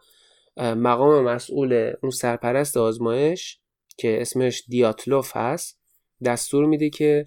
مقام 0.57 1.24
مسئول 1.24 1.93
اون 2.03 2.11
سرپرست 2.11 2.78
آزمایش 2.78 3.59
که 3.97 4.22
اسمش 4.22 4.64
دیاتلوف 4.68 5.38
هست 5.38 5.80
دستور 6.26 6.66
میده 6.66 6.89
که 6.89 7.24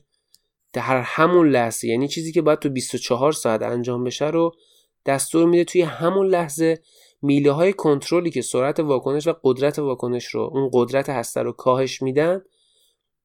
در 0.73 1.01
همون 1.01 1.51
لحظه 1.51 1.89
یعنی 1.89 2.09
چیزی 2.09 2.33
که 2.33 2.43
باید 2.43 2.59
تو 2.59 2.69
24 2.69 3.33
ساعت 3.33 3.63
انجام 3.63 4.05
بشه 4.05 4.27
رو 4.27 4.53
دستور 5.07 5.47
میده 5.47 5.65
توی 5.65 5.83
همون 5.83 6.27
لحظه 6.27 6.83
میله 7.23 7.53
های 7.53 7.73
کنترلی 7.73 8.31
که 8.31 8.43
سرعت 8.43 8.81
واکنش 8.81 9.27
و 9.27 9.35
قدرت 9.43 9.79
واکنش 9.79 10.27
رو 10.27 10.51
اون 10.53 10.71
قدرت 10.73 11.09
هسته 11.09 11.43
رو 11.43 11.53
کاهش 11.53 12.03
میدن 12.03 12.43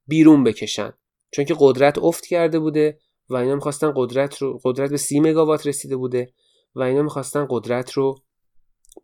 بیرون 0.08 0.44
بکشن. 0.44 0.94
چون 1.32 1.46
که 1.46 1.56
قدرت 1.60 1.98
افت 1.98 2.26
کرده 2.26 2.60
بوده 2.60 3.00
و 3.30 3.36
اینا 3.36 3.56
می‌خواستن 3.56 3.94
قدرت 3.96 4.38
رو 4.38 4.60
قدرت 4.64 4.90
به 4.90 4.98
سی 4.98 5.20
مگاوات 5.20 5.68
رسیده 5.68 5.96
بوده 5.96 6.34
و 6.76 6.82
اینا 6.82 7.02
می‌خواستن 7.02 7.48
قدرت 7.50 7.92
رو 7.92 8.16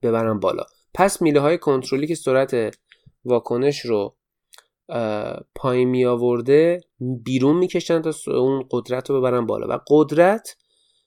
ببرن 0.02 0.40
بالا. 0.40 0.64
پس 0.94 1.22
میله 1.22 1.40
های 1.40 1.58
کنترلی 1.58 2.08
که 2.08 2.16
سرعت 2.16 2.78
واکنش 3.26 3.86
رو 3.86 4.16
پایین 5.56 5.90
می 5.90 6.06
آورده 6.06 6.82
بیرون 7.00 7.58
می‌کشن 7.58 8.02
تا 8.02 8.12
اون 8.28 8.66
قدرت 8.72 9.10
رو 9.10 9.20
ببرن 9.20 9.46
بالا. 9.46 9.76
و 9.76 9.80
قدرت 9.88 10.56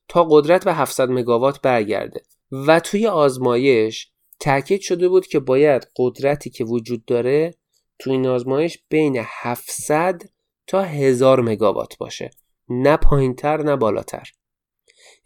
تا 0.08 0.24
قدرت 0.30 0.64
به 0.64 0.74
700 0.74 1.10
مگاوات 1.10 1.60
برگرده. 1.60 2.22
و 2.52 2.80
توی 2.80 3.06
آزمایش 3.06 4.10
تاکید 4.40 4.80
شده 4.80 5.08
بود 5.08 5.26
که 5.26 5.38
باید 5.38 5.88
قدرتی 5.96 6.50
که 6.50 6.64
وجود 6.64 7.04
داره 7.04 7.54
توی 7.98 8.12
این 8.12 8.26
آزمایش 8.26 8.78
بین 8.88 9.16
700 9.18 10.22
تا 10.66 10.82
1000 10.82 11.40
مگاوات 11.40 11.98
باشه. 11.98 12.30
نه 12.68 12.96
پایینتر 12.96 13.62
نه 13.62 13.76
بالاتر. 13.76 14.32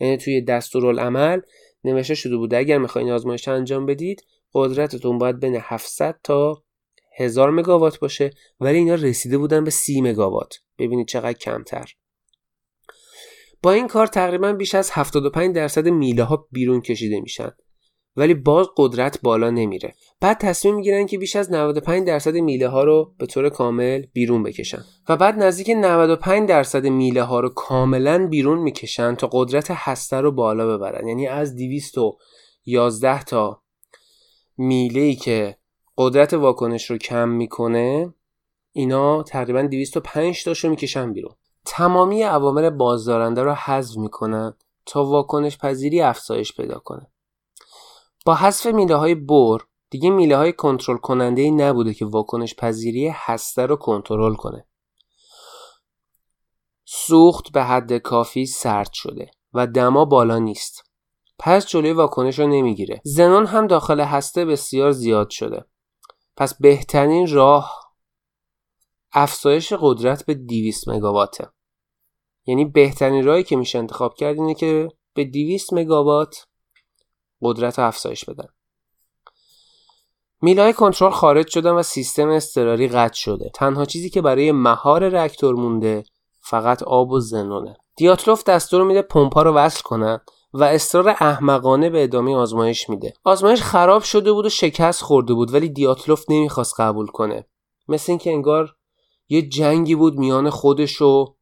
یعنی 0.00 0.16
توی 0.16 0.40
دستورالعمل 0.40 1.40
نوشته 1.84 2.14
شده 2.14 2.36
بود 2.36 2.54
اگر 2.54 2.78
می‌خواین 2.78 3.10
آزمایش 3.10 3.48
انجام 3.48 3.86
بدید 3.86 4.24
قدرتتون 4.54 5.18
باید 5.18 5.40
بین 5.40 5.56
700 5.60 6.20
تا 6.24 6.62
1000 7.16 7.50
مگاوات 7.50 7.98
باشه. 7.98 8.30
ولی 8.60 8.78
اینا 8.78 8.94
رسیده 8.94 9.38
بودن 9.38 9.64
به 9.64 9.70
30 9.70 10.00
مگاوات. 10.00 10.58
ببینید 10.78 11.08
چقدر 11.08 11.32
کمتر. 11.32 11.94
با 13.64 13.72
این 13.72 13.88
کار 13.88 14.06
تقریبا 14.06 14.52
بیش 14.52 14.74
از 14.74 14.90
75 14.92 15.54
درصد 15.54 15.88
میله 15.88 16.22
ها 16.22 16.48
بیرون 16.52 16.80
کشیده 16.80 17.20
میشن. 17.20 17.50
ولی 18.16 18.34
باز 18.34 18.66
قدرت 18.76 19.20
بالا 19.22 19.50
نمیره. 19.50 19.94
بعد 20.20 20.38
تصمیم 20.38 20.74
می‌گیرن 20.74 21.06
که 21.06 21.18
بیش 21.18 21.36
از 21.36 21.52
95 21.52 22.06
درصد 22.06 22.36
میله 22.36 22.68
ها 22.68 22.84
رو 22.84 23.14
به 23.18 23.26
طور 23.26 23.48
کامل 23.48 24.02
بیرون 24.12 24.42
بکشن. 24.42 24.84
و 25.08 25.16
بعد 25.16 25.42
نزدیک 25.42 25.70
95 25.70 26.48
درصد 26.48 26.86
میله 26.86 27.22
ها 27.22 27.40
رو 27.40 27.48
کاملا 27.48 28.26
بیرون 28.26 28.58
می‌کشن 28.58 29.14
تا 29.14 29.28
قدرت 29.32 29.66
هسته 29.70 30.16
رو 30.16 30.32
بالا 30.32 30.76
ببرن. 30.76 31.08
یعنی 31.08 31.26
از 31.26 31.56
211 31.56 33.24
تا 33.24 33.62
میله 34.56 35.00
ای 35.00 35.14
که 35.14 35.56
قدرت 35.98 36.34
واکنش 36.34 36.90
رو 36.90 36.98
کم 36.98 37.28
می‌کنه 37.28 38.14
اینا 38.72 39.22
تقریبا 39.22 39.62
205 39.62 40.44
تاشو 40.44 40.68
می‌کشن 40.68 41.12
بیرون. 41.12 41.34
تمامی 41.64 42.22
عوامل 42.22 42.70
بازدارنده 42.70 43.42
رو 43.42 43.52
حذف 43.52 43.96
می‌کنن 43.96 44.54
تا 44.86 45.04
واکنش 45.04 45.58
پذیری 45.58 46.00
افزایش 46.00 46.52
پیدا 46.52 46.78
کنه 46.78 47.10
با 48.26 48.34
حذف 48.34 48.66
میله 48.66 48.96
های 48.96 49.14
بر 49.14 49.58
دیگه 49.90 50.10
میله 50.10 50.36
های 50.36 50.52
کنترل 50.52 50.96
کننده 50.96 51.42
ای 51.42 51.50
نبوده 51.50 51.94
که 51.94 52.04
واکنش 52.04 52.54
پذیری 52.54 53.08
هسته 53.08 53.66
رو 53.66 53.76
کنترل 53.76 54.34
کنه. 54.34 54.66
سوخت 56.84 57.52
به 57.52 57.62
حد 57.62 57.92
کافی 57.92 58.46
سرد 58.46 58.92
شده 58.92 59.30
و 59.52 59.66
دما 59.66 60.04
بالا 60.04 60.38
نیست. 60.38 60.90
پس 61.38 61.66
جلوی 61.66 61.92
واکنش 61.92 62.38
رو 62.38 62.46
نمی‌گیره. 62.46 63.00
زنون 63.04 63.46
هم 63.46 63.66
داخل 63.66 64.00
هسته 64.00 64.44
بسیار 64.44 64.90
زیاد 64.90 65.30
شده. 65.30 65.64
پس 66.36 66.54
بهترین 66.54 67.32
راه 67.32 67.84
افزایش 69.12 69.72
قدرت 69.80 70.26
به 70.26 70.34
200 70.34 70.88
مگاواته. 70.88 71.48
یعنی 72.46 72.64
بهترین 72.64 73.24
راهی 73.24 73.42
که 73.42 73.56
میشه 73.56 73.78
انتخاب 73.78 74.14
کرد 74.14 74.38
اینه 74.38 74.54
که 74.54 74.88
به 75.14 75.24
200 75.24 75.72
مگاوات 75.72 76.46
قدرت 77.42 77.78
افزایش 77.78 78.24
بدن. 78.24 78.48
میلای 80.42 80.72
کنترل 80.72 81.10
خارج 81.10 81.48
شدن 81.48 81.70
و 81.70 81.82
سیستم 81.82 82.28
اضطراری 82.28 82.88
قطع 82.88 83.14
شده. 83.14 83.50
تنها 83.54 83.84
چیزی 83.84 84.10
که 84.10 84.22
برای 84.22 84.52
مهار 84.52 85.08
رکتور 85.08 85.54
مونده 85.54 86.04
فقط 86.40 86.82
آب 86.82 87.10
و 87.10 87.20
زنونه. 87.20 87.76
دیاتلوف 87.96 88.44
دستور 88.44 88.84
میده 88.84 89.02
پمپا 89.02 89.42
رو 89.42 89.52
وصل 89.52 89.82
کنن 89.82 90.20
و 90.52 90.64
اصرار 90.64 91.08
احمقانه 91.08 91.90
به 91.90 92.04
ادامه 92.04 92.36
آزمایش 92.36 92.90
میده. 92.90 93.12
آزمایش 93.24 93.62
خراب 93.62 94.02
شده 94.02 94.32
بود 94.32 94.46
و 94.46 94.48
شکست 94.48 95.02
خورده 95.02 95.34
بود 95.34 95.54
ولی 95.54 95.68
دیاتلوف 95.68 96.24
نمی‌خواست 96.28 96.80
قبول 96.80 97.06
کنه. 97.06 97.46
مثل 97.88 98.12
اینکه 98.12 98.30
انگار 98.30 98.76
یه 99.28 99.42
جنگی 99.42 99.94
بود 99.94 100.18
میان 100.18 100.50
خودش 100.50 101.02
و 101.02 101.34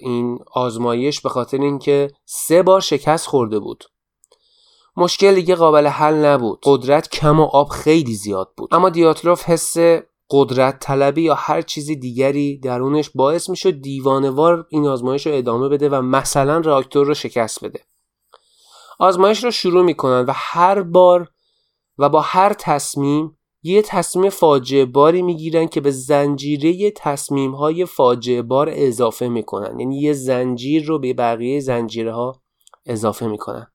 این 0.00 0.38
آزمایش 0.52 1.20
به 1.20 1.28
خاطر 1.28 1.60
اینکه 1.60 2.10
سه 2.24 2.62
بار 2.62 2.80
شکست 2.80 3.26
خورده 3.26 3.58
بود. 3.58 3.84
مشکل 4.96 5.34
دیگه 5.34 5.54
قابل 5.54 5.86
حل 5.86 6.14
نبود. 6.14 6.58
قدرت 6.62 7.08
کم 7.08 7.40
و 7.40 7.44
آب 7.44 7.68
خیلی 7.68 8.14
زیاد 8.14 8.52
بود. 8.56 8.74
اما 8.74 8.88
دیاتلوف 8.88 9.44
حس 9.44 9.76
قدرت 10.30 10.78
طلبی 10.80 11.22
یا 11.22 11.34
هر 11.34 11.62
چیز 11.62 11.86
دیگری 11.86 12.58
درونش 12.58 13.10
باعث 13.14 13.50
می‌شد 13.50 13.70
دیوانوار 13.70 14.66
این 14.70 14.86
آزمایش 14.86 15.26
رو 15.26 15.34
ادامه 15.34 15.68
بده 15.68 15.88
و 15.88 16.02
مثلا 16.02 16.58
راکتور 16.58 17.06
رو 17.06 17.14
شکست 17.14 17.64
بده. 17.64 17.80
آزمایش 18.98 19.44
رو 19.44 19.50
شروع 19.50 19.84
می‌کنن 19.84 20.24
و 20.24 20.32
هر 20.34 20.82
بار 20.82 21.28
و 21.98 22.08
با 22.08 22.20
هر 22.20 22.52
تصمیم 22.52 23.38
یه 23.62 23.82
تصمیم 23.82 24.30
فاجعه 24.30 24.84
باری 24.84 25.22
می‌گیرن 25.22 25.66
که 25.66 25.80
به 25.80 25.90
زنجیره 25.90 26.90
تصمیم 26.90 27.54
های 27.54 27.84
فاجعه 27.84 28.42
بار 28.42 28.68
اضافه 28.72 29.28
می‌کنن. 29.28 29.80
یعنی 29.80 30.00
یه 30.00 30.12
زنجیر 30.12 30.84
رو 30.84 30.98
به 30.98 31.14
بقیه 31.14 31.60
زنجیره 31.60 32.14
ها 32.14 32.42
اضافه 32.86 33.26
می‌کنن. 33.26 33.66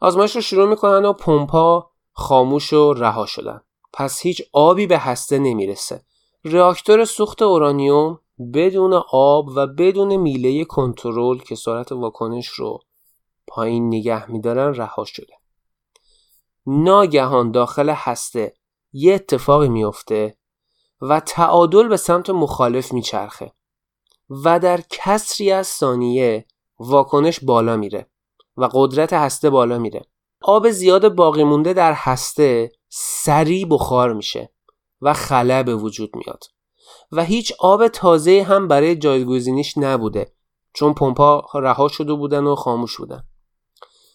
آزمایش 0.00 0.34
رو 0.36 0.40
شروع 0.40 0.68
می‌کنن 0.68 1.04
و 1.04 1.12
پمپا 1.12 1.90
خاموش 2.12 2.72
و 2.72 2.92
رها 2.92 3.26
شدن. 3.26 3.60
پس 3.92 4.20
هیچ 4.20 4.42
آبی 4.52 4.86
به 4.86 4.98
هسته 4.98 5.38
نمی‌رسه. 5.38 6.02
راکتور 6.44 7.04
سوخت 7.04 7.42
اورانیوم 7.42 8.20
بدون 8.54 9.02
آب 9.12 9.48
و 9.56 9.66
بدون 9.66 10.16
میله 10.16 10.64
کنترل 10.64 11.38
که 11.38 11.54
سرعت 11.54 11.92
واکنش 11.92 12.48
رو 12.48 12.80
پایین 13.46 13.86
نگه 13.86 14.30
میدارن 14.30 14.74
رها 14.74 15.04
شده. 15.04 15.41
ناگهان 16.66 17.50
داخل 17.50 17.90
هسته 17.90 18.54
یه 18.92 19.14
اتفاقی 19.14 19.68
میفته 19.68 20.36
و 21.00 21.20
تعادل 21.20 21.88
به 21.88 21.96
سمت 21.96 22.30
مخالف 22.30 22.92
میچرخه 22.92 23.52
و 24.30 24.58
در 24.58 24.80
کسری 24.90 25.52
از 25.52 25.66
ثانیه 25.66 26.46
واکنش 26.78 27.40
بالا 27.40 27.76
میره 27.76 28.06
و 28.56 28.68
قدرت 28.72 29.12
هسته 29.12 29.50
بالا 29.50 29.78
میره. 29.78 30.06
آب 30.42 30.70
زیاد 30.70 31.14
باقی 31.14 31.44
مونده 31.44 31.72
در 31.72 31.92
هسته 31.92 32.72
سریع 32.88 33.66
بخار 33.70 34.12
میشه 34.12 34.52
و 35.00 35.12
خلا 35.12 35.62
به 35.62 35.74
وجود 35.74 36.16
میاد 36.16 36.44
و 37.12 37.24
هیچ 37.24 37.52
آب 37.58 37.88
تازه 37.88 38.42
هم 38.48 38.68
برای 38.68 38.96
جایگزینیش 38.96 39.78
نبوده 39.78 40.32
چون 40.72 40.94
پمپا 40.94 41.46
رها 41.54 41.88
شده 41.88 42.12
بودن 42.14 42.44
و 42.44 42.54
خاموش 42.54 42.96
بودن. 42.96 43.24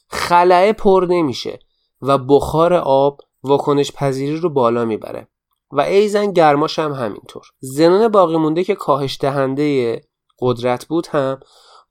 خلاه 0.10 0.74
پر 0.74 1.08
نمیشه. 1.10 1.60
و 2.02 2.18
بخار 2.18 2.74
آب 2.74 3.22
واکنش 3.44 3.92
پذیری 3.92 4.38
رو 4.38 4.50
بالا 4.50 4.86
می‌بره. 4.86 5.28
و 5.72 5.82
ایزن 5.82 6.32
گرماش 6.32 6.80
هم 6.80 6.92
همینطور. 6.94 7.44
زنون 7.60 8.08
باقی 8.08 8.38
مونده 8.38 8.64
که 8.64 8.76
کاهش 8.76 9.18
دهنده 9.22 10.02
قدرت 10.40 10.86
بود 10.86 11.08
هم 11.08 11.40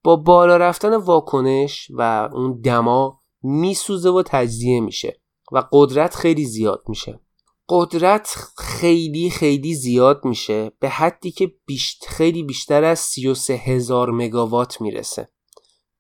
با 0.05 0.17
بالا 0.17 0.57
رفتن 0.57 0.97
واکنش 0.97 1.91
و 1.91 2.29
اون 2.33 2.61
دما 2.61 3.23
میسوزه 3.43 4.11
و 4.11 4.23
تجزیه 4.27 4.81
میشه 4.81 5.21
و 5.53 5.63
قدرت 5.73 6.15
خیلی 6.15 6.45
زیاد 6.45 6.83
میشه. 6.89 7.21
قدرت 7.69 8.37
خیلی 8.59 9.31
خیلی 9.31 9.75
زیاد 9.75 10.25
میشه 10.25 10.73
به 10.81 10.89
حدی 10.89 11.31
که 11.31 11.53
بیشت 11.67 12.05
خیلی 12.09 12.43
بیشتر 12.43 12.85
از 12.85 12.99
33 12.99 13.55
هزار 13.55 14.11
مگاوات 14.11 14.81
می‌رسه. 14.81 15.29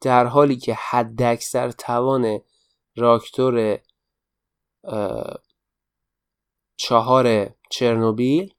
در 0.01 0.27
حالی 0.27 0.57
که 0.57 0.75
حد 0.75 1.23
اکثر 1.23 1.71
توان 1.71 2.39
راکتور 2.97 3.79
چهار 6.77 7.55
چرنوبیل 7.71 8.55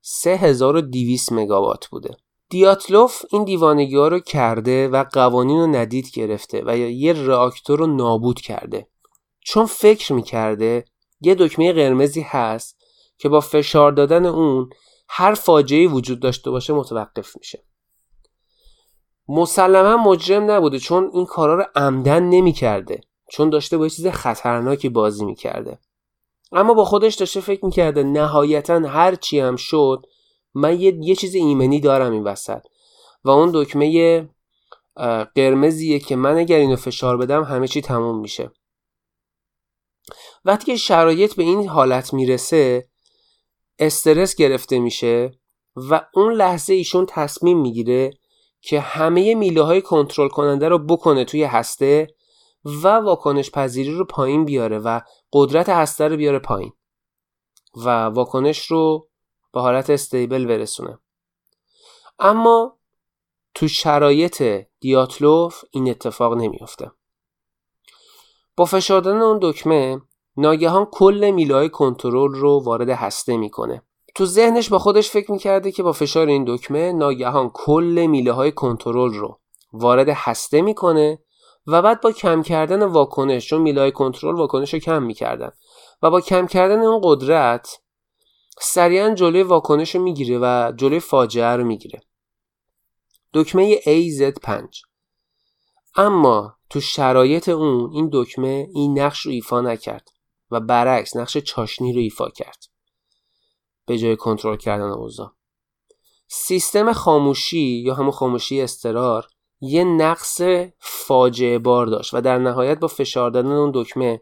3200 0.00 1.32
مگاوات 1.32 1.86
بوده. 1.86 2.16
دیاتلوف 2.50 3.22
این 3.30 3.44
دیوانگی 3.44 3.96
ها 3.96 4.08
رو 4.08 4.18
کرده 4.18 4.88
و 4.88 5.04
قوانین 5.12 5.60
رو 5.60 5.66
ندید 5.66 6.10
گرفته 6.14 6.62
و 6.66 6.76
یه 6.76 7.12
راکتور 7.12 7.78
رو 7.78 7.86
نابود 7.86 8.40
کرده. 8.40 8.88
چون 9.40 9.66
فکر 9.66 10.12
می‌کرده 10.12 10.84
یه 11.20 11.34
دکمه 11.34 11.72
قرمزی 11.72 12.20
هست 12.20 12.76
که 13.18 13.28
با 13.28 13.40
فشار 13.40 13.92
دادن 13.92 14.26
اون 14.26 14.70
هر 15.08 15.34
فاجعه 15.34 15.86
وجود 15.88 16.20
داشته 16.20 16.50
باشه 16.50 16.72
متوقف 16.72 17.36
میشه. 17.36 17.64
مسلما 19.28 20.10
مجرم 20.10 20.50
نبوده 20.50 20.78
چون 20.78 21.10
این 21.12 21.26
کارا 21.26 21.54
رو 21.54 21.64
عمدن 21.74 22.22
نمی‌کرده. 22.22 23.00
چون 23.30 23.50
داشته 23.50 23.78
با 23.78 23.88
چیز 23.88 24.06
خطرناکی 24.06 24.88
بازی 24.88 25.24
می‌کرده. 25.24 25.78
اما 26.52 26.74
با 26.74 26.84
خودش 26.84 27.14
داشته 27.14 27.40
فکر 27.40 27.64
می‌کرده 27.64 28.02
نهایتا 28.02 28.78
هر 28.78 29.14
چی 29.14 29.40
هم 29.40 29.56
شد 29.56 30.06
من 30.54 30.80
یه, 30.80 30.98
یه 31.00 31.14
چیز 31.14 31.34
ایمنی 31.34 31.80
دارم 31.80 32.12
این 32.12 32.24
وسط. 32.24 32.62
و 33.24 33.30
اون 33.30 33.50
دکمه 33.54 34.28
قرمزیه 35.34 35.98
که 35.98 36.16
من 36.16 36.36
اگر 36.36 36.56
اینو 36.56 36.76
فشار 36.76 37.16
بدم 37.16 37.42
همه 37.44 37.68
چی 37.68 37.80
تموم 37.80 38.20
میشه. 38.20 38.50
وقتی 40.44 40.64
که 40.64 40.76
شرایط 40.76 41.34
به 41.34 41.42
این 41.42 41.68
حالت 41.68 42.14
می‌رسه 42.14 42.88
استرس 43.78 44.34
گرفته 44.34 44.78
میشه 44.78 45.30
و 45.76 46.06
اون 46.14 46.32
لحظه 46.32 46.74
ایشون 46.74 47.06
تصمیم 47.08 47.60
می‌گیره 47.60 48.10
که 48.60 48.80
همه 48.80 49.34
میله 49.34 49.62
های 49.62 49.82
کنترل 49.82 50.28
کننده 50.28 50.68
رو 50.68 50.78
بکنه 50.78 51.24
توی 51.24 51.44
هسته 51.44 52.08
و 52.64 52.88
واکنش 52.88 53.50
پذیری 53.50 53.94
رو 53.94 54.04
پایین 54.04 54.44
بیاره 54.44 54.78
و 54.78 55.00
قدرت 55.32 55.68
هسته 55.68 56.08
رو 56.08 56.16
بیاره 56.16 56.38
پایین 56.38 56.72
و 57.76 57.88
واکنش 58.04 58.66
رو 58.66 59.08
به 59.52 59.60
حالت 59.60 59.90
استیبل 59.90 60.46
برسونه. 60.46 60.98
اما 62.18 62.78
تو 63.54 63.68
شرایط 63.68 64.66
دیاتلوف 64.80 65.64
این 65.70 65.90
اتفاق 65.90 66.34
نمیافته. 66.34 66.90
با 68.56 68.64
فشار 68.64 69.00
دادن 69.00 69.22
اون 69.22 69.38
دکمه 69.42 70.00
ناگهان 70.36 70.84
کل 70.84 71.30
میلای 71.30 71.68
کنترل 71.68 72.34
رو 72.34 72.62
وارد 72.64 72.88
هسته 72.88 73.36
می‌کنه. 73.36 73.82
تو 74.14 74.26
ذهنش 74.26 74.68
با 74.68 74.78
خودش 74.78 75.10
فکر 75.10 75.32
می‌کرده 75.32 75.72
که 75.72 75.82
با 75.82 75.92
فشار 75.92 76.26
این 76.26 76.44
دکمه 76.48 76.92
ناگهان 76.92 77.50
کل 77.54 78.06
میله 78.10 78.32
های 78.32 78.52
کنترل 78.52 79.14
رو 79.14 79.40
وارد 79.72 80.08
هسته 80.08 80.62
می‌کنه 80.62 81.18
و 81.66 81.82
بعد 81.82 82.00
با 82.00 82.12
کم 82.12 82.42
کردن 82.42 82.82
واکنش 82.82 83.48
چون 83.48 83.60
میله 83.60 83.80
های 83.80 83.92
کنترل 83.92 84.34
واکنش 84.34 84.74
رو 84.74 84.80
کم 84.80 85.02
می‌کردن. 85.02 85.52
و 86.02 86.10
با 86.10 86.20
کم 86.20 86.46
کردن 86.46 86.80
اون 86.80 87.00
قدرت 87.04 87.80
سریعا 88.60 89.14
جلوی 89.14 89.42
واکنش 89.42 89.94
رو 89.94 90.02
می‌گیره 90.02 90.38
و 90.38 90.72
جلوی 90.76 91.00
فاجعه 91.00 91.56
رو 91.56 91.64
می‌گیره. 91.64 92.00
دکمه 93.34 93.76
AZ5 93.76 94.82
اما 95.96 96.56
تو 96.70 96.80
شرایط 96.80 97.48
اون 97.48 97.90
این 97.92 98.10
دکمه 98.12 98.68
این 98.74 98.98
نقش 98.98 99.20
رو 99.20 99.32
ایفا 99.32 99.60
نکرد 99.60 100.08
و 100.50 100.60
برعکس 100.60 101.16
نقش 101.16 101.38
چاشنی 101.38 101.92
رو 101.92 102.00
ایفا 102.00 102.28
کرد. 102.28 102.64
به 103.86 103.98
جای 103.98 104.16
کنترل 104.16 104.56
کردن 104.56 104.90
اوضاع. 104.90 105.32
سیستم 106.28 106.92
خاموشی 106.92 107.58
یا 107.58 107.94
همون 107.94 108.10
خاموشی 108.10 108.60
استرار 108.60 109.26
یه 109.64 109.84
نقص 109.84 110.40
فاجعه 110.78 111.58
بار 111.58 111.86
داشت 111.86 112.14
و 112.14 112.20
در 112.20 112.38
نهایت 112.38 112.78
با 112.78 112.88
فشار 112.88 113.30
دادن 113.30 113.52
اون 113.52 113.70
دکمه 113.74 114.20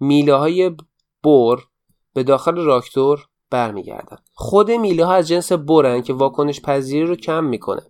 میله 0.00 0.34
های 0.34 0.70
بر 1.22 1.56
به 2.14 2.22
داخل 2.22 2.56
راکتور 2.56 3.28
برمیگردن. 3.50 4.16
خود 4.32 4.70
میله 4.70 5.04
ها 5.04 5.14
از 5.14 5.28
جنس 5.28 5.52
برن 5.52 6.02
که 6.02 6.12
واکنش 6.12 6.60
پذیری 6.60 7.06
رو 7.06 7.16
کم 7.16 7.44
می‌کنه. 7.44 7.82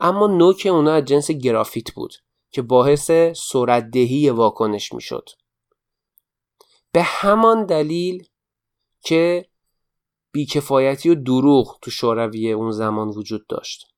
اما 0.00 0.26
نوک 0.26 0.68
اونا 0.70 0.92
از 0.92 1.04
جنس 1.04 1.30
گرافیت 1.30 1.92
بود 1.92 2.14
که 2.50 2.62
باعث 2.62 3.10
سرعت 3.36 3.90
دهی 3.90 4.30
واکنش 4.30 4.92
می‌شد. 4.92 5.28
به 6.92 7.02
همان 7.02 7.66
دلیل 7.66 8.28
که 9.00 9.48
بیکفایتی 10.32 11.10
و 11.10 11.14
دروغ 11.14 11.78
تو 11.82 11.90
شوروی 11.90 12.52
اون 12.52 12.70
زمان 12.70 13.08
وجود 13.08 13.46
داشت. 13.46 13.93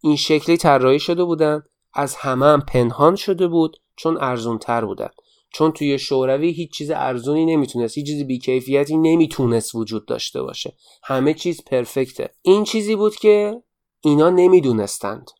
این 0.00 0.16
شکلی 0.16 0.56
طراحی 0.56 1.00
شده 1.00 1.24
بودن. 1.24 1.62
از 1.94 2.14
همه 2.14 2.46
هم 2.46 2.60
پنهان 2.60 3.16
شده 3.16 3.48
بود 3.48 3.76
چون 3.96 4.16
ارزون 4.20 4.58
تر 4.58 4.84
بودن. 4.84 5.08
چون 5.52 5.72
توی 5.72 5.98
شوروی 5.98 6.50
هیچ 6.50 6.72
چیز 6.72 6.90
ارزونی 6.90 7.46
نمی‌تونست 7.46 7.98
هیچ 7.98 8.06
چیز 8.06 8.26
بیکیفیتی 8.26 8.96
نمی‌تونست 8.96 9.74
وجود 9.74 10.06
داشته 10.06 10.42
باشه. 10.42 10.76
همه 11.02 11.34
چیز 11.34 11.64
پرفکته. 11.64 12.30
این 12.42 12.64
چیزی 12.64 12.96
بود 12.96 13.16
که 13.16 13.62
اینا 14.00 14.30
نمی‌دونستند. 14.30 15.30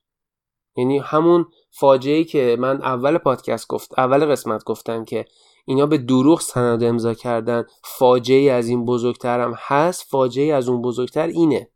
یعنی 0.76 0.98
همون 0.98 1.46
فاجعه 1.70 2.24
که 2.24 2.56
من 2.60 2.82
اول 2.82 3.18
پادکست 3.18 3.68
گفت 3.68 3.98
اول 3.98 4.26
قسمت 4.26 4.64
گفتم 4.64 5.04
که 5.04 5.24
اینا 5.66 5.86
به 5.86 5.98
دروغ 5.98 6.40
سند 6.40 6.84
امضا 6.84 7.14
کردن. 7.14 7.64
فاجعه 7.84 8.52
از 8.52 8.68
این 8.68 8.84
بزرگتر 8.84 9.40
هم 9.40 9.54
هست 9.58 10.06
فاجعه 10.10 10.54
از 10.54 10.68
اون 10.68 10.82
بزرگتر 10.82 11.26
اینه. 11.26 11.70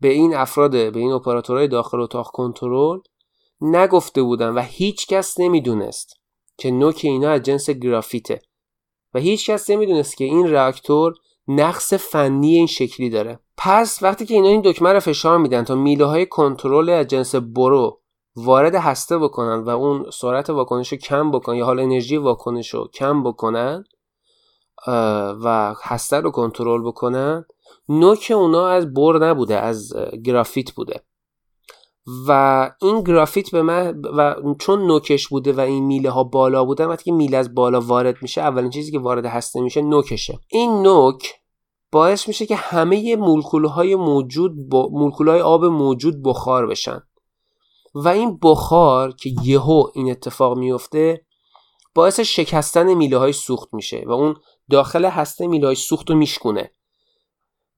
به 0.00 0.08
این 0.08 0.34
افراد 0.34 0.70
به 0.70 0.98
این 0.98 1.12
اپراتورهای 1.12 1.68
داخل 1.68 2.00
اتاق 2.00 2.30
کنترل 2.30 2.98
نگفته 3.60 4.22
بودن 4.22 4.48
و 4.48 4.60
هیچ 4.60 5.06
کس 5.06 5.40
نمی‌دونست 5.40 6.20
که 6.58 6.70
نوک 6.70 7.00
اینا 7.02 7.30
از 7.30 7.42
جنس 7.42 7.70
گرافیته 7.70 8.42
و 9.14 9.18
هیچ 9.18 9.50
کس 9.50 9.70
نمی‌دونست 9.70 10.16
که 10.16 10.24
این 10.24 10.50
راکتور 10.50 11.14
نقص 11.48 11.94
فنی 11.94 12.56
این 12.56 12.66
شکلی 12.66 13.10
داره. 13.10 13.38
پس 13.56 14.02
وقتی 14.02 14.26
که 14.26 14.34
اینا 14.34 14.48
این 14.48 14.62
دکمه 14.64 14.92
رو 14.92 15.00
فشار 15.00 15.38
میدن 15.38 15.64
تا 15.64 15.74
میله 15.74 16.04
های 16.04 16.26
کنترل 16.26 16.88
از 16.88 17.06
جنس 17.06 17.34
برو 17.34 18.00
وارد 18.36 18.74
هسته 18.74 19.18
بکنن 19.18 19.64
و 19.64 19.68
اون 19.68 20.10
سرعت 20.12 20.50
واکنش 20.50 20.92
رو 20.92 20.98
کم 20.98 21.30
بکنن 21.30 21.56
یا 21.56 21.64
حال 21.64 21.80
انرژی 21.80 22.16
واکنش 22.16 22.74
رو 22.74 22.88
کم 22.94 23.22
بکنن 23.22 23.84
و 25.44 25.74
هسته 25.82 26.16
رو 26.16 26.30
کنترل 26.30 26.82
بکنن 26.82 27.44
نوک 27.90 28.32
اونا 28.34 28.68
از 28.68 28.94
بر 28.94 29.18
نبوده 29.18 29.56
از 29.56 29.92
گرافیت 30.24 30.72
بوده. 30.72 31.00
و 32.28 32.70
این 32.82 33.04
گرافیت 33.04 33.50
به 33.50 33.62
من 33.62 34.00
و 34.00 34.34
چون 34.58 34.86
نوکش 34.86 35.28
بوده 35.28 35.52
و 35.52 35.60
این 35.60 35.84
میله 35.84 36.10
ها 36.10 36.24
بالا 36.24 36.64
بودن 36.64 36.86
وقتی 36.86 37.04
که 37.04 37.12
میله 37.12 37.36
از 37.36 37.54
بالا 37.54 37.80
وارد 37.80 38.16
میشه 38.22 38.40
اولین 38.40 38.70
چیزی 38.70 38.92
که 38.92 38.98
وارد 38.98 39.26
هسته 39.26 39.60
میشه 39.60 39.82
نوکشه. 39.82 40.38
این 40.48 40.82
نوک 40.82 41.34
باعث 41.92 42.28
میشه 42.28 42.46
که 42.46 42.56
همه 42.56 43.16
های 43.74 43.96
موجود 43.96 44.68
با 44.68 45.10
های 45.26 45.40
آب 45.40 45.64
موجود 45.64 46.22
بخار 46.22 46.66
بشن. 46.66 47.02
و 47.94 48.08
این 48.08 48.38
بخار 48.42 49.12
که 49.12 49.30
یهو 49.42 49.86
این 49.94 50.10
اتفاق 50.10 50.58
میفته 50.58 51.24
باعث 51.94 52.20
شکستن 52.20 52.94
میله 52.94 53.18
های 53.18 53.32
سوخت 53.32 53.74
میشه 53.74 54.04
و 54.06 54.12
اون 54.12 54.36
داخل 54.70 55.04
هسته 55.04 55.46
میله 55.46 55.66
های 55.66 55.76
سوخت 55.76 56.10
رو 56.10 56.16
میشکونه. 56.16 56.70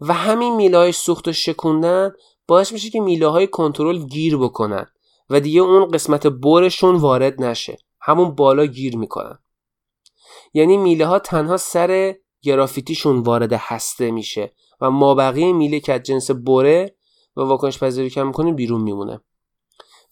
و 0.09 0.13
همین 0.13 0.57
میله 0.57 0.79
های 0.79 0.93
سوخت 0.93 1.27
رو 1.27 1.33
شکوندن 1.33 2.13
باعث 2.47 2.73
میشه 2.73 2.91
که 2.91 3.01
میله 3.01 3.27
های 3.27 3.47
کنترل 3.47 3.99
گیر 3.99 4.37
بکنن 4.37 4.87
و 5.31 5.41
دیگه 5.41 5.61
اون 5.61 5.89
قسمت 5.89 6.27
برشون 6.27 6.95
وارد 6.95 7.43
نشه. 7.43 7.79
همون 8.01 8.35
بالا 8.35 8.67
گیر 8.67 8.97
می‌کنن. 8.97 9.39
یعنی 10.55 10.77
میله 10.77 11.07
ها 11.07 11.19
تنها 11.19 11.57
سر 11.57 12.15
گرافیتیشون 12.43 13.19
وارد 13.19 13.53
هسته 13.53 14.11
میشه 14.11 14.53
و 14.81 14.91
مابقی 14.91 15.53
میله 15.53 15.81
که 15.81 15.93
از 15.93 16.03
جنس 16.03 16.31
بره 16.31 16.97
و 17.37 17.41
واکنش 17.41 17.79
پذیری 17.79 18.11
کم 18.11 18.27
می‌کنه 18.27 18.53
بیرون 18.53 18.81
میمونه. 18.81 19.21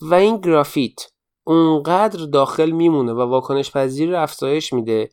و 0.01 0.15
این 0.15 0.41
گرافیت 0.41 1.01
اونقدر 1.45 2.25
داخل 2.25 2.71
میمونه 2.71 3.13
و 3.13 3.21
واکنش 3.21 3.71
پذیری 3.71 4.13
رو 4.13 4.23
افزایش 4.23 4.73
میده 4.73 5.11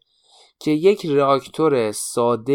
که 0.60 0.72
یک 0.72 1.06
راکتور 1.06 1.92
ساده 1.92 2.54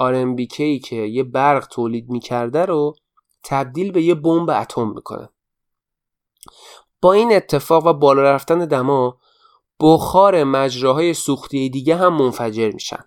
RMBK 0.00 0.80
که 0.84 0.96
یه 0.96 1.22
برق 1.22 1.66
تولید 1.66 2.10
می‌کرده 2.10 2.64
رو 2.64 2.96
تبدیل 3.44 3.92
به 3.92 4.02
یه 4.02 4.14
بمب 4.14 4.50
اتم 4.50 4.88
می‌کنه. 4.88 5.28
با 7.02 7.12
این 7.12 7.36
اتفاق 7.36 7.86
و 7.86 7.92
بالا 7.92 8.22
رفتن 8.22 8.58
دما 8.58 9.20
بخار 9.80 10.44
مجراهای 10.44 11.14
سوختی 11.14 11.70
دیگه 11.70 11.96
هم 11.96 12.16
منفجر 12.16 12.70
میشن. 12.70 13.04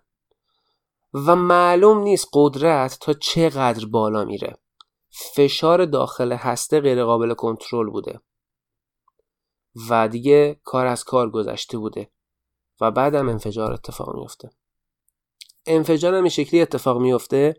و 1.14 1.36
معلوم 1.36 1.98
نیست 1.98 2.30
قدرت 2.34 2.98
تا 3.02 3.14
چقدر 3.14 3.86
بالا 3.86 4.26
میره. 4.26 4.58
فشار 5.10 5.86
داخل 5.86 6.32
هسته 6.32 6.80
غیرقابل 6.80 7.34
کنترل 7.34 7.90
بوده. 7.90 8.22
و 9.90 10.08
دیگه 10.08 10.60
کار 10.64 10.86
از 10.86 11.04
کار 11.04 11.30
گذشته 11.30 11.78
بوده. 11.78 12.12
و 12.82 12.92
بعدم 12.92 13.30
انفجار 13.30 13.74
اتفاق 13.74 14.16
میفته 14.16 14.50
انفجار 15.68 16.16
هم 16.16 16.30
شکلی 16.30 16.62
اتفاق 16.62 17.02
میفته 17.02 17.54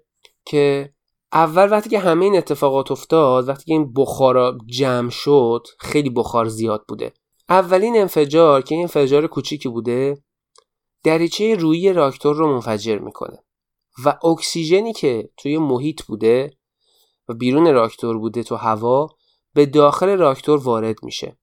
که 0.45 0.93
اول 1.33 1.73
وقتی 1.73 1.91
که 1.91 1.99
همه 1.99 2.25
این 2.25 2.37
اتفاقات 2.37 2.91
افتاد 2.91 3.49
وقتی 3.49 3.65
که 3.65 3.73
این 3.73 3.93
بخارا 3.93 4.59
جمع 4.67 5.11
شد 5.11 5.67
خیلی 5.81 6.11
بخار 6.11 6.49
زیاد 6.49 6.85
بوده. 6.89 7.13
اولین 7.49 7.97
انفجار 7.97 8.63
که 8.63 8.75
این 8.75 8.83
انفجار 8.83 9.27
کوچیکی 9.27 9.69
بوده 9.69 10.23
دریچه 11.05 11.55
روی 11.55 11.93
راکتور 11.93 12.37
رو 12.37 12.55
منفجر 12.55 12.99
می‌کنه 12.99 13.45
و 14.05 14.19
اکسیژنی 14.27 14.93
که 14.93 15.31
توی 15.37 15.59
محیط 15.59 16.03
بوده 16.03 16.51
و 17.29 17.35
بیرون 17.35 17.75
راکتور 17.75 18.19
بوده 18.19 18.43
تو 18.43 18.57
هوا 18.57 19.09
به 19.55 19.67
داخل 19.67 20.19
راکتور 20.19 20.59
وارد 20.59 20.97
میشه 21.03 21.39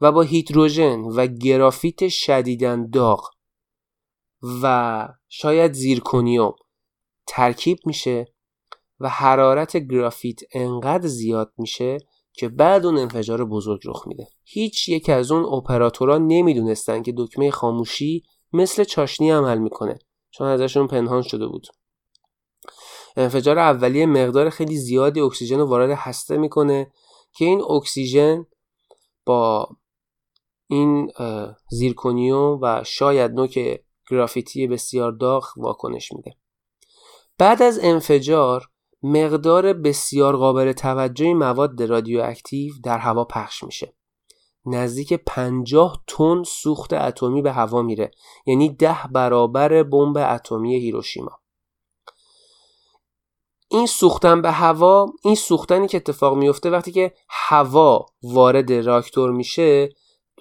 و 0.00 0.12
با 0.12 0.22
هیدروژن 0.22 1.00
و 1.00 1.26
گرافیت 1.26 2.08
شدیدن 2.08 2.90
داغ 2.90 3.30
و 4.62 5.08
شاید 5.34 5.72
زیرکونیوم 5.72 6.54
ترکیب 7.26 7.78
میشه 7.86 8.34
و 9.00 9.08
حرارت 9.08 9.76
گرافیت 9.76 10.40
انقدر 10.52 11.06
زیاد 11.06 11.52
میشه 11.58 11.98
که 12.32 12.48
بعد 12.48 12.86
اون 12.86 12.98
انفجار 12.98 13.44
بزرگ 13.44 13.80
رخ 13.84 14.06
میده. 14.06 14.28
هیچ 14.44 14.88
یک 14.88 15.08
از 15.08 15.32
اون 15.32 15.44
اپراتورها 15.44 16.18
نمی‌دونستن 16.18 17.02
که 17.02 17.14
دکمه 17.16 17.50
خاموشی 17.50 18.22
مثل 18.52 18.84
چاشنی 18.84 19.30
عمل 19.30 19.58
می‌کنه 19.58 19.98
چون 20.30 20.46
ازشون 20.46 20.86
پنهان 20.86 21.22
شده 21.22 21.46
بود. 21.46 21.66
انفجار 23.16 23.58
اولیه 23.58 24.06
مقدار 24.06 24.50
خیلی 24.50 24.76
زیادی 24.76 25.20
اکسیژن 25.20 25.58
رو 25.58 25.64
وارد 25.66 25.90
هسته 25.90 26.36
می‌کنه 26.36 26.92
که 27.34 27.44
این 27.44 27.62
اکسیژن 27.62 28.46
با 29.26 29.68
این 30.66 31.12
زیرکونیوم 31.70 32.58
و 32.62 32.84
شاید 32.84 33.30
نوک 33.30 33.84
گرافیتی 34.12 34.66
بسیار 34.66 35.12
داغ 35.12 35.48
واکنش 35.56 36.12
میده. 36.12 36.36
بعد 37.38 37.62
از 37.62 37.78
انفجار 37.82 38.68
مقدار 39.02 39.72
بسیار 39.72 40.36
قابل 40.36 40.72
توجهی 40.72 41.34
مواد 41.34 41.82
رادیواکتیو 41.82 42.74
در 42.84 42.98
هوا 42.98 43.24
پخش 43.24 43.64
میشه. 43.64 43.94
نزدیک 44.66 45.14
50 45.26 46.04
تن 46.06 46.42
سوخت 46.42 46.92
اتمی 46.92 47.42
به 47.42 47.52
هوا 47.52 47.82
میره 47.82 48.10
یعنی 48.46 48.68
ده 48.76 48.98
برابر 49.12 49.82
بمب 49.82 50.16
اتمی 50.16 50.76
هیروشیما. 50.76 51.38
این 53.68 53.86
سوختن 53.86 54.42
به 54.42 54.50
هوا 54.50 55.06
این 55.24 55.34
سوختنی 55.34 55.86
که 55.86 55.96
اتفاق 55.96 56.36
میفته 56.36 56.70
وقتی 56.70 56.92
که 56.92 57.12
هوا 57.28 58.06
وارد 58.22 58.72
راکتور 58.72 59.30
میشه 59.30 59.88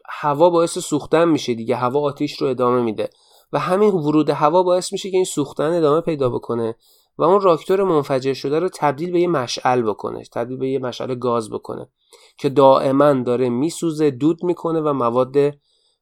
هوا 0.09 0.49
باعث 0.49 0.77
سوختن 0.77 1.25
میشه 1.25 1.53
دیگه 1.53 1.75
هوا 1.75 2.01
آتیش 2.01 2.41
رو 2.41 2.47
ادامه 2.47 2.81
میده. 2.81 3.09
و 3.53 3.59
همین 3.59 3.91
ورود 3.91 4.29
هوا 4.29 4.63
باعث 4.63 4.91
میشه 4.91 5.11
که 5.11 5.17
این 5.17 5.25
سوختن 5.25 5.73
ادامه 5.73 6.01
پیدا 6.01 6.29
بکنه 6.29 6.75
و 7.17 7.23
اون 7.23 7.41
راکتور 7.41 7.83
منفجر 7.83 8.33
شده 8.33 8.59
رو 8.59 8.69
تبدیل 8.69 9.11
به 9.11 9.21
یه 9.21 9.27
مشعل 9.27 9.81
بکنه 9.81 10.23
تبدیل 10.33 10.57
به 10.57 10.69
یه 10.69 10.79
مشعل 10.79 11.15
گاز 11.15 11.49
بکنه 11.49 11.89
که 12.37 12.49
دائما 12.49 13.13
داره 13.13 13.49
میسوزه 13.49 14.11
دود 14.11 14.43
می‌کنه 14.43 14.81
و 14.81 14.93
مواد 14.93 15.37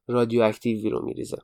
رادیواکتیوی 0.08 0.90
رو 0.90 1.04
میریزه. 1.04 1.38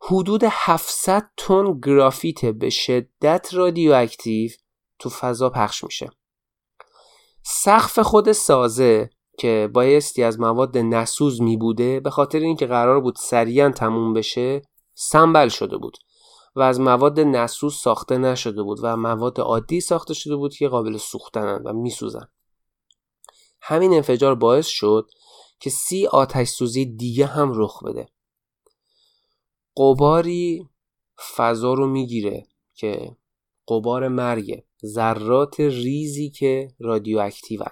حدود 0.00 0.40
700 0.50 1.30
تن 1.36 1.80
گرافیت 1.80 2.44
به 2.44 2.70
شدت 2.70 3.48
رادیواکتیو 3.52 4.50
تو 4.98 5.08
فضا 5.08 5.50
پخش 5.50 5.84
میشه. 5.84 6.10
سقف 7.42 7.98
خود 7.98 8.32
سازه 8.32 9.10
که 9.38 9.70
بایستی 9.72 10.22
از 10.22 10.40
مواد 10.40 10.78
نسوز 10.78 11.42
می 11.42 11.56
بوده 11.56 12.00
به 12.00 12.10
خاطر 12.10 12.38
اینکه 12.38 12.66
قرار 12.66 13.00
بود 13.00 13.16
سریعا 13.16 13.70
تموم 13.70 14.12
بشه 14.12 14.62
سنبل 14.94 15.48
شده 15.48 15.76
بود 15.76 15.96
و 16.56 16.60
از 16.60 16.80
مواد 16.80 17.20
نسوز 17.20 17.76
ساخته 17.76 18.18
نشده 18.18 18.62
بود 18.62 18.78
و 18.82 18.96
مواد 18.96 19.40
عادی 19.40 19.80
ساخته 19.80 20.14
شده 20.14 20.36
بود 20.36 20.54
که 20.54 20.68
قابل 20.68 20.96
سوختنن 20.96 21.62
و 21.64 21.72
میسوزن. 21.72 22.28
همین 23.60 23.92
انفجار 23.92 24.34
باعث 24.34 24.66
شد 24.66 25.10
که 25.60 25.70
سی 25.70 26.06
آتش 26.06 26.48
سوزی 26.48 26.86
دیگه 26.86 27.26
هم 27.26 27.52
رخ 27.54 27.84
بده. 27.84 28.08
قباری 29.76 30.68
فضا 31.36 31.74
رو 31.74 31.86
می‌گیره 31.86 32.46
که 32.74 33.16
قبار 33.68 34.08
مرگ 34.08 34.64
ذرات 34.84 35.60
ریزی 35.60 36.30
که 36.30 36.68
رادیواکتیون. 36.80 37.66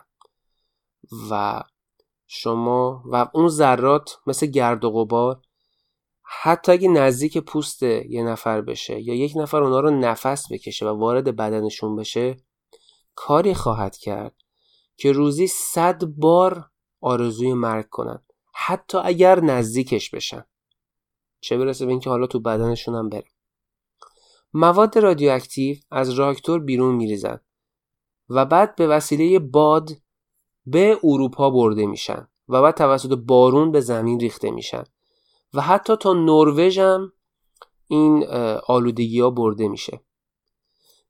و 1.30 1.62
شما 2.26 3.02
و 3.06 3.30
اون 3.34 3.48
ذرات 3.48 4.18
مثل 4.26 4.46
گرد 4.46 4.84
و 4.84 4.90
غبار 4.90 5.42
حتی 6.22 6.72
اگه 6.72 6.88
نزدیک 6.88 7.38
پوست 7.38 7.82
یه 7.82 8.22
نفر 8.22 8.60
بشه 8.60 9.00
یا 9.00 9.14
یک 9.14 9.32
نفر 9.36 9.62
اونا 9.62 9.80
رو 9.80 9.90
نفس 9.90 10.52
بکشه 10.52 10.86
و 10.86 10.98
وارد 10.98 11.36
بدنشون 11.36 11.96
بشه 11.96 12.36
کاری 13.14 13.54
خواهد 13.54 13.96
کرد 13.96 14.34
که 14.96 15.12
روزی 15.12 15.46
صد 15.46 16.04
بار 16.04 16.70
آرزوی 17.00 17.52
مرگ 17.52 17.88
کنن 17.88 18.24
حتی 18.54 18.98
اگر 18.98 19.40
نزدیکش 19.40 20.10
بشن. 20.10 20.44
چه 21.40 21.58
برسه 21.58 21.86
به 21.86 21.90
اینکه 21.90 22.10
حالا 22.10 22.26
تو 22.26 22.40
بدنشون 22.40 22.94
هم 22.94 23.08
بره 23.08 23.28
مواد 24.52 24.98
رادیواکتیو 24.98 25.76
از 25.90 26.10
راکتور 26.10 26.60
بیرون 26.60 26.94
میریزن 26.94 27.40
و 28.28 28.44
بعد 28.44 28.76
به 28.76 28.86
وسیله 28.86 29.38
باد 29.38 29.90
به 30.66 30.98
اروپا 31.04 31.50
برده 31.50 31.86
میشن 31.86 32.28
و 32.48 32.62
بعد 32.62 32.74
توسط 32.74 33.12
بارون 33.12 33.72
به 33.72 33.80
زمین 33.80 34.20
ریخته 34.20 34.50
میشن. 34.50 34.84
و 35.54 35.60
حتی 35.60 35.96
تا 35.96 36.12
نروژ 36.12 36.78
هم 36.78 37.12
این 37.88 38.26
آلودگی 38.68 39.20
ها 39.20 39.30
برده 39.30 39.68
میشه. 39.68 40.00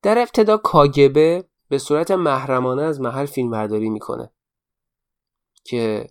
در 0.02 0.18
ابتدا 0.18 0.56
کاگبه 0.56 1.48
به 1.68 1.78
صورت 1.78 2.10
محرمانه 2.10 2.82
از 2.82 3.00
محل 3.00 3.26
فیلم 3.26 3.50
برداری 3.50 3.90
می‌کنه 3.90 4.30
که 5.64 6.10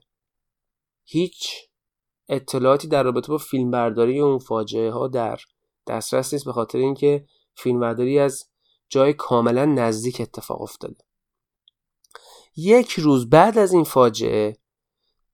هیچ 1.04 1.54
اطلاعاتی 2.30 2.88
در 2.88 3.04
رابطه 3.04 3.28
با 3.28 3.38
فیلم 3.38 3.72
برداری 3.72 4.20
اون 4.20 4.40
فاجعه 4.40 4.92
ها 4.92 5.08
در 5.08 5.40
دسترس 5.88 6.34
نیست 6.34 6.46
به 6.46 6.54
خاطر 6.54 6.78
اینکه 6.78 7.26
فیلم 7.56 7.80
برداری 7.80 8.20
از 8.20 8.50
جای 8.90 9.14
کاملا 9.14 9.66
نزدیک 9.66 10.22
اتفاق 10.22 10.62
افتاده. 10.62 11.04
یک 12.56 12.92
روز 12.92 13.30
بعد 13.30 13.58
از 13.58 13.74
این 13.74 13.84
فاجعه 13.84 14.58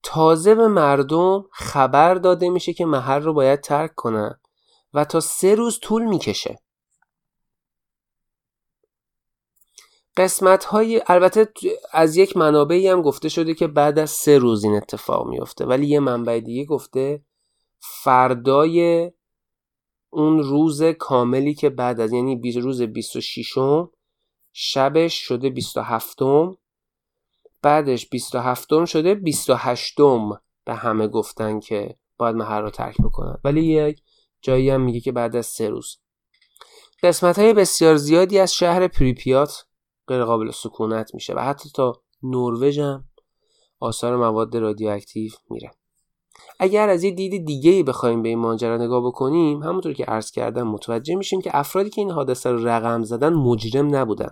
تازه 0.03 0.55
به 0.55 0.67
مردم 0.67 1.45
خبر 1.51 2.15
داده 2.15 2.49
میشه 2.49 2.73
که 2.73 2.85
محل 2.85 3.21
رو 3.21 3.33
باید 3.33 3.61
ترک 3.61 3.95
کنن 3.95 4.39
و 4.93 5.05
تا 5.05 5.19
سه 5.19 5.55
روز 5.55 5.79
طول 5.79 6.05
می‌کشه. 6.05 6.59
قسمت 10.17 10.65
های 10.65 11.01
البته 11.07 11.53
از 11.91 12.17
یک 12.17 12.37
منابعی 12.37 12.87
هم 12.87 13.01
گفته 13.01 13.29
شده 13.29 13.53
که 13.53 13.67
بعد 13.67 13.99
از 13.99 14.09
سه 14.09 14.37
روز 14.37 14.63
این 14.63 14.75
اتفاق 14.75 15.27
میفته 15.27 15.65
ولی 15.65 15.87
یه 15.87 15.99
منبع 15.99 16.39
دیگه 16.39 16.65
گفته 16.65 17.23
فردای 17.79 19.11
اون 20.09 20.39
روز 20.39 20.83
کاملی 20.83 21.53
که 21.53 21.69
بعد 21.69 21.99
از 21.99 22.13
یعنی 22.13 22.51
روز 22.51 22.81
26 22.81 23.57
شبش 24.53 25.13
شده 25.13 25.49
27 25.49 26.21
بعدش 27.61 28.09
27 28.09 28.85
شده 28.85 29.15
28 29.15 29.95
به 30.65 30.73
همه 30.73 31.07
گفتن 31.07 31.59
که 31.59 31.95
باید 32.17 32.35
محل 32.35 32.61
رو 32.61 32.69
ترک 32.69 32.95
بکنن 33.03 33.37
ولی 33.43 33.65
یک 33.65 34.01
جایی 34.41 34.69
هم 34.69 34.81
میگه 34.81 34.99
که 34.99 35.11
بعد 35.11 35.35
از 35.35 35.45
سه 35.45 35.69
روز. 35.69 35.97
قسمت 37.03 37.39
های 37.39 37.53
بسیار 37.53 37.95
زیادی 37.95 38.39
از 38.39 38.53
شهر 38.53 38.87
پریپیات 38.87 39.65
غیر 40.07 40.23
قابل 40.23 40.51
سکونت 40.51 41.13
میشه 41.13 41.33
و 41.33 41.39
حتی 41.39 41.69
تا 41.75 42.01
نروژ 42.23 42.79
هم 42.79 43.05
آثار 43.79 44.17
مواد 44.17 44.57
رادیواکتیو 44.57 45.31
میره. 45.49 45.71
اگر 46.59 46.89
از 46.89 47.03
یه 47.03 47.11
دید 47.11 47.45
دیگه 47.45 47.71
ای 47.71 47.83
بخوایم 47.83 48.21
به 48.21 48.29
این 48.29 48.39
ماجرا 48.39 48.77
نگاه 48.77 49.05
بکنیم 49.05 49.63
همونطور 49.63 49.93
که 49.93 50.05
عرض 50.05 50.31
کردم 50.31 50.67
متوجه 50.67 51.15
میشیم 51.15 51.41
که 51.41 51.51
افرادی 51.53 51.89
که 51.89 52.01
این 52.01 52.11
حادثه 52.11 52.51
رو 52.51 52.67
رقم 52.67 53.03
زدن 53.03 53.33
مجرم 53.33 53.95
نبودن. 53.95 54.31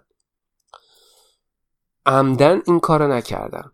عمدن 2.08 2.62
این 2.68 2.80
کار 2.80 3.16
نکردن 3.16 3.72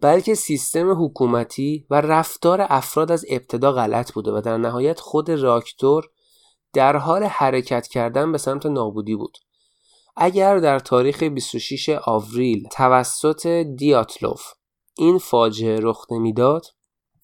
بلکه 0.00 0.34
سیستم 0.34 1.04
حکومتی 1.04 1.86
و 1.90 2.00
رفتار 2.00 2.66
افراد 2.68 3.12
از 3.12 3.24
ابتدا 3.28 3.72
غلط 3.72 4.12
بوده 4.12 4.32
و 4.32 4.40
در 4.40 4.56
نهایت 4.56 5.00
خود 5.00 5.30
راکتور 5.30 6.08
در 6.72 6.96
حال 6.96 7.24
حرکت 7.24 7.86
کردن 7.86 8.32
به 8.32 8.38
سمت 8.38 8.66
نابودی 8.66 9.16
بود. 9.16 9.38
اگر 10.16 10.58
در 10.58 10.78
تاریخ 10.78 11.22
26 11.22 11.88
آوریل 11.88 12.68
توسط 12.72 13.46
دیاتلوف 13.76 14.42
این 14.96 15.18
فاجعه 15.18 15.80
رخ 15.80 16.06
نمی‌داد 16.10 16.66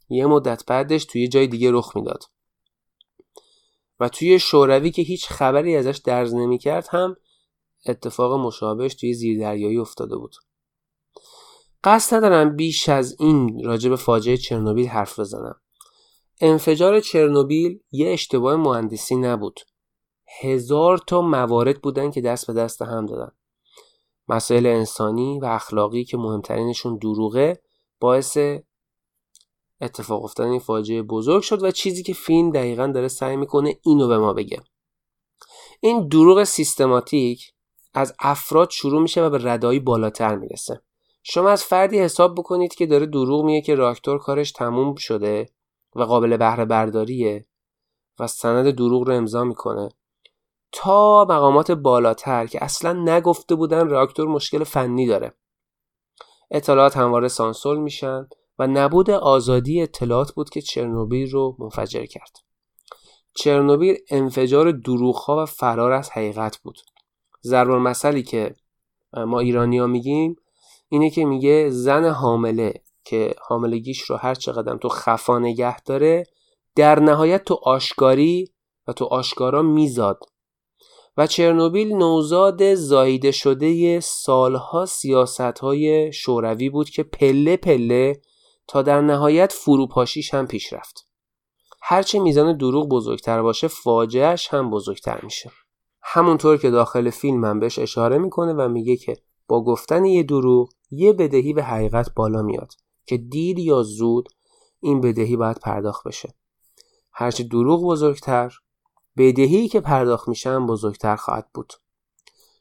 یه 0.08 0.26
مدت 0.26 0.66
بعدش 0.66 1.04
توی 1.04 1.28
جای 1.28 1.46
دیگه 1.46 1.70
رخ 1.72 1.96
می‌داد. 1.96 2.24
و 4.00 4.08
توی 4.08 4.38
شوروی 4.38 4.90
که 4.90 5.02
هیچ 5.02 5.28
خبری 5.28 5.76
ازش 5.76 5.96
درز 5.96 6.34
نمی‌کرد 6.34 6.88
هم 6.90 7.16
اتفاق 7.86 8.40
مشابهش 8.40 8.94
توی 8.94 9.14
زیردریایی 9.14 9.78
افتاده 9.78 10.16
بود. 10.16 10.34
قصد 11.84 12.16
ندارم 12.16 12.56
بیش 12.56 12.88
از 12.88 13.16
این 13.20 13.64
راجع 13.64 13.90
به 13.90 13.96
فاجعه 13.96 14.36
چرنوبیل 14.36 14.86
حرف 14.86 15.18
بزنم. 15.18 15.60
انفجار 16.40 17.00
چرنوبیل 17.00 17.80
یه 17.90 18.12
اشتباه 18.12 18.56
مهندسی 18.56 19.16
نبود. 19.16 19.60
هزار 20.40 20.98
تا 20.98 21.20
موارد 21.20 21.80
بودن 21.80 22.10
که 22.10 22.20
دست 22.20 22.46
به 22.46 22.52
دست 22.52 22.82
هم 22.82 23.06
دادن. 23.06 23.30
مسائل 24.28 24.66
انسانی 24.66 25.40
و 25.40 25.44
اخلاقی 25.44 26.04
که 26.04 26.16
مهمترینشون 26.16 26.98
دروغه 26.98 27.62
باعث 28.00 28.38
اتفاق 29.80 30.24
افتادن 30.24 30.50
این 30.50 30.58
فاجعه 30.58 31.02
بزرگ 31.02 31.42
شد 31.42 31.62
و 31.62 31.70
چیزی 31.70 32.02
که 32.02 32.14
فیلم 32.14 32.50
دقیقا 32.50 32.86
داره 32.86 33.08
سعی 33.08 33.36
می‌کنه 33.36 33.78
اینو 33.82 34.08
به 34.08 34.18
ما 34.18 34.32
بگه. 34.32 34.62
این 35.80 36.08
دروغ 36.08 36.44
سیستماتیک 36.44 37.52
از 37.94 38.14
افراد 38.20 38.70
شروع 38.70 39.02
میشه 39.02 39.24
و 39.24 39.30
به 39.30 39.38
ردایی 39.42 39.80
بالاتر 39.80 40.36
می‌رسه. 40.36 40.82
شما 41.22 41.50
از 41.50 41.64
فردی 41.64 41.98
حساب 41.98 42.34
بکنید 42.34 42.74
که 42.74 42.86
داره 42.86 43.06
دروغ 43.06 43.44
میگه 43.44 43.60
که 43.60 43.74
راکتور 43.74 44.18
کارش 44.18 44.52
تموم 44.52 44.94
شده 44.94 45.48
و 45.94 46.02
قابل 46.02 46.36
بهره 46.36 46.64
برداریه 46.64 47.46
و 48.18 48.26
سند 48.26 48.70
دروغ 48.70 49.08
رو 49.08 49.14
امضا 49.14 49.44
می‌کنه. 49.44 49.88
تا 50.72 51.24
مقامات 51.24 51.70
بالاتر 51.70 52.46
که 52.46 52.64
اصلا 52.64 52.92
نگفته 52.92 53.54
بودن 53.54 53.88
راکتور 53.88 54.28
مشکل 54.28 54.64
فنی 54.64 55.06
داره. 55.06 55.34
اطلاعات 56.50 56.96
همواره 56.96 57.28
سانسول 57.28 57.78
میشن 57.78 58.28
و 58.58 58.66
نبود 58.66 59.10
آزادی 59.10 59.82
اطلاعات 59.82 60.32
بود 60.32 60.50
که 60.50 60.60
چرنوبیل 60.60 61.30
رو 61.30 61.56
منفجر 61.58 62.06
کرد. 62.06 62.36
چرنوبیل 63.34 63.96
انفجار 64.10 64.70
دروغها 64.72 65.42
و 65.42 65.46
فرار 65.46 65.92
از 65.92 66.10
حقیقت 66.10 66.56
بود. 66.56 66.78
ضرب 67.44 67.70
مسئله 67.70 68.22
که 68.22 68.54
ما 69.12 69.40
ایرانی 69.40 69.78
ها 69.78 69.86
میگیم 69.86 70.36
اینه 70.88 71.10
که 71.10 71.24
میگه 71.24 71.70
زن 71.70 72.04
حامله 72.04 72.74
که 73.04 73.34
حاملگیش 73.48 74.00
رو 74.00 74.16
هر 74.16 74.34
چقدر 74.34 74.76
تو 74.76 74.88
خفا 74.88 75.38
نگه 75.38 75.80
داره 75.80 76.24
در 76.76 77.00
نهایت 77.00 77.44
تو 77.44 77.60
آشکاری 77.62 78.52
و 78.88 78.92
تو 78.92 79.04
آشکارا 79.04 79.62
میزاد 79.62 80.20
و 81.16 81.26
چرنوبیل 81.26 81.92
نوزاد 81.92 82.74
زایده 82.74 83.30
شده 83.30 84.00
سالها 84.00 84.86
سیاست 84.86 85.40
های 85.40 86.12
شوروی 86.12 86.70
بود 86.70 86.90
که 86.90 87.02
پله 87.02 87.56
پله 87.56 88.20
تا 88.68 88.82
در 88.82 89.00
نهایت 89.00 89.52
فروپاشیش 89.52 90.34
هم 90.34 90.46
پیش 90.46 90.72
رفت. 90.72 91.06
هرچه 91.82 92.18
میزان 92.18 92.56
دروغ 92.56 92.88
بزرگتر 92.88 93.42
باشه 93.42 93.68
فاجعهش 93.68 94.48
هم 94.48 94.70
بزرگتر 94.70 95.20
میشه. 95.22 95.50
همونطور 96.02 96.56
که 96.56 96.70
داخل 96.70 97.10
فیلم 97.10 97.44
هم 97.44 97.60
بهش 97.60 97.78
اشاره 97.78 98.18
می‌کنه 98.18 98.52
و 98.52 98.68
میگه 98.68 98.96
که 98.96 99.16
با 99.48 99.64
گفتن 99.64 100.04
یه 100.04 100.22
دروغ 100.22 100.72
یه 100.90 101.12
بدهی 101.12 101.52
به 101.52 101.62
حقیقت 101.62 102.14
بالا 102.14 102.42
میاد 102.42 102.72
که 103.06 103.16
دیر 103.16 103.58
یا 103.58 103.82
زود 103.82 104.28
این 104.80 105.00
بدهی 105.00 105.36
باید 105.36 105.58
پرداخت 105.58 106.06
بشه. 106.06 106.34
هرچه 107.12 107.44
دروغ 107.44 107.84
بزرگتر 107.84 108.54
بدهی 109.16 109.68
که 109.68 109.80
پرداخت 109.80 110.28
میشن 110.28 110.66
بزرگتر 110.66 111.16
خواهد 111.16 111.48
بود. 111.54 111.72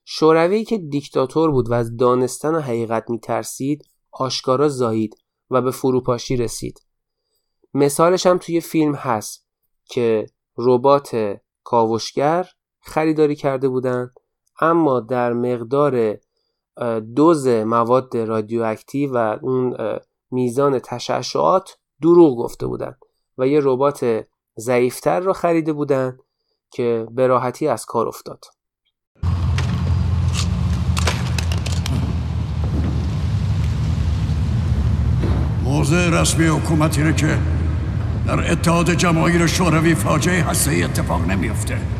شوروی 0.05 0.63
که 0.63 0.77
دیکتاتور 0.77 1.51
بود 1.51 1.69
و 1.69 1.73
از 1.73 1.97
دانستن 1.97 2.55
و 2.55 2.59
حقیقت 2.59 3.09
میترسید 3.09 3.85
آشکارا 4.11 4.69
زایید 4.69 5.15
و 5.49 5.61
به 5.61 5.71
فروپاشی 5.71 6.37
رسید. 6.37 6.81
مثالش 7.73 8.25
هم 8.25 8.37
توی 8.37 8.61
فیلم 8.61 8.95
هست 8.95 9.47
که 9.85 10.25
ربات 10.57 11.37
کاوشگر 11.63 12.49
خریداری 12.87 13.35
کرده 13.35 13.69
بودند 13.69 14.11
اما 14.61 14.99
در 14.99 15.33
مقدار 15.33 16.17
دوز 17.15 17.47
مواد 17.47 18.17
رادیواکتیو 18.17 19.13
و 19.13 19.37
اون 19.41 19.77
میزان 20.31 20.79
تشعشعات 20.79 21.77
دروغ 22.01 22.37
گفته 22.37 22.67
بودند 22.67 22.97
و 23.37 23.47
یه 23.47 23.59
ربات 23.63 24.25
ضعیفتر 24.57 25.19
رو 25.19 25.33
خریده 25.33 25.73
بودند 25.73 26.19
که 26.71 27.07
به 27.11 27.27
راحتی 27.27 27.67
از 27.67 27.85
کار 27.85 28.07
افتاد. 28.07 28.45
موضع 35.63 36.09
رسمی 36.21 36.45
حکومت 36.45 36.97
اینه 36.97 37.13
که 37.13 37.37
در 38.27 38.51
اتحاد 38.51 38.89
جماهیر 38.89 39.47
شوروی 39.47 39.95
فاجعه 39.95 40.43
هسته 40.43 40.71
اتفاق 40.85 41.21
نمیفته 41.21 41.96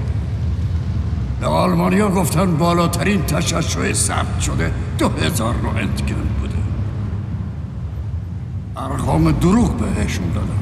به 1.42 1.48
آلمانیا 1.48 2.10
گفتن 2.10 2.58
بالاترین 2.58 3.26
تشعشع 3.26 3.94
ثبت 3.94 4.40
شده 4.40 4.74
دو 5.00 5.10
هزار 5.10 5.54
رنتگن 5.54 6.28
بوده. 6.42 6.58
ارقام 8.78 9.32
دروغ 9.32 9.72
بهشون 9.78 10.32
دادن. 10.34 10.60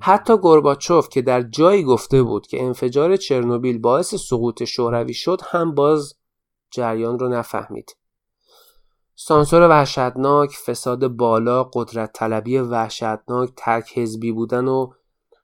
حتی 0.00 0.36
گورباچوف 0.36 1.08
که 1.08 1.22
در 1.22 1.42
جایی 1.42 1.84
گفته 1.84 2.22
بود 2.22 2.46
که 2.46 2.64
انفجار 2.64 3.16
چرنوبیل 3.16 3.78
باعث 3.78 4.14
سقوط 4.14 4.64
شوروی 4.64 5.14
شد 5.14 5.40
هم 5.50 5.74
باز 5.74 6.14
جریان 6.70 7.18
رو 7.18 7.28
نفهمید. 7.28 7.96
سانسور 9.14 9.68
وحشتناک، 9.68 10.50
فساد 10.66 11.08
بالا، 11.08 11.64
قدرت 11.64 12.12
طلبی 12.12 12.58
وحشتناک، 12.58 13.50
ترک 13.56 13.98
حزبی 13.98 14.32
بودن 14.32 14.68
و 14.68 14.90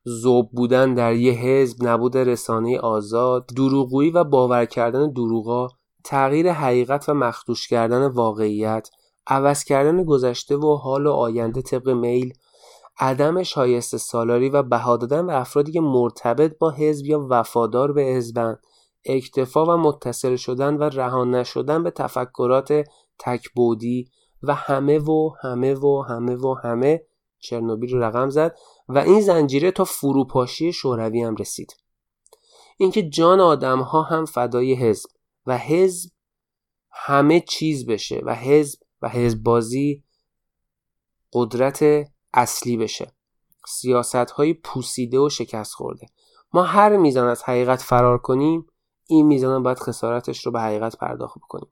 زوب 0.05 0.51
بودن 0.53 0.95
در 0.95 1.15
یه 1.15 1.33
حزب، 1.33 1.77
نبود 1.87 2.17
رسانه 2.17 2.79
آزاد، 2.79 3.47
دروغگویی 3.57 4.11
و 4.11 4.25
باور 4.25 4.65
کردن 4.65 5.13
دروغا، 5.13 5.69
تغییر 6.05 6.53
حقیقت 6.53 7.09
و 7.09 7.15
مخدوش 7.15 7.69
کردن 7.69 8.07
واقعیت، 8.07 8.91
عوض 9.27 9.65
کردن 9.65 10.05
گذشته 10.05 10.57
و 10.57 10.75
حال 10.75 11.07
و 11.07 11.13
آینده 11.13 11.63
طبق 11.63 11.89
میل، 11.89 12.33
عدم 12.99 13.43
شایسته 13.43 13.99
سالاری 13.99 14.49
و 14.49 14.63
بها 14.63 14.97
دادن 14.97 15.27
به 15.27 15.41
افرادی 15.41 15.73
که 15.73 15.81
مرتبط 15.81 16.59
با 16.59 16.71
حزب 16.71 17.07
یا 17.07 17.27
وفادار 17.31 17.93
به 17.93 18.03
حزبند، 18.03 18.59
اکتفا 19.05 19.65
و 19.67 19.77
متصل 19.77 20.37
شدن 20.37 20.77
و 20.77 20.83
رهان 20.83 21.35
نشدن 21.35 21.83
به 21.83 21.91
تفکرات 21.91 22.85
تکبودی 23.19 24.09
و 24.43 24.55
همه 24.55 24.99
و 24.99 25.31
همه 25.43 25.75
و 25.75 26.03
همه 26.09 26.37
و 26.37 26.55
همه 26.55 27.03
چرنوبیل 27.39 27.93
رو 27.93 28.03
رقم 28.03 28.31
زد. 28.31 28.57
و 28.89 28.99
این 28.99 29.21
زنجیره 29.21 29.71
تا 29.71 29.85
فروپاشی 29.85 30.73
شوروی 30.73 31.23
هم 31.23 31.37
رسید. 31.37 31.77
اینکه 32.77 33.03
جان 33.03 33.41
آدم 33.41 33.81
ها 33.81 34.03
هم 34.03 34.25
فدای 34.25 34.75
حزب 34.75 35.11
و 35.47 35.59
حزب 35.59 36.11
همه 36.91 37.41
چیز 37.41 37.87
بشه 37.87 38.23
و 38.25 38.35
حزب 38.35 38.79
و 39.03 39.09
حزب 39.09 39.43
بازی 39.43 40.05
قدرت 41.33 42.09
اصلی 42.35 42.77
بشه. 42.77 43.13
سیاست 43.67 44.15
های 44.15 44.55
پوسیده 44.55 45.19
و 45.19 45.29
شکست 45.29 45.75
خورده. 45.75 46.07
ما 46.53 46.63
هر 46.63 46.97
میزان 46.97 47.29
از 47.29 47.43
حقیقت 47.43 47.83
فرار 47.83 48.19
کنیم 48.19 48.67
این 49.07 49.27
میزان 49.27 49.63
باید 49.63 49.79
خسارتش 49.79 50.47
رو 50.47 50.53
به 50.53 50.61
حقیقت 50.61 50.97
پرداخت 50.97 51.39
بکنیم. 51.39 51.69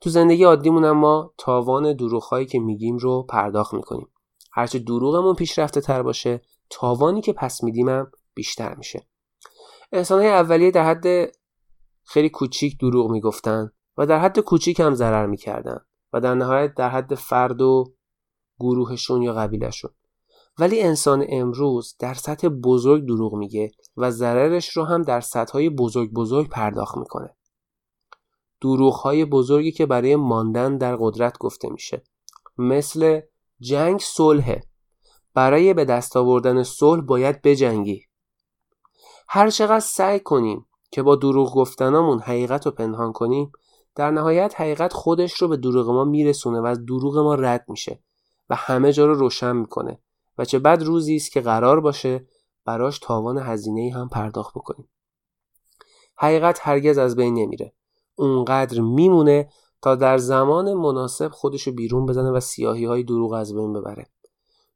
تو 0.00 0.10
زندگی 0.10 0.44
عادیمون 0.44 0.90
ما 0.90 1.34
تاوان 1.38 1.92
دروغهایی 1.96 2.46
که 2.46 2.58
میگیم 2.58 2.96
رو 2.96 3.22
پرداخت 3.22 3.74
می‌کنیم. 3.74 4.08
هرچه 4.52 4.78
دروغمون 4.78 5.34
پیشرفته 5.34 5.80
تر 5.80 6.02
باشه 6.02 6.42
تاوانی 6.70 7.20
که 7.20 7.32
پس 7.32 7.62
میدیم 7.62 7.88
هم 7.88 8.12
بیشتر 8.34 8.74
میشه. 8.74 9.06
انسانهای 9.92 10.30
اولیه 10.30 10.70
در 10.70 10.84
حد 10.84 11.32
خیلی 12.04 12.28
کوچیک 12.28 12.78
دروغ 12.80 13.10
می‌گفتن 13.10 13.70
و 13.96 14.06
در 14.06 14.18
حد 14.18 14.40
کوچیک 14.40 14.80
هم 14.80 14.94
ضرر 14.94 15.26
می‌کردن 15.26 15.78
و 16.12 16.20
در 16.20 16.34
نهایت 16.34 16.74
در 16.74 16.88
حد 16.88 17.14
فرد 17.14 17.62
و 17.62 17.94
گروهشون 18.60 19.22
یا 19.22 19.34
قبیلشون 19.34 19.90
ولی 20.58 20.82
انسان 20.82 21.26
امروز 21.28 21.96
در 21.98 22.14
سطح 22.14 22.48
بزرگ 22.48 23.06
دروغ 23.06 23.34
میگه 23.34 23.70
و 23.96 24.10
ضررش 24.10 24.76
رو 24.76 24.84
هم 24.84 25.02
در 25.02 25.20
سطح 25.20 25.68
بزرگ 25.68 26.12
بزرگ 26.12 26.48
پرداخت 26.48 26.96
می‌کنه. 26.96 27.36
دروغ 28.60 28.94
های 28.94 29.24
بزرگی 29.24 29.72
که 29.72 29.86
برای 29.86 30.16
ماندن 30.16 30.78
در 30.78 30.96
قدرت 31.00 31.38
گفته 31.38 31.70
میشه. 31.70 32.02
مثل 32.58 33.20
جنگ 33.62 34.00
صلحه. 34.00 34.62
برای 35.34 35.74
به 35.74 35.84
دست 35.84 36.16
آوردن 36.16 36.62
صلح 36.62 37.02
باید 37.02 37.42
بجنگی. 37.42 38.06
هر 39.28 39.50
چقدر 39.50 39.80
سعی 39.80 40.20
کنیم 40.20 40.66
که 40.90 41.02
با 41.02 41.16
دروغ 41.16 41.54
گفتنامون 41.54 42.20
حقیقت 42.20 42.66
رو 42.66 42.72
پنهان 42.72 43.12
کنیم 43.12 43.52
در 43.94 44.10
نهایت 44.10 44.60
حقیقت 44.60 44.92
خودش 44.92 45.32
رو 45.32 45.48
به 45.48 45.56
دروغ 45.56 45.90
ما 45.90 46.04
میرسونه 46.04 46.60
و 46.60 46.64
از 46.64 46.86
دروغ 46.86 47.18
ما 47.18 47.34
رد 47.34 47.64
میشه 47.68 48.02
و 48.50 48.54
همه 48.54 48.92
جا 48.92 49.06
رو 49.06 49.14
روشن 49.14 49.56
می‌کنه 49.56 49.98
و 50.38 50.44
چه 50.44 50.58
بد 50.58 50.82
روزی 50.82 51.16
است 51.16 51.32
که 51.32 51.40
قرار 51.40 51.80
باشه 51.80 52.26
براش 52.64 52.98
تاوان 52.98 53.38
هزینه 53.38 53.94
هم 53.94 54.08
پرداخت 54.08 54.54
بکنیم. 54.54 54.88
حقیقت 56.16 56.58
هرگز 56.62 56.98
از 56.98 57.16
بین 57.16 57.34
نمیره. 57.34 57.72
اونقدر 58.14 58.80
میمونه 58.80 59.48
تا 59.82 59.94
در 59.94 60.18
زمان 60.18 60.74
مناسب 60.74 61.28
خودشو 61.28 61.72
بیرون 61.72 62.06
بزنه 62.06 62.30
و 62.30 62.40
سیاهی 62.40 62.84
های 62.84 63.02
دروغ 63.02 63.32
از 63.32 63.54
بین 63.54 63.72
ببره. 63.72 64.06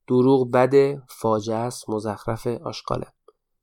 دروغ 0.09 0.51
بده 0.51 1.03
فاجعه 1.09 1.57
است 1.57 1.91
مزخرف 1.91 2.47
آشغاله. 2.47 3.07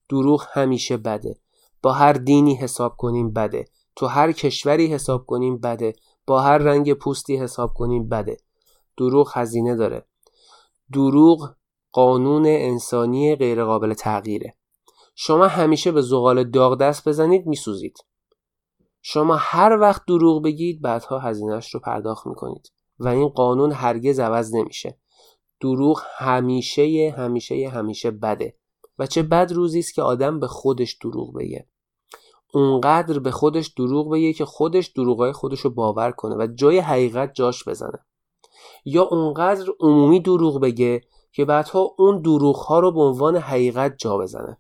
دروغ 0.09 0.45
همیشه 0.51 0.97
بده. 0.97 1.35
با 1.81 1.93
هر 1.93 2.13
دینی 2.13 2.55
حساب 2.55 2.95
کنیم 2.97 3.33
بده. 3.33 3.65
تو 3.95 4.05
هر 4.07 4.31
کشوری 4.31 4.87
حساب 4.87 5.25
کنیم 5.25 5.57
بده. 5.57 5.93
با 6.27 6.41
هر 6.41 6.57
رنگ 6.57 6.93
پوستی 6.93 7.37
حساب 7.37 7.73
کنیم 7.73 8.09
بده. 8.09 8.37
دروغ 8.97 9.31
هزینه 9.33 9.75
داره. 9.75 10.05
دروغ 10.93 11.55
قانون 11.91 12.45
انسانی 12.45 13.35
غیرقابل 13.35 13.93
تغییره. 13.93 14.55
شما 15.15 15.47
همیشه 15.47 15.91
به 15.91 16.01
زغال 16.01 16.43
داغ 16.43 16.77
دست 16.77 17.09
بزنید 17.09 17.45
میسوزید. 17.45 17.97
شما 19.06 19.36
هر 19.36 19.78
وقت 19.80 20.01
دروغ 20.08 20.43
بگید 20.43 20.82
بعدها 20.82 21.20
هزینهش 21.20 21.74
رو 21.74 21.80
پرداخت 21.80 22.28
می‌کنید. 22.28 22.72
و 22.99 23.08
این 23.08 23.28
قانون 23.28 23.72
هرگز 23.72 24.20
عوض 24.20 24.56
نمیشه. 24.56 24.97
دروغ 25.62 26.01
همیشه 26.18 27.16
همیشه 27.18 27.70
همیشه 27.70 28.12
بده. 28.12 28.58
و 28.99 29.06
چه 29.06 29.24
بد 29.24 29.51
روزی 29.51 29.80
است 29.80 29.93
که 29.93 30.01
آدم 30.01 30.39
به 30.39 30.47
خودش 30.47 30.93
دروغ 30.93 31.34
بگه. 31.36 31.68
اونقدر 32.54 33.20
به 33.20 33.32
خودش 33.32 33.68
دروغ 33.68 34.12
بگه 34.12 34.34
که 34.34 34.45
خودش 34.45 34.88
دروغای 34.88 35.32
خودش 35.32 35.60
رو 35.60 35.70
باور 35.70 36.12
کنه 36.12 36.36
و 36.36 36.47
جای 36.56 36.80
حقیقت 36.80 37.34
جاش 37.34 37.68
بزنه. 37.68 38.06
یا 38.86 39.04
اونقدر 39.04 39.66
عمومی 39.80 40.20
دروغ 40.20 40.62
بگه 40.62 41.01
که 41.32 41.45
بعدها 41.45 41.95
اون 41.97 42.22
دروغ 42.22 42.56
ها 42.56 42.80
رو 42.80 42.91
به 42.91 43.01
عنوان 43.01 43.36
حقیقت 43.36 43.95
جا 43.97 44.18
بزنه. 44.18 44.58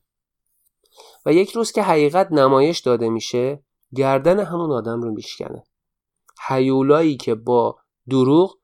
و 1.25 1.33
یک 1.33 1.51
روز 1.51 1.71
که 1.71 1.83
حقیقت 1.83 2.31
نمایش 2.31 2.79
داده 2.79 3.09
میشه 3.09 3.63
گردن 3.95 4.39
همون 4.39 4.71
آدم 4.71 5.01
رو 5.01 5.11
میشکنه. 5.11 5.63
حیولایی 6.47 7.17
که 7.17 7.35
با 7.35 7.75
دروغ 8.09 8.57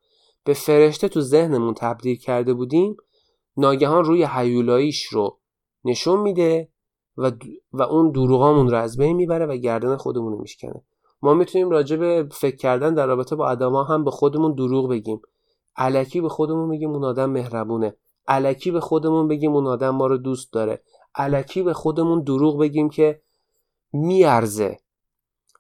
به 0.43 0.53
فرشته 0.53 1.07
تو 1.07 1.21
ذهنمون 1.21 1.73
تبدیل 1.73 2.17
کرده 2.17 2.53
بودیم 2.53 2.97
ناگهان 3.57 4.05
روی 4.05 4.23
حیولاییش 4.23 5.03
رو 5.03 5.39
نشون 5.85 6.19
میده 6.19 6.69
و, 7.17 7.31
و 7.71 7.81
اون 7.81 8.11
دروغامون 8.11 8.69
رو 8.69 8.77
از 8.77 8.97
بین 8.97 9.15
می‌بره 9.15 9.45
و 9.45 9.57
گردن 9.57 9.97
خودمون 9.97 10.31
رو 10.31 10.41
میشکنه. 10.41 10.83
ما 11.21 11.33
می‌تونیم 11.33 11.69
راجع 11.69 11.95
به 11.95 12.27
فکر 12.31 12.55
کردن 12.55 12.93
در 12.93 13.07
رابطه 13.07 13.35
با 13.35 13.47
آدما 13.47 13.83
هم 13.83 14.03
به 14.03 14.11
خودمون 14.11 14.55
دروغ 14.55 14.89
بگیم. 14.89 15.21
علکی 15.75 16.21
به 16.21 16.29
خودمون 16.29 16.69
بگیم 16.69 16.89
اون 16.89 17.03
آدم 17.03 17.29
مهربونه. 17.29 17.95
علکی 18.27 18.71
به 18.71 18.79
خودمون 18.79 19.27
بگیم 19.27 19.55
اون 19.55 19.67
آدم 19.67 19.89
ما 19.89 20.07
رو 20.07 20.17
دوست 20.17 20.53
داره. 20.53 20.83
علکی 21.15 21.63
به 21.63 21.73
خودمون 21.73 22.23
دروغ 22.23 22.59
بگیم 22.59 22.89
که 22.89 23.21
میارزه. 23.93 24.77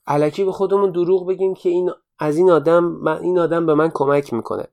علکی 0.09 0.43
به 0.43 0.51
خودمون 0.51 0.91
دروغ 0.91 1.27
بگیم 1.27 1.53
که 1.53 1.69
این 1.69 1.91
از 2.19 2.37
این 2.37 2.49
آدم 2.49 2.83
من 2.83 3.21
این 3.21 3.39
آدم 3.39 3.65
به 3.65 3.73
من 3.73 3.91
کمک 3.93 4.33
می‌کنه. 4.33 4.67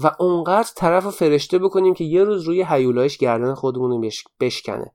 و 0.00 0.16
اونقدر 0.18 0.70
طرف 0.76 1.08
فرشته 1.08 1.58
بکنیم 1.58 1.94
که 1.94 2.04
یه 2.04 2.24
روز 2.24 2.42
روی 2.42 2.62
حیولایش 2.62 3.18
گردن 3.18 3.54
خودمون 3.54 4.10
بشکنه. 4.40 4.94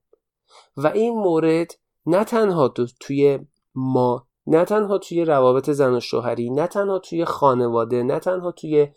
و 0.77 0.87
این 0.87 1.13
مورد 1.13 1.71
نه 2.05 2.23
تنها 2.23 2.73
توی 2.99 3.39
ما 3.75 4.27
نه 4.47 4.65
تنها 4.65 4.97
توی 4.97 5.25
روابط 5.25 5.69
زن 5.69 5.93
و 5.93 5.99
شوهری 5.99 6.49
نه 6.49 6.67
تنها 6.67 6.99
توی 6.99 7.25
خانواده 7.25 8.03
نه 8.03 8.19
تنها 8.19 8.51
توی 8.51 8.87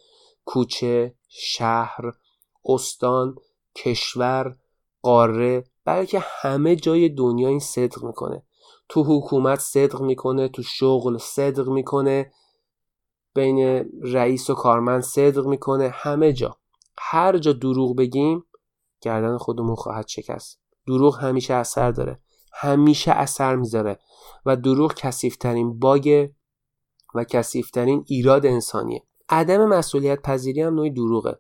کوچه 0.45 1.15
شهر 1.29 2.13
استان 2.65 3.35
کشور 3.77 4.57
قاره 5.03 5.65
بلکه 5.85 6.19
همه 6.23 6.77
جای 6.77 7.09
دنیا 7.09 7.49
این 7.49 7.59
صدق 7.59 8.05
می‌کنه. 8.05 8.43
تو 8.91 9.03
حکومت 9.03 9.61
صدق 9.61 10.01
می‌کنه 10.01 10.49
تو 10.49 10.63
شغل 10.63 11.19
صدق 11.19 11.69
می‌کنه 11.69 12.33
بین 13.35 13.85
رئیس 14.03 14.51
و 14.51 14.55
کارمند 14.55 15.03
صدق 15.03 15.47
می‌کنه 15.47 15.89
همه 15.95 16.33
جا. 16.33 16.57
هر 16.99 17.39
جا 17.39 17.53
دروغ 17.53 17.97
بگیم 17.97 18.45
گردن 19.01 19.39
خودمون 19.39 19.75
خواهد 19.75 20.09
شکست. 20.09 20.61
دروغ 20.87 21.19
همیشه 21.19 21.55
اثر 21.55 21.91
داره. 21.91 22.21
همیشه 22.53 23.11
اثر 23.11 23.57
می‌ذاره. 23.57 23.99
و 24.47 24.57
دروغ 24.57 24.95
کسیفترین 24.95 25.79
باگ 25.79 26.29
و 27.15 27.25
کسیفترین 27.25 28.05
ایراد 28.07 28.47
انسانیه. 28.47 29.03
عدم 29.29 29.69
مسئولیت 29.69 30.23
پذیری 30.23 30.63
هم 30.63 30.75
نوعی 30.75 30.91
دروغه. 30.91 31.39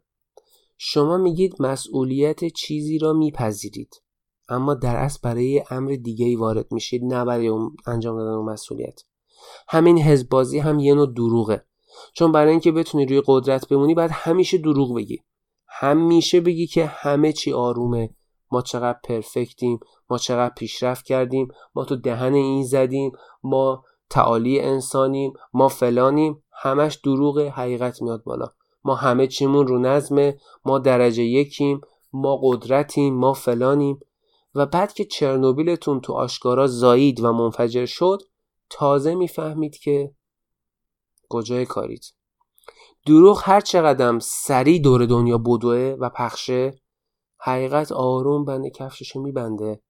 شما 0.78 1.16
میگید 1.16 1.62
مسئولیت 1.62 2.44
چیزی 2.44 2.98
را 2.98 3.12
میپذیرید. 3.12 4.02
اما 4.50 4.74
در 4.74 4.96
اصل 4.96 5.18
برای 5.22 5.64
امر 5.70 5.90
دیگه 5.90 6.26
ای 6.26 6.36
وارد 6.36 6.72
میشید 6.72 7.04
نه 7.04 7.24
برای 7.24 7.48
اون 7.48 7.76
انجام 7.86 8.16
دادن 8.16 8.32
اون 8.32 8.52
مسئولیت. 8.52 9.02
همین 9.68 9.98
حزبازی 9.98 10.58
هم 10.58 10.78
یه 10.78 10.94
نوع 10.94 11.06
دروغه. 11.14 11.64
چون 12.12 12.32
برای 12.32 12.50
اینکه 12.50 12.72
بتونی 12.72 13.06
روی 13.06 13.22
قدرت 13.26 13.68
بمونی 13.68 13.94
باید 13.94 14.10
همیشه 14.10 14.58
دروغ 14.58 14.96
بگی. 14.96 15.22
همیشه 15.68 16.40
بگی 16.40 16.66
که 16.66 16.86
همه 16.86 17.32
چی 17.32 17.52
آرومه. 17.52 18.10
ما 18.52 18.62
چقدر 18.62 18.98
پرفکتیم 19.04 19.80
ما 20.10 20.18
چقدر 20.18 20.54
پیشرفت 20.54 21.04
کردیم 21.04 21.48
ما 21.74 21.84
تو 21.84 21.96
دهن 21.96 22.34
این 22.34 22.64
زدیم 22.64 23.12
ما 23.42 23.84
تعالی 24.10 24.60
انسانیم 24.60 25.32
ما 25.52 25.68
فلانیم. 25.68 26.42
همش 26.52 26.94
دروغ 26.94 27.38
حقیقت 27.38 28.02
میاد 28.02 28.24
بالا. 28.24 28.46
ما 28.84 28.94
همه 28.94 29.26
چیمون 29.26 29.66
رو 29.66 29.78
نظمه 29.78 30.38
ما 30.64 30.78
درجه 30.78 31.22
یکیم 31.22 31.80
ما 32.12 32.40
قدرتیم 32.42 33.14
ما 33.14 33.32
فلانیم. 33.32 34.00
و 34.54 34.66
بعد 34.66 34.92
که 34.92 35.04
چرنوبیلتون 35.04 36.00
تو 36.00 36.12
آشکارا 36.12 36.66
زایید 36.66 37.20
و 37.20 37.32
منفجر 37.32 37.86
شد 37.86 38.22
تازه 38.70 39.14
می‌فهمید 39.14 39.76
که 39.76 40.14
کجای 41.28 41.66
کارید 41.66 42.04
دروغ 43.06 43.42
هر 43.44 43.60
چقدر 43.60 44.18
سریع 44.18 44.82
دور 44.82 45.06
دنیا 45.06 45.38
بدوه 45.38 45.96
و 45.98 46.10
پخشه 46.10 46.80
حقیقت 47.38 47.92
آروم 47.92 48.44
بند 48.44 48.68
کفششو 48.68 49.20
میبنده 49.20 49.80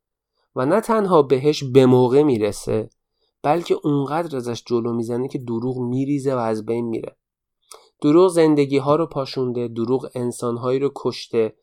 و 0.57 0.67
نه 0.67 0.81
تنها 0.81 1.23
بهش 1.23 1.65
به 1.65 1.87
موقع 1.87 2.23
می‌رسه 2.23 2.91
بلکه 3.43 3.77
اونقدر 3.85 4.37
ازش 4.37 4.63
جلو 4.67 4.93
می‌زنه 4.93 5.29
که 5.29 5.39
دروغ 5.39 5.79
میریزه 5.79 6.35
و 6.35 6.39
از 6.39 6.67
بین 6.67 6.85
میره. 6.85 7.17
دروغ 8.03 8.29
زندگی 8.29 8.79
ها 8.79 8.97
رو 8.97 9.07
پاشونده 9.07 9.69
دروغ 9.69 10.11
انسان 10.15 10.57
هایی 10.57 10.79
رو 10.79 10.93
کشته 10.97 11.57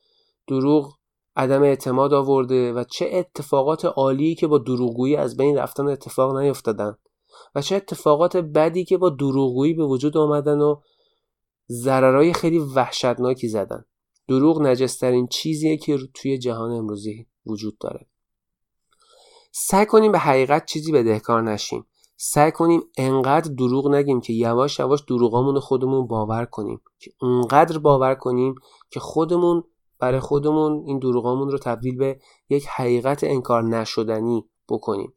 دروغ 0.48 0.97
عدم 1.38 1.64
اعتماد 1.64 2.14
آورده 2.14 2.74
و 2.74 2.84
چه 2.84 3.10
اتفاقات 3.14 3.86
عالی 3.86 4.36
که 4.36 4.48
با 4.48 4.58
دروغگویی 4.58 5.16
از 5.16 5.38
بین 5.38 5.58
رفتن 5.58 5.88
اتفاق 5.88 6.38
نیفتادن 6.38 6.98
و 7.56 7.62
چه 7.62 7.76
اتفاقات 7.76 8.38
بدی 8.38 8.86
که 8.86 8.98
با 8.98 9.10
دروغگویی 9.10 9.74
به 9.74 9.86
وجود 9.86 10.18
آمدن 10.18 10.62
و 10.62 10.76
ضررهای 11.70 12.34
خیلی 12.34 12.60
وحشتناکی 12.60 13.48
زدن. 13.48 13.86
دروغ 14.28 14.62
نجسترین 14.62 15.28
چیزیه 15.28 15.78
که 15.78 16.00
توی 16.14 16.38
جهان 16.38 16.72
امروزی 16.72 17.28
وجود 17.46 17.78
داره. 17.78 18.08
سعی 19.52 19.86
کنیم 19.86 20.12
به 20.12 20.20
حقیقت 20.20 20.66
چیزی 20.66 20.92
بدهکار 20.92 21.42
نشیم. 21.42 21.86
سعی 22.16 22.52
کنیم 22.52 22.82
انقدر 22.98 23.52
دروغ 23.52 23.88
نگیم 23.88 24.22
که 24.22 24.34
یواش 24.34 24.80
یواش 24.80 25.04
دروغامون 25.08 25.60
خودمون 25.60 26.08
باور 26.08 26.46
کنیم. 26.46 26.82
که 27.00 27.12
اونقدر 27.22 27.78
باور 27.78 28.16
کنیم 28.16 28.56
که 28.90 29.00
خودمون 29.00 29.64
برای 30.00 30.20
خودمون 30.20 30.84
این 30.86 31.00
دروغامون 31.00 31.52
رو 31.52 31.58
تبدیل 31.58 31.98
به 31.98 32.20
یک 32.50 32.68
حقیقت 32.68 33.24
انکار 33.24 33.64
نشدنی 33.64 34.46
بکنیم. 34.70 35.14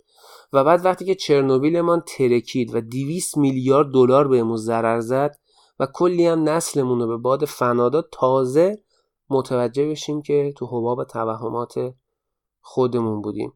و 0.52 0.64
بعد 0.64 0.84
وقتی 0.84 1.04
که 1.04 1.14
چرنوبیلمان 1.14 2.02
ترکید 2.06 2.74
و 2.74 2.80
200 2.80 3.36
میلیارد 3.36 3.92
دلار 3.92 4.28
بهمون 4.28 4.56
ضرر 4.56 5.00
زد 5.00 5.36
و 5.78 5.86
کلی 5.86 6.26
هم 6.26 6.48
نسلمون 6.48 7.00
رو 7.00 7.06
به 7.06 7.16
باد 7.16 7.44
فنادا 7.44 8.02
تازه 8.12 8.82
متوجه 9.30 9.88
بشیم 9.88 10.22
که 10.22 10.54
تو 10.56 10.66
حباب 10.66 11.04
توهمات 11.04 11.94
خودمون 12.60 13.22
بودیم. 13.22 13.52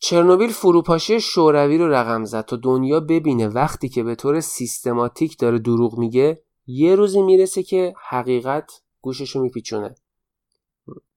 چرنوبیل 0.00 0.50
فروپاشی 0.50 1.20
شوروی 1.20 1.78
رو 1.78 1.88
رقم 1.88 2.24
زد 2.24 2.44
تا 2.44 2.56
دنیا 2.56 3.00
ببینه 3.00 3.48
وقتی 3.48 3.88
که 3.88 4.02
به 4.02 4.14
طور 4.14 4.40
سیستماتیک 4.40 5.38
داره 5.38 5.58
دروغ 5.58 5.98
میگه 5.98 6.42
یه 6.66 6.94
روزی 6.94 7.22
می‌رسه 7.22 7.62
که 7.62 7.94
حقیقت 8.08 8.82
گوشش 9.00 9.30
رو 9.30 9.42
میپیچونه. 9.42 9.94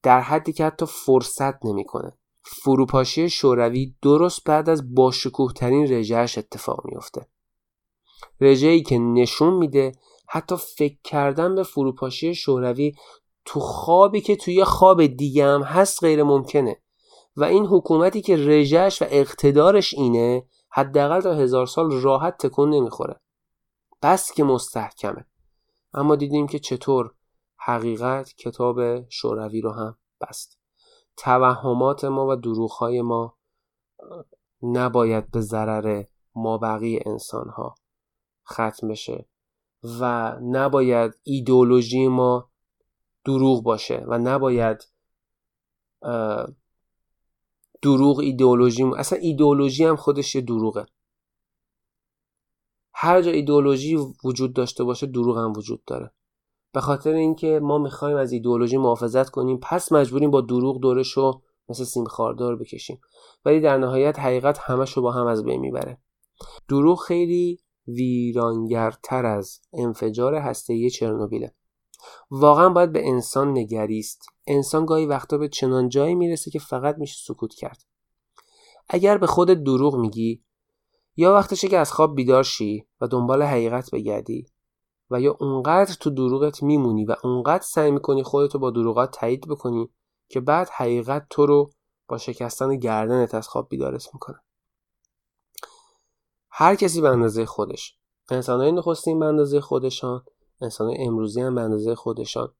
در 0.03 0.21
حدی 0.21 0.53
که 0.53 0.65
حتی 0.65 0.85
فرصت 0.85 1.65
نمی‌کنه. 1.65 2.17
فروپاشی 2.43 3.29
شوروی 3.29 3.95
درست 4.01 4.43
بعد 4.43 4.69
از 4.69 4.95
باشکوه 4.95 5.53
ترین 5.53 5.93
رژهش 5.93 6.37
اتفاق 6.37 6.85
میفته 6.85 7.27
رژه‌ای 8.41 8.81
که 8.81 8.97
نشون 8.97 9.53
میده 9.53 9.91
حتی 10.27 10.55
فکر 10.77 10.97
کردن 11.03 11.55
به 11.55 11.63
فروپاشی 11.63 12.35
شوروی 12.35 12.95
تو 13.45 13.59
خوابی 13.59 14.21
که 14.21 14.35
توی 14.35 14.63
خواب 14.63 15.05
دیگه 15.05 15.45
هم 15.45 15.63
هست 15.63 16.03
غیر 16.03 16.23
ممکنه. 16.23 16.81
و 17.37 17.43
این 17.43 17.65
حکومتی 17.65 18.21
که 18.21 18.35
رژهش 18.35 19.01
و 19.01 19.05
اقتدارش 19.09 19.93
اینه 19.93 20.45
حداقل 20.69 21.21
تا 21.21 21.33
هزار 21.33 21.65
سال 21.65 21.91
راحت 21.91 22.37
تکون 22.37 22.69
نمی‌خوره. 22.69 23.19
بس 24.01 24.31
که 24.31 24.43
مستحکمه. 24.43 25.25
اما 25.93 26.15
دیدیم 26.15 26.47
که 26.47 26.59
چطور 26.59 27.13
حقیقت 27.63 28.33
کتاب 28.35 29.09
شوروی 29.09 29.61
رو 29.61 29.71
هم 29.71 29.97
بست. 30.21 30.59
توهمات 31.17 32.05
ما 32.05 32.27
و 32.27 32.35
دروغهای 32.35 33.01
ما 33.01 33.37
نباید 34.63 35.31
به 35.31 35.41
ضرر 35.41 36.03
ما 36.35 36.57
بقیه 36.57 37.03
انسان 37.05 37.49
ها 37.49 37.75
ختم 38.49 38.87
بشه 38.87 39.29
و 39.99 40.35
نباید 40.41 41.19
ایدئولوژی 41.23 42.07
ما 42.07 42.51
دروغ 43.25 43.63
باشه 43.63 44.05
و 44.07 44.17
نباید 44.17 44.91
دروغ 47.81 48.19
ایدئولوژی 48.19 48.83
اصلا 48.97 49.19
ایدئولوژی 49.19 49.85
هم 49.85 49.95
خودش 49.95 50.35
یه 50.35 50.41
دروغه. 50.41 50.85
هر 52.93 53.21
جا 53.21 53.31
ایدئولوژی 53.31 53.95
وجود 54.23 54.53
داشته 54.53 54.83
باشه 54.83 55.07
دروغ 55.07 55.37
هم 55.37 55.53
وجود 55.57 55.85
داره. 55.85 56.11
به 56.73 56.81
خاطر 56.81 57.13
اینکه 57.13 57.59
ما 57.63 57.77
می‌خوایم 57.77 58.17
از 58.17 58.31
ایدئولوژی 58.31 58.77
محافظت 58.77 59.29
کنیم 59.29 59.59
پس 59.63 59.91
مجبوریم 59.91 60.31
با 60.31 60.41
دروغ 60.41 60.79
دورش 60.79 61.11
رو 61.11 61.41
مثل 61.69 61.83
سیم 61.83 62.05
خاردار 62.05 62.55
بکشیم. 62.55 63.01
ولی 63.45 63.59
در 63.59 63.77
نهایت 63.77 64.19
حقیقت 64.19 64.57
همش 64.57 64.93
رو 64.93 65.01
با 65.03 65.11
هم 65.11 65.27
از 65.27 65.43
بین 65.43 65.59
می‌بره. 65.59 65.97
دروغ 66.69 66.99
خیلی 66.99 67.59
ویرانگرتر 67.87 69.25
از 69.25 69.59
انفجار 69.73 70.35
هسته‌ای 70.35 70.89
چرنوبیله. 70.89 71.53
واقعا 72.31 72.69
باید 72.69 72.91
به 72.91 73.09
انسان 73.09 73.57
نگریست. 73.57 74.25
انسان 74.47 74.85
گاهی 74.85 75.05
وقتا 75.05 75.37
به 75.37 75.47
چنان 75.47 75.89
جایی 75.89 76.15
می‌رسه 76.15 76.51
که 76.51 76.59
فقط 76.59 76.95
میشه 76.97 77.33
سکوت 77.33 77.53
کرد. 77.53 77.83
اگر 78.89 79.17
به 79.17 79.27
خودت 79.27 79.63
دروغ 79.63 79.95
میگی 79.95 80.43
یا 81.15 81.33
وقتشه 81.33 81.67
که 81.67 81.77
از 81.77 81.91
خواب 81.91 82.15
بیدار 82.15 82.43
شی 82.43 82.85
و 83.01 83.07
دنبال 83.07 83.43
حقیقت 83.43 83.91
بگردی 83.91 84.45
و 85.11 85.21
یا 85.21 85.37
اونقدر 85.39 85.93
تو 85.93 86.09
دروغت 86.09 86.63
میمونی 86.63 87.05
و 87.05 87.15
اونقدر 87.23 87.63
سعی 87.63 87.91
می‌کنی 87.91 88.23
خودتو 88.23 88.59
با 88.59 88.71
دروغات 88.71 89.19
تایید 89.19 89.47
بکنی 89.47 89.89
که 90.29 90.39
بعد 90.39 90.69
حقیقت 90.69 91.25
تو 91.29 91.45
رو 91.45 91.71
با 92.07 92.17
شکستن 92.17 92.75
گردنت 92.75 93.35
از 93.35 93.47
خواب 93.47 93.69
بیدارت 93.69 94.09
می‌کنه. 94.13 94.39
هر 96.49 96.75
کسی 96.75 97.01
به 97.01 97.09
اندازه 97.09 97.45
خودش 97.45 97.97
انسانهای 98.31 98.71
نخستین 98.71 99.19
به 99.19 99.25
اندازه 99.25 99.61
خودشان 99.61 100.23
انسان 100.61 100.93
امروزی 100.99 101.41
هم 101.41 101.55
به 101.55 101.61
اندازه 101.61 101.95
خودشان 101.95 102.53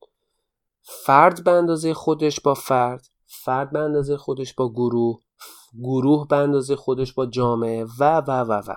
فرد 0.82 1.44
به 1.44 1.50
اندازه 1.50 1.94
خودش 1.94 2.40
با 2.40 2.54
فرد 2.54 3.08
فرد 3.26 3.72
به 3.72 3.78
اندازه 3.78 4.16
خودش 4.16 4.54
با 4.54 4.72
گروه 4.72 5.20
گروه 5.82 6.28
به 6.28 6.36
اندازه 6.36 6.76
خودش 6.76 7.12
با 7.12 7.26
جامعه 7.26 7.84
و 7.98 8.20
و 8.20 8.30
و 8.30 8.52
و. 8.52 8.74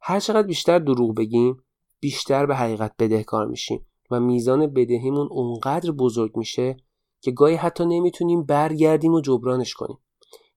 هر 0.00 0.20
چقدر 0.20 0.46
بیشتر 0.46 0.78
دروغ 0.78 1.14
بگیم 1.14 1.62
بیشتر 2.00 2.46
به 2.46 2.56
حقیقت 2.56 2.92
بدهکار 2.98 3.46
میشیم 3.46 3.86
و 4.10 4.20
میزان 4.20 4.66
بدهیمون 4.66 5.28
اونقدر 5.30 5.90
بزرگ 5.90 6.36
میشه 6.36 6.76
که 7.20 7.30
گاهی 7.30 7.54
حتی 7.54 7.86
نمی‌تونیم 7.86 8.42
برگردیم 8.42 9.14
و 9.14 9.20
جبرانش 9.20 9.74
کنیم. 9.74 9.98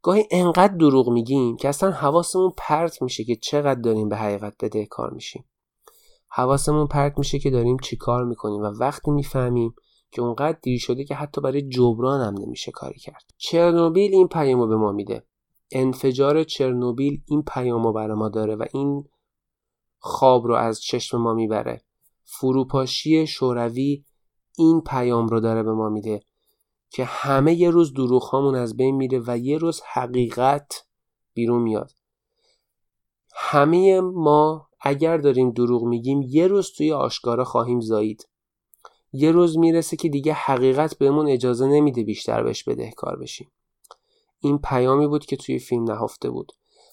گاهی 0.01 0.27
انقدر 0.31 0.73
دروغ 0.73 1.09
میگیم 1.09 1.55
که 1.55 1.69
اصلا 1.69 1.91
حواسمون 1.91 2.51
پرت 2.57 3.01
میشه 3.01 3.23
که 3.23 3.35
چقدر 3.35 3.81
داریم 3.81 4.09
به 4.09 4.15
حقیقت 4.15 4.53
بدهکار 4.63 5.13
میشیم. 5.13 5.45
حواسمون 6.29 6.87
پرت 6.87 7.17
میشه 7.17 7.39
که 7.39 7.49
داریم 7.49 7.77
چی 7.77 7.97
کار 7.97 8.23
می‌کنیم 8.23 8.61
و 8.61 8.65
وقتی 8.65 9.11
می‌فهمیم 9.11 9.75
که 10.11 10.21
اونقدر 10.21 10.57
دیر 10.61 10.79
شده 10.79 11.03
که 11.03 11.15
حتی 11.15 11.41
برای 11.41 11.61
جبران 11.61 12.21
هم 12.21 12.33
نمیشه 12.45 12.71
کاری 12.71 12.99
کرد. 12.99 13.23
چرنوبیل 13.37 14.13
این 14.13 14.27
پیامو 14.27 14.67
به 14.67 14.75
ما 14.75 14.91
میده. 14.91 15.23
انفجار 15.71 16.43
چرنوبیل 16.43 17.21
این 17.25 17.43
پیامو 17.43 17.93
برای 17.93 18.17
ما 18.17 18.29
داره 18.29 18.55
و 18.55 18.65
این 18.73 19.03
خواب 20.05 20.47
رو 20.47 20.55
از 20.55 20.81
چشم 20.81 21.17
ما 21.17 21.33
می‌بره. 21.33 21.83
فروپاشی 22.23 23.27
شوروی 23.27 24.03
این 24.57 24.81
پیام 24.81 25.27
رو 25.27 25.39
داره 25.39 25.63
به 25.63 25.73
ما 25.73 25.89
میده 25.89 26.23
که 26.89 27.03
همه 27.03 27.53
یه 27.53 27.69
روز 27.69 27.93
دروغ 27.93 28.33
از 28.35 28.77
بین 28.77 28.95
میره 28.95 29.21
و 29.27 29.37
یه 29.37 29.57
روز 29.57 29.81
حقیقت 29.93 30.85
بیرون 31.33 31.61
میاد. 31.61 31.91
همه 33.35 34.01
ما 34.01 34.69
اگر 34.81 35.17
داریم 35.17 35.51
دروغ 35.51 35.83
میگیم 35.83 36.21
یه 36.21 36.47
روز 36.47 36.71
توی 36.71 36.91
آشکارا 36.91 37.43
خواهیم 37.43 37.81
زایید. 37.81 38.27
یه 39.13 39.31
روز 39.31 39.57
می‌رسه 39.57 39.97
که 39.97 40.09
دیگه 40.09 40.33
حقیقت 40.33 40.97
بهمون 40.97 41.27
اجازه 41.27 41.67
نمیده 41.67 42.03
بیشتر 42.03 42.43
بهش 42.43 42.63
بدهکار 42.63 43.19
بشیم. 43.19 43.51
این 44.39 44.57
پیامی 44.57 45.07
بود 45.07 45.25
که 45.25 45.35
توی 45.35 45.59
فیلم 45.59 45.83
نهفته 45.83 46.29
بود. 46.29 46.51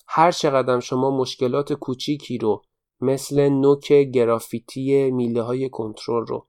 هر 0.09 0.33
چقدر 0.33 0.81
شما 0.81 1.11
مشکلات 1.11 1.73
کوچیکی 1.73 2.39
رو 2.39 2.63
مثل 3.01 3.49
نوک 3.49 3.93
گرافیتی 3.93 5.11
میله 5.11 5.43
های 5.43 5.69
کنترل 5.69 6.27
رو. 6.27 6.47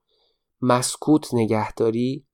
مسکوت 0.60 1.34
نگهداری 1.34 2.26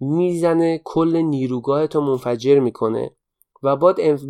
می‌زنه 0.00 0.80
کل 0.84 1.16
نیروگاهتو 1.16 2.00
منفجر 2.00 2.58
می‌کنه 2.58 3.16
و, 3.62 3.76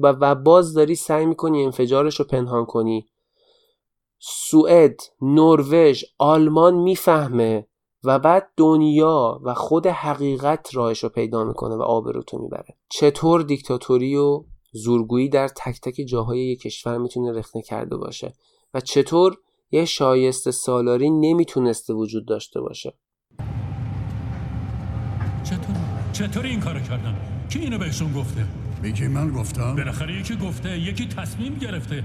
و 0.02 0.34
باز 0.34 0.74
داری 0.74 0.94
سعی 0.94 1.26
می‌کنی 1.26 1.64
انفجارش 1.64 2.20
رو 2.20 2.24
پنهان 2.24 2.64
کنی. 2.64 3.08
سوئد، 4.18 5.00
نروژ، 5.22 6.04
آلمان 6.18 6.74
می‌فهمه 6.74 7.68
و 8.04 8.18
بعد 8.18 8.48
دنیا 8.56 9.40
و 9.44 9.54
خود 9.54 9.86
حقیقت 9.86 10.74
راهش 10.74 11.04
رو 11.04 11.08
پیدا 11.08 11.44
می‌کنه 11.44 11.74
و 11.76 11.82
آبروتو 11.82 12.38
می‌بره. 12.38 12.76
چطور 12.88 13.42
دیکتاتوری 13.42 14.16
و 14.16 14.44
زورگویی 14.72 15.28
در 15.28 15.48
تک 15.48 15.80
تک 15.82 15.94
جاهای 16.08 16.40
یک 16.40 16.60
کشور 16.60 16.98
می‌تونه 16.98 17.32
رخنه 17.32 17.62
کرده 17.62 17.96
باشه؟ 17.96 18.34
و 18.74 18.80
چطور 18.80 19.36
یه 19.70 19.84
شایسته 19.84 20.50
سالاری 20.50 21.10
نمی‌تونسته 21.10 21.94
وجود 21.94 22.26
داشته 22.26 22.60
باشه. 22.60 22.94
چطور؟ 25.44 25.76
چطور 26.12 26.44
این 26.44 26.60
کارو 26.60 26.80
کردن 26.80 27.16
کی 27.48 27.58
اینو 27.58 27.78
بهشون 27.78 28.12
گفته؟ 28.12 28.46
میگی 28.82 29.08
من 29.08 29.30
گفتم؟ 29.30 29.76
بالاخره 29.76 30.20
یکی 30.20 30.36
گفته 30.36 30.78
یکی 30.78 31.06
تصمیم 31.08 31.54
گرفته. 31.54 32.04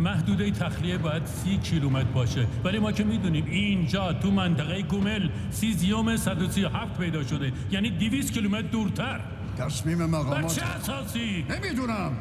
محدوده 0.00 0.50
تخلیه 0.50 0.98
باید 0.98 1.26
سی 1.26 1.58
کیلومتر 1.58 2.08
باشه. 2.08 2.46
ولی 2.64 2.78
ما 2.78 2.92
که 2.92 3.04
می‌دونیم 3.04 3.44
اینجا 3.44 4.12
تو 4.12 4.30
منطقه 4.30 4.82
گومل 4.82 5.30
سیزیوم 5.50 6.16
137 6.16 6.98
پیدا 6.98 7.22
شده. 7.24 7.52
یعنی 7.70 7.90
200 7.90 8.32
کیلومتر 8.32 8.68
دورتر. 8.68 9.20
تصمیم 9.58 10.04
مقامات 10.04 10.54
چه 10.54 10.62
اساسی؟ 10.62 11.44
نمی‌دونم. 11.50 12.12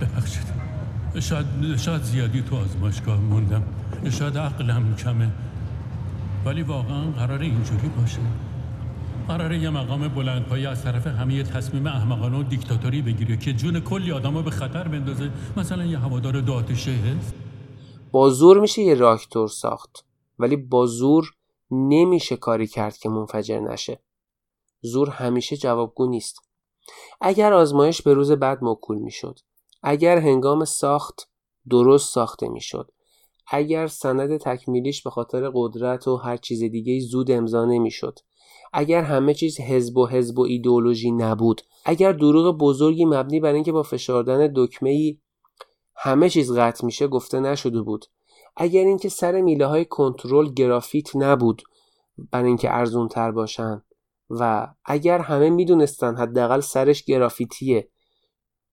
ببخشید. 0.00 0.69
شاید, 1.18 1.76
شاید 1.76 2.02
زیادی 2.02 2.42
تو 2.42 2.56
آزمایشگاه 2.56 3.20
موندم. 3.20 3.62
شاید 4.10 4.38
عقلم 4.38 4.96
کمه. 4.96 5.30
ولی 6.44 6.62
واقعا 6.62 7.10
قرار 7.10 7.40
اینجوری 7.40 7.88
باشه. 7.88 8.18
قراره 9.28 9.58
یه 9.58 9.70
مقام 9.70 10.08
بلندپایی 10.08 10.66
از 10.66 10.84
طرف 10.84 11.06
همه 11.06 11.42
تصمیم 11.42 11.86
احمقانه 11.86 12.38
و 12.38 12.42
دیکتاتوری 12.42 13.02
بگیره 13.02 13.36
که 13.36 13.52
جون 13.52 13.80
کلی 13.80 14.12
آدم 14.12 14.42
به 14.42 14.50
خطر 14.50 14.88
بندازه. 14.88 15.30
مثلا 15.56 15.84
یه 15.84 15.98
هوادار 15.98 16.40
دو 16.40 16.52
آتشه 16.52 16.92
هست 16.92 17.34
با 18.10 18.30
زور 18.30 18.60
میشه 18.60 18.82
یه 18.82 18.94
راکتور 18.94 19.48
ساخت. 19.48 20.04
ولی 20.38 20.56
با 20.56 20.86
زور 20.86 21.34
نمیشه 21.70 22.36
کاری 22.36 22.66
کرد 22.66 22.96
که 22.96 23.08
منفجر 23.08 23.60
نشه. 23.60 24.00
زور 24.82 25.10
همیشه 25.10 25.56
جوابگو 25.56 26.06
نیست. 26.06 26.40
اگر 27.20 27.52
آزمایش 27.52 28.02
به 28.02 28.14
روز 28.14 28.32
بعد 28.32 28.64
موکول 28.64 28.98
می‌شد. 28.98 29.38
اگر 29.82 30.18
هنگام 30.18 30.64
ساخت 30.64 31.28
درست 31.70 32.14
ساخته 32.14 32.48
می‌شد. 32.48 32.90
اگر 33.52 33.86
سند 33.86 34.36
تکمیلیش 34.36 35.02
به 35.02 35.10
خاطر 35.10 35.50
قدرت 35.54 36.08
و 36.08 36.16
هر 36.16 36.36
چیز 36.36 36.62
دیگه 36.62 37.00
زود 37.00 37.30
امضا 37.30 37.64
نمی‌شد. 37.64 38.18
اگر 38.72 39.02
همه 39.02 39.34
چیز 39.34 39.60
حزب 39.60 39.96
و 39.96 40.06
حزب 40.06 40.38
و 40.38 40.42
ایدئولوژی 40.42 41.10
نبود. 41.10 41.62
اگر 41.84 42.12
دروغ 42.12 42.58
بزرگی 42.58 43.04
مبنی 43.04 43.40
بر 43.40 43.52
اینکه 43.52 43.72
با 43.72 43.82
فشردن 43.82 44.52
دکمه 44.56 44.90
ای 44.90 45.18
همه 45.96 46.30
چیز 46.30 46.52
قطع 46.52 46.84
میشه 46.84 47.08
گفته 47.08 47.40
نشده 47.40 47.82
بود. 47.82 48.06
اگر 48.56 48.84
اینکه 48.84 49.08
سر 49.08 49.40
میله 49.40 49.66
های 49.66 49.84
کنترل 49.84 50.52
گرافیت 50.52 51.16
نبود 51.16 51.62
بر 52.30 52.44
اینکه 52.44 52.74
ارزون 52.74 53.08
تر 53.08 53.30
باشن 53.30 53.82
و 54.30 54.68
اگر 54.84 55.18
همه 55.18 55.50
می‌دونستن 55.50 56.16
حداقل 56.16 56.60
سرش 56.60 57.04
گرافیتیه 57.04 57.88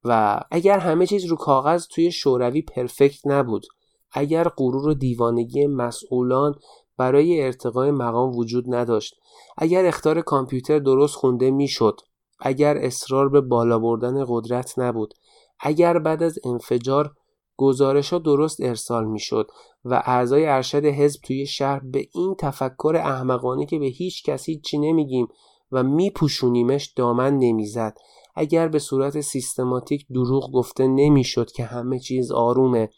و 0.07 0.39
اگر 0.51 0.79
همه 0.79 1.07
چیز 1.07 1.25
رو 1.25 1.35
کاغذ 1.35 1.85
توی 1.87 2.11
شوروی 2.11 2.61
پرفکت 2.61 3.27
نبود 3.27 3.65
اگر 4.11 4.43
غرور 4.43 4.87
و 4.87 4.93
دیوانگی 4.93 5.67
مسئولان 5.67 6.55
برای 6.97 7.41
ارتقای 7.41 7.91
مقام 7.91 8.35
وجود 8.37 8.75
نداشت 8.75 9.15
اگر 9.57 9.85
اختار 9.85 10.21
کامپیوتر 10.21 10.79
درست 10.79 11.15
خونده 11.15 11.51
می‌شد 11.51 12.01
اگر 12.39 12.77
اصرار 12.77 13.29
به 13.29 13.41
بالا 13.41 13.79
بردن 13.79 14.25
قدرت 14.27 14.79
نبود 14.79 15.13
اگر 15.59 15.99
بعد 15.99 16.23
از 16.23 16.39
انفجار 16.45 17.11
گزارش 17.57 18.13
ها 18.13 18.19
درست 18.19 18.61
ارسال 18.61 19.05
می‌شد 19.05 19.47
و 19.85 20.03
اعضای 20.05 20.45
ارشد 20.45 20.85
حزب 20.85 21.21
توی 21.21 21.45
شهر 21.45 21.79
به 21.79 22.07
این 22.13 22.35
تفکر 22.39 23.01
احمقانه 23.03 23.65
که 23.65 23.79
به 23.79 23.85
هیچ 23.85 24.23
کسی 24.23 24.59
چی 24.59 24.77
نمیگیم 24.77 25.27
و 25.71 25.83
میپوشونیمش 25.83 26.93
دامن 26.95 27.37
نمی‌زد 27.37 27.97
اگر 28.39 28.67
به 28.67 28.79
صورت 28.79 29.21
سیستماتیک 29.21 30.05
دروغ 30.13 30.51
گفته 30.51 30.87
نمی‌شد 30.87 31.51
که 31.51 31.63
همه 31.63 31.99
چیز 31.99 32.31
آرومه 32.31 32.89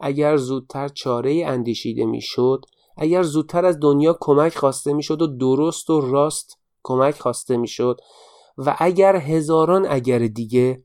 اگر 0.00 0.36
زودتر 0.36 0.88
چاره 0.88 1.44
اندیشیده 1.46 2.04
می‌شد 2.04 2.64
اگر 2.96 3.22
زودتر 3.22 3.64
از 3.64 3.80
دنیا 3.80 4.18
کمک 4.20 4.56
خواسته 4.56 4.92
می‌شد 4.92 5.22
و 5.22 5.26
درست 5.26 5.90
و 5.90 6.00
راست 6.00 6.58
کمک 6.82 7.20
خواسته 7.20 7.56
می‌شد 7.56 8.00
و 8.58 8.76
اگر 8.78 9.16
هزاران 9.16 9.86
اگر 9.88 10.18
دیگه 10.18 10.84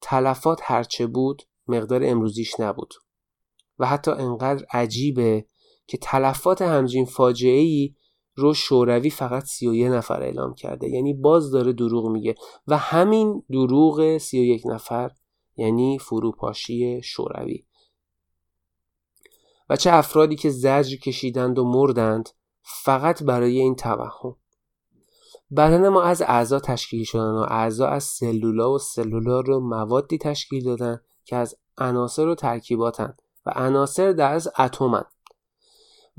تلفات 0.00 0.60
هرچه 0.62 1.06
بود 1.06 1.42
مقدار 1.68 2.04
امروزیش 2.04 2.60
نبود. 2.60 2.94
و 3.78 3.86
حتی 3.86 4.10
انقدر 4.10 4.66
عجیبه 4.72 5.46
که 5.86 5.98
تلفات 5.98 6.62
همچین 6.62 7.04
فاجعه 7.04 7.58
ای 7.58 7.94
رو 8.34 8.54
شوروی 8.54 9.10
فقط 9.10 9.44
31 9.44 9.86
نفر 9.86 10.22
اعلام 10.22 10.54
کرده. 10.54 10.88
یعنی 10.88 11.14
باز 11.14 11.50
داره 11.50 11.72
دروغ 11.72 12.06
میگه. 12.08 12.34
و 12.66 12.78
همین 12.78 13.42
دروغ 13.50 14.18
31 14.18 14.62
نفر 14.66 15.10
یعنی 15.56 15.98
فروپاشی 15.98 17.02
شوروی. 17.02 17.64
و 19.70 19.76
چه 19.76 19.92
افرادی 19.92 20.36
که 20.36 20.50
زجر 20.50 20.96
کشیدند 20.96 21.58
و 21.58 21.64
مردند 21.64 22.28
فقط 22.62 23.22
برای 23.22 23.58
این 23.58 23.74
توهم. 23.74 24.36
بدن 25.56 25.88
ما 25.88 26.02
از 26.02 26.22
اعضا 26.22 26.60
تشکیل 26.60 27.04
شدن 27.04 27.30
و 27.30 27.46
اعضا 27.48 27.86
از 27.86 28.04
سلولا 28.04 28.72
و 28.72 28.78
سلولا 28.78 29.40
رو 29.40 29.60
موادی 29.60 30.18
تشکیل 30.18 30.64
دادن 30.64 31.00
که 31.24 31.36
از 31.36 31.56
عناصر 31.78 32.28
و 32.28 32.34
ترکیباتن 32.34 33.16
و 33.46 33.50
عناصر 33.50 34.12
در 34.12 34.32
از 34.32 34.48
اتمن. 34.58 35.04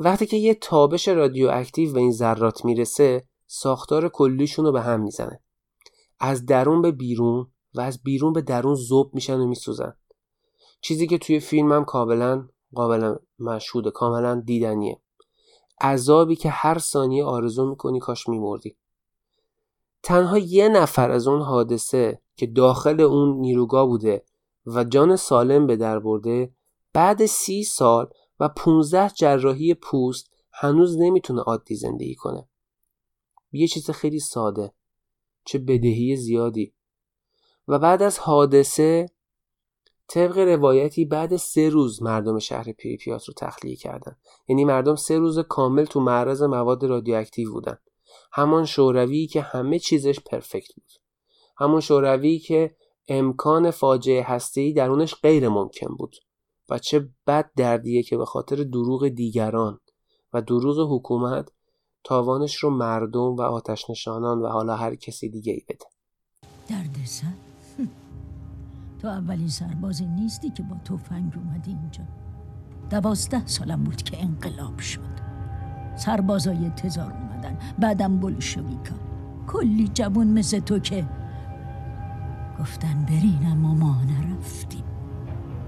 وقتی 0.02 0.26
که 0.26 0.38
یه 0.38 0.54
تابش 0.54 1.08
رادیواکتیو 1.08 1.94
به 1.94 2.00
این 2.00 2.12
ذرات 2.12 2.66
می‌رسه 2.66 3.24
ساختار 3.48 4.10
کلیشون 4.10 4.66
رو 4.66 4.72
به 4.72 4.82
هم 4.82 5.02
می‌زنه. 5.02 5.40
از 6.20 6.46
درون 6.46 6.82
به 6.82 6.92
بیرون 6.92 7.48
و 7.74 7.82
از 7.82 8.04
بیرون 8.04 8.34
به 8.34 8.42
درون 8.42 8.76
زوب 8.76 9.14
میشن 9.14 9.40
و 9.40 9.48
میسوزن. 9.48 9.94
چیزی 10.82 11.08
که 11.08 11.18
توی 11.18 11.40
فیلم 11.40 11.72
هم 11.72 11.86
کاملا 11.86 12.48
قابل 12.74 13.16
مشهوده 13.40 13.92
کاملا 13.92 14.42
دیدنیه. 14.46 15.02
عذابی 15.82 16.36
که 16.36 16.50
هر 16.50 16.78
ثانیه 16.78 17.24
آرزو 17.24 17.70
می‌کنی 17.70 18.00
کاش 18.00 18.30
میمردی. 18.30 18.76
تنها 20.04 20.38
یه 20.38 20.70
نفر 20.70 21.12
از 21.12 21.28
اون 21.28 21.42
حادثه 21.42 22.22
که 22.36 22.48
داخل 22.48 23.02
اون 23.02 23.38
نیروگاه 23.38 23.86
بوده 23.86 24.26
و 24.66 24.84
جان 24.84 25.16
سالم 25.16 25.68
به 25.68 25.76
در 25.76 26.00
برده 26.00 26.54
بعد 26.94 27.26
سی 27.26 27.64
سال 27.64 28.10
و 28.42 28.48
15 28.48 29.10
جراحی 29.10 29.74
پوست 29.74 30.32
هنوز 30.52 30.98
نمی‌تونه 31.00 31.42
عادی 31.42 31.76
زندگی 31.76 32.16
کنه. 32.16 32.50
یه 33.52 33.68
چیز 33.68 33.90
خیلی 33.90 34.20
ساده 34.20 34.74
چه 35.46 35.60
بدهی 35.60 36.16
زیادی. 36.16 36.74
و 37.68 37.80
بعد 37.80 38.02
از 38.02 38.20
حادثه 38.20 39.10
طبق 40.08 40.38
روایتی 40.38 41.06
بعد 41.06 41.36
سه 41.36 41.70
روز 41.70 42.04
مردم 42.04 42.40
شهر 42.40 42.72
پریپیات 42.72 43.26
رو 43.26 43.34
تخلیه 43.38 43.76
کردن. 43.76 44.16
یعنی 44.48 44.66
مردم 44.66 44.96
سه 44.96 45.18
روز 45.18 45.40
کامل 45.40 45.86
تو 45.86 46.00
معرض 46.00 46.42
مواد 46.42 46.84
رادیواکتیو 46.84 47.52
بودن. 47.52 47.78
همان 48.32 48.66
شوروی 48.66 49.28
که 49.28 49.42
همه 49.42 49.80
چیزش 49.80 50.20
پرفکت 50.20 50.74
بود. 50.76 50.92
همون 51.58 51.80
شوروی 51.80 52.40
که 52.40 52.76
امکان 53.08 53.72
فاجعه 53.72 54.24
هسته‌ای 54.24 54.74
درونش 54.74 55.16
غیر 55.16 55.50
ممکن 55.50 55.96
بود. 55.96 56.16
و 56.72 56.78
چه 56.78 57.10
بد 57.28 57.52
دردیه 57.56 58.04
که 58.04 58.18
به 58.18 58.26
خاطر 58.26 58.56
دروغ 58.56 59.08
دیگران 59.08 59.80
و 60.34 60.42
دروغ 60.42 60.96
حکومت 60.96 61.50
تاوانش 62.04 62.56
رو 62.56 62.70
مردم 62.70 63.36
و 63.36 63.42
آتش 63.42 63.90
نشانان 63.90 64.42
و 64.42 64.48
حالا 64.48 64.76
هر 64.76 64.96
کسی 64.96 65.30
دیگه 65.30 65.54
ای 65.54 65.62
بده. 65.70 65.86
درد 66.70 67.06
سر 67.06 67.28
تو 69.02 69.08
اولین 69.08 69.48
سربازی 69.48 70.06
نیستی 70.06 70.50
که 70.50 70.64
با 70.64 70.76
تفنگ 70.76 71.34
اومدی 71.36 71.72
اینجا. 71.72 72.04
دوازده 72.90 73.48
سالم 73.48 73.84
بود 73.84 74.02
که 74.02 74.24
انقلاب 74.24 74.80
شد. 74.80 75.22
سربازای 75.98 76.70
تزار 76.70 77.14
اومدن. 77.14 77.60
بعدم 77.80 78.20
بلشویکا 78.20 78.96
کلی 79.48 79.88
جوون 79.88 80.28
مثل 80.28 80.60
تو 80.60 80.80
که 80.80 81.10
گفتن 82.60 83.06
برین 83.06 83.46
اما 83.46 83.74
ما 83.74 83.98
نرفتیم. 84.04 84.91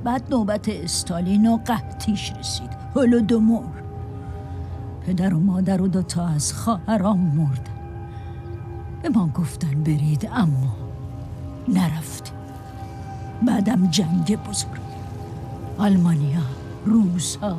بعد 0.04 0.24
نوبت 0.30 0.70
استالین 0.70 1.48
و 1.48 1.58
قحطیش 1.58 2.34
رسید. 2.40 2.70
هولودومور 2.96 3.64
پدر 5.06 5.34
و 5.34 5.40
مادر 5.40 5.82
و 5.82 5.88
دوتا 5.88 6.28
از 6.28 6.54
خواهرام 6.54 7.20
مردن 7.20 7.74
به 9.02 9.10
ما 9.10 9.28
گفتن 9.28 9.84
برید 9.84 10.30
اما 10.34 10.76
نرفتیم 11.68 12.36
بعدم 13.48 13.88
جنگ 13.88 14.36
بزرگ. 14.36 14.82
آلمانیا 15.78 16.42
روس 16.86 17.36
ها 17.36 17.58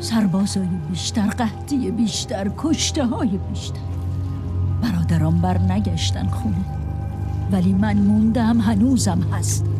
سربازای 0.00 0.68
بیشتر 0.90 1.26
قحطی 1.26 1.90
بیشتر 1.90 2.50
کشته 2.56 3.06
های 3.06 3.38
بیشتر. 3.38 3.80
برادران 4.82 5.40
بر 5.40 5.58
نگشتن 5.58 6.26
خونه. 6.26 6.64
ولی 7.52 7.72
من 7.72 7.96
موندم 7.96 8.60
هنوزم 8.60 9.20
هست. 9.32 9.75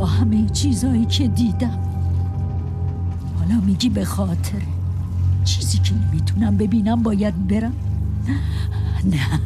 با 0.00 0.06
همه 0.06 0.48
چیزایی 0.48 1.04
که 1.04 1.28
دیدم. 1.28 1.78
حالا 3.38 3.60
میگی 3.66 3.88
به 3.88 4.04
خاطر 4.04 4.62
چیزی 5.44 5.78
که 5.78 5.94
نمی‌تونم 5.94 6.56
ببینم 6.56 7.02
باید 7.02 7.48
برم؟ 7.48 7.76
نه. 9.04 9.40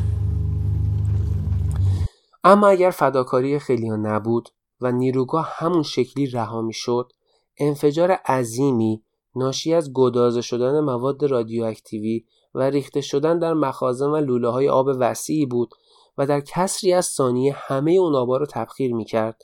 اما 2.44 2.68
اگر 2.68 2.90
فداکاری 2.90 3.59
خیلی 3.59 3.90
نبود 3.90 4.48
و 4.81 4.93
نیروگاه 4.93 5.48
همون 5.56 5.82
شکلی 5.82 6.26
رها 6.26 6.62
می‌شد 6.62 7.12
انفجار 7.59 8.10
عظیمی 8.10 9.02
ناشی 9.36 9.74
از 9.74 9.93
گدازه 9.93 10.40
شدن 10.40 10.81
مواد 10.81 11.24
رادیواکتیوی 11.24 12.24
و 12.55 12.62
ریخته 12.62 13.01
شدن 13.01 13.39
در 13.39 13.55
مخازن 13.55 14.06
و 14.06 14.16
لوله 14.16 14.48
های 14.48 14.68
آب 14.68 14.86
وسیعی 14.98 15.47
بود 15.47 15.74
و 16.18 16.26
در 16.26 16.40
کسری 16.40 16.93
از 16.93 17.06
ثانیه 17.06 17.55
همه 17.56 17.93
اون 17.93 18.14
آبا 18.14 18.36
رو 18.36 18.47
تبخیر 18.47 18.94
می 18.94 19.05
کرد 19.05 19.43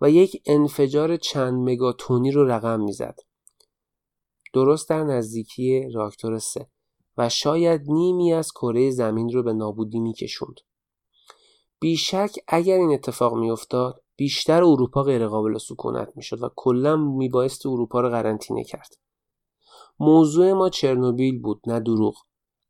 و 0.00 0.10
یک 0.10 0.42
انفجار 0.46 1.16
چند 1.16 1.68
مگاتونی 1.70 2.30
رو 2.30 2.44
رقم 2.44 2.80
می‌زد. 2.80 3.18
درست 4.54 4.88
در 4.88 5.04
نزدیکی 5.04 5.90
راکتور 5.94 6.38
سه 6.38 6.68
و 7.16 7.28
شاید 7.28 7.82
نیمی 7.86 8.32
از 8.32 8.52
کره 8.52 8.90
زمین 8.90 9.32
رو 9.32 9.42
به 9.42 9.52
نابودی 9.52 10.00
میکشوند. 10.00 10.60
بیشک 11.80 12.36
اگر 12.48 12.78
این 12.78 12.92
اتفاق 12.92 13.34
میافتاد 13.34 14.02
بیشتر 14.16 14.64
اروپا 14.64 15.02
غیرقابل 15.02 15.58
سکونت 15.58 16.12
می‌شد 16.16 16.42
و 16.42 16.50
کلا 16.56 16.96
میبایست 16.96 17.66
اروپا 17.66 18.00
رو 18.00 18.08
قرنطینه 18.08 18.64
کرد. 18.64 18.96
موضوع 20.00 20.52
ما 20.52 20.68
چرنوبیل 20.68 21.42
بود 21.42 21.60
نه 21.66 21.80
دروغ 21.80 22.16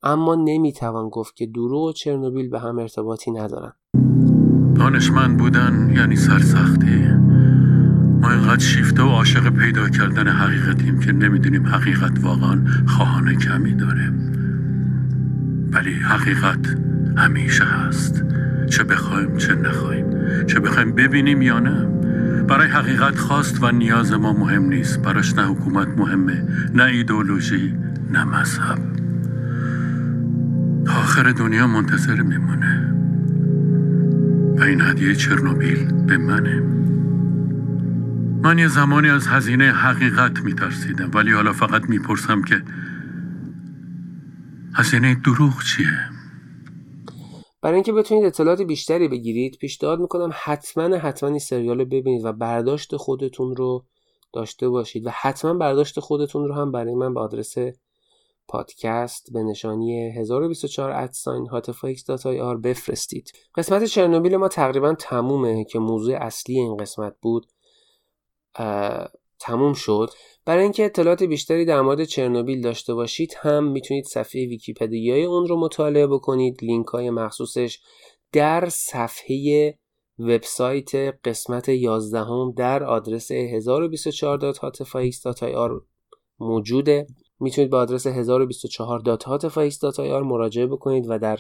اما 0.03 0.35
نمی‌توان 0.35 1.09
گفت 1.09 1.37
که 1.37 1.47
دروغ 1.47 1.83
و 1.83 1.93
چرنوبیل 1.93 2.49
به 2.49 2.59
هم 2.59 2.79
ارتباطی 2.79 3.31
ندارن 3.31 3.73
دانشمند 4.77 5.37
بودن 5.37 5.91
یعنی 5.91 6.17
سرسختی. 6.17 7.09
ما 8.21 8.31
اینقدر 8.31 8.65
شیفته 8.65 9.03
و 9.03 9.07
عاشق 9.07 9.49
پیدا 9.49 9.89
کردن 9.89 10.29
حقیقتیم 10.29 10.99
که 11.01 11.13
نمی‌دونیم 11.13 11.67
حقیقت 11.67 12.25
واقعا 12.25 12.59
خواهان 12.87 13.35
کمی 13.35 13.75
داره. 13.75 14.13
ولی 15.73 15.95
حقیقت 15.95 16.77
همیشه 17.17 17.65
هست. 17.65 18.25
چه 18.71 18.85
بخوایم 18.85 19.37
چه 19.37 19.55
نخوایم 19.55 20.07
چه 20.47 20.61
بخوایم 20.61 20.93
ببینیم 20.93 21.43
یا 21.43 21.59
نه. 21.59 21.87
برای 22.49 22.69
حقیقت 22.69 23.19
خواست 23.19 23.63
و 23.63 23.71
نیاز 23.71 24.13
ما 24.13 24.33
مهم 24.33 24.65
نیست. 24.65 25.03
براش 25.03 25.35
نه 25.35 25.43
حکومت 25.47 25.89
مهمه 25.89 26.43
نه 26.75 26.85
ایدولوژی 26.85 27.75
نه 28.13 28.25
مذهب. 28.25 28.79
آخر 30.89 31.33
دنیا 31.33 31.67
منتظر 31.67 32.23
میمونه. 32.23 32.95
و 34.59 34.63
این 34.63 34.81
هدیه 34.81 35.15
چرنوبیل 35.15 35.93
به 35.93 36.17
منه 36.17 36.61
من 38.43 38.59
یه 38.59 38.69
زمانی 38.69 39.09
از 39.11 39.27
هزینه 39.27 39.65
حقیقت 39.65 40.41
میترسیدم 40.41 41.11
ولی 41.15 41.33
حالا 41.33 41.53
فقط 41.53 41.83
می‌پرسم 41.89 42.43
که 42.43 42.63
هزینه 44.75 45.15
دروغ 45.15 45.63
چیه؟ 45.63 45.99
برای 47.63 47.75
اینکه 47.75 47.93
بتونید 47.93 48.25
اطلاعات 48.25 48.63
بیشتری 48.63 49.09
بگیرید 49.09 49.57
پیشنهاد 49.57 50.01
می‌کنم 50.01 50.31
حتما 50.45 50.97
حتما 50.97 51.29
این 51.29 51.39
سریال 51.39 51.79
رو 51.79 51.85
ببینید 51.85 52.25
و 52.25 52.33
برداشت 52.33 52.97
خودتون 52.97 53.57
رو 53.57 53.85
داشته 54.33 54.69
باشید 54.69 55.07
و 55.07 55.11
حتما 55.21 55.55
برداشت 55.55 56.01
خودتون 56.01 56.49
رو 56.49 56.55
هم 56.55 56.73
برای 56.73 56.95
من 56.95 57.15
به 57.15 57.21
آدرس 57.21 57.55
پادکست 58.49 59.33
به 59.33 59.43
نشانی 59.43 60.11
1024 60.11 60.91
ادساین 60.91 61.49
بفرستید. 62.63 63.33
قسمت 63.55 63.85
چرنوبیل 63.85 64.37
ما 64.37 64.49
تقریبا 64.49 64.95
تمومه 64.95 65.65
که 65.65 65.79
موضوع 65.79 66.17
اصلی 66.17 66.59
این 66.59 66.77
قسمت 66.77 67.15
بود. 67.23 67.47
تموم 69.41 69.73
شد. 69.73 70.11
برای 70.45 70.63
اینکه 70.63 70.85
اطلاعات 70.85 71.23
بیشتری 71.23 71.65
در 71.65 71.81
مورد 71.81 72.05
چرنوبیل 72.05 72.61
داشته 72.61 72.95
باشید 72.95 73.35
هم 73.39 73.65
می‌تونید 73.65 74.05
صفحه 74.05 74.47
ویکیپدیای 74.47 75.25
اون 75.25 75.47
رو 75.47 75.61
مطالعه 75.61 76.07
بکنید. 76.07 76.59
لینک 76.63 76.87
های 76.87 77.11
مخصوصش 77.11 77.79
در 78.33 78.69
صفحه 78.69 79.75
وبسایت 80.19 80.95
قسمت 81.25 81.69
11 81.69 82.19
هم 82.19 82.53
در 82.57 82.85
آدرس 82.85 83.33
1024.hatfax.ir 83.33 85.83
موجوده. 86.39 87.07
می‌تونید 87.41 87.71
به 87.71 87.77
آدرس 87.77 88.07
1024.hatfax.ir 88.07 90.23
مراجعه 90.25 90.67
بکنید 90.67 91.05
و 91.09 91.19
در 91.19 91.39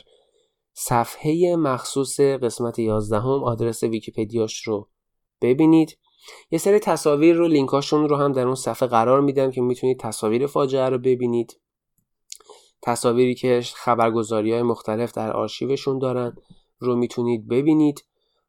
صفحه 0.75 1.57
مخصوص 1.57 2.21
قسمت 2.21 2.79
11 2.79 3.21
هم 3.21 3.45
آدرس 3.45 3.83
ویکیپدیاش 3.83 4.63
رو 4.63 4.89
ببینید. 5.43 5.99
یه 6.51 6.59
سری 6.59 6.79
تصاویر 6.79 7.37
رو 7.37 7.49
لینکاشون 7.49 8.09
رو 8.09 8.17
هم 8.17 8.33
در 8.33 8.47
اون 8.47 8.55
صفحه 8.55 8.89
قرار 8.89 9.21
میدم 9.21 9.51
که 9.51 9.61
می‌تونید 9.61 10.01
تصاویر 10.01 10.47
فاجعه 10.47 10.89
رو 10.89 10.99
ببینید. 10.99 11.61
تصاویری 12.83 13.35
که 13.35 13.61
خبرگزاری 13.75 14.53
های 14.53 14.63
مختلف 14.63 15.13
در 15.13 15.33
آرشیوشون 15.33 15.99
دارن 15.99 16.37
رو 16.79 16.97
می‌تونید 16.97 17.49
ببینید 17.49 18.05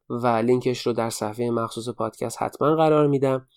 و 0.09 0.27
لینکش 0.27 0.87
رو 0.87 0.93
در 0.93 1.09
صفحه 1.09 1.51
مخصوص 1.51 1.89
پادکست 1.89 2.41
حتما 2.41 2.75
قرار 2.75 3.07
میدم. 3.07 3.47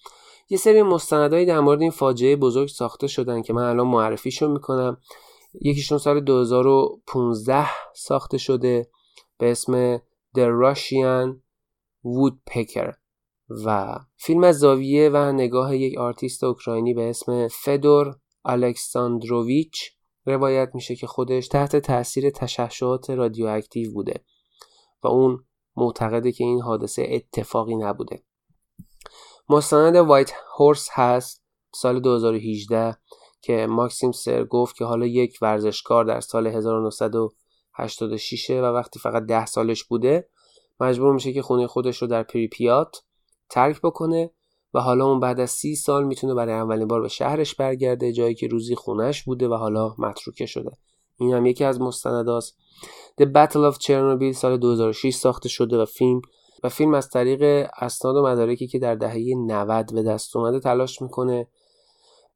یه 0.50 0.58
سری 0.58 0.82
مستندهایی 0.82 1.46
در 1.46 1.60
مورد 1.60 1.80
این 1.80 1.90
فاجعه 1.90 2.36
بزرگ 2.36 2.68
ساخته 2.68 3.06
شدن 3.06 3.42
که 3.42 3.52
من 3.52 3.62
الان 3.62 3.86
معرفیشون 3.86 4.50
می‌کنم. 4.50 4.96
یکیشون 5.60 5.98
سال 5.98 6.20
2015 6.20 7.66
ساخته 7.94 8.38
شده 8.38 8.88
به 9.38 9.50
اسم 9.50 9.98
The 10.36 10.46
Russian 10.62 11.36
Woodpecker 12.04 12.94
و 13.64 13.98
فیلم 14.16 14.44
از 14.44 14.58
زاویه 14.58 15.08
و 15.08 15.32
نگاه 15.32 15.76
یک 15.76 15.98
آرتیست 15.98 16.44
اوکراینی 16.44 16.94
به 16.94 17.10
اسم 17.10 17.48
فدور 17.48 18.16
الکساندروویچ 18.44 19.92
روایت 20.26 20.70
میشه 20.74 20.96
که 20.96 21.06
خودش 21.06 21.48
تحت 21.48 21.76
تاثیر 21.76 22.30
تشعشعات 22.30 23.10
رادیواکتیو 23.10 23.92
بوده 23.92 24.24
و 25.02 25.08
اون 25.08 25.44
معتقده 25.76 26.32
که 26.32 26.44
این 26.44 26.60
حادثه 26.60 27.06
اتفاقی 27.10 27.76
نبوده. 27.76 28.22
مستند 29.52 29.96
White 29.96 30.32
Horse 30.58 30.88
هست 30.92 31.42
سال 31.74 32.00
2018 32.00 32.96
که 33.42 33.66
ماکسیم 33.66 34.12
سر 34.12 34.44
گفت 34.44 34.76
که 34.76 34.84
حالا 34.84 35.06
یک 35.06 35.38
ورزشکار 35.42 36.04
در 36.04 36.20
سال 36.20 36.46
1986 36.46 38.50
و 38.50 38.64
وقتی 38.64 38.98
فقط 38.98 39.22
ده 39.22 39.46
سالش 39.46 39.84
بوده 39.84 40.28
مجبور 40.80 41.14
میشه 41.14 41.32
که 41.32 41.42
خونه 41.42 41.66
خودش 41.66 42.02
رو 42.02 42.08
در 42.08 42.22
پریپیات 42.22 43.02
ترک 43.48 43.80
بکنه 43.80 44.30
و 44.74 44.80
حالا 44.80 45.06
اون 45.06 45.20
بعد 45.20 45.40
از 45.40 45.50
سی 45.50 45.76
سال 45.76 46.04
می‌تونه 46.04 46.34
برای 46.34 46.54
اولین 46.54 46.88
بار 46.88 47.00
به 47.00 47.08
شهرش 47.08 47.54
برگرده 47.54 48.12
جایی 48.12 48.34
که 48.34 48.46
روزی 48.46 48.74
خونش 48.74 49.22
بوده 49.22 49.48
و 49.48 49.54
حالا 49.54 49.94
متروکه 49.98 50.46
شده. 50.46 50.70
این 51.16 51.34
هم 51.34 51.46
یکی 51.46 51.64
از 51.64 51.80
مستنداست. 51.80 52.56
The 53.20 53.24
Battle 53.24 53.72
of 53.72 53.76
Chernobyl 53.76 54.32
سال 54.32 54.56
2006 54.56 55.14
ساخته 55.14 55.48
شده 55.48 55.78
و 55.78 55.84
فیلم 55.84 56.22
و 56.64 56.68
فیلم 56.68 56.94
از 56.94 57.08
طریق 57.08 57.70
اسناد 57.76 58.16
و 58.16 58.26
مدارکی 58.26 58.66
که 58.66 58.78
در 58.78 58.94
دهه 58.94 59.34
90 59.46 59.94
به 59.94 60.02
دست 60.02 60.36
اومده 60.36 60.60
تلاش 60.60 61.02
می‌کنه 61.02 61.48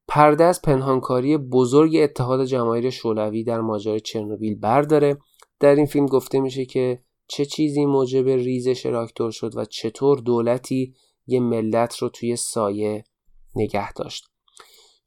پرده 0.08 0.44
از 0.44 0.62
پنهانکاری 0.62 1.36
بزرگ 1.36 1.96
اتحاد 1.96 2.44
جماهیر 2.44 2.90
شوروی 2.90 3.44
در 3.44 3.60
ماجرای 3.60 4.00
چرنوبیل 4.00 4.54
برداره. 4.54 5.18
در 5.60 5.74
این 5.74 5.86
فیلم 5.86 6.06
گفته 6.06 6.40
میشه 6.40 6.64
که 6.64 7.02
چه 7.28 7.44
چیزی 7.44 7.86
موجب 7.86 8.28
ریزش 8.28 8.86
راکتور 8.86 9.30
شد 9.30 9.56
و 9.56 9.64
چطور 9.64 10.18
دولتی 10.18 10.94
یه 11.26 11.40
ملت 11.40 11.96
رو 11.96 12.08
توی 12.08 12.36
سایه 12.36 13.04
نگه 13.54 13.92
داشت. 13.92 14.24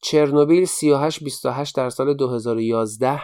چرنوبیل 0.02 0.66
38 0.66 1.76
در 1.76 1.90
سال 1.90 2.14
2011 2.14 3.22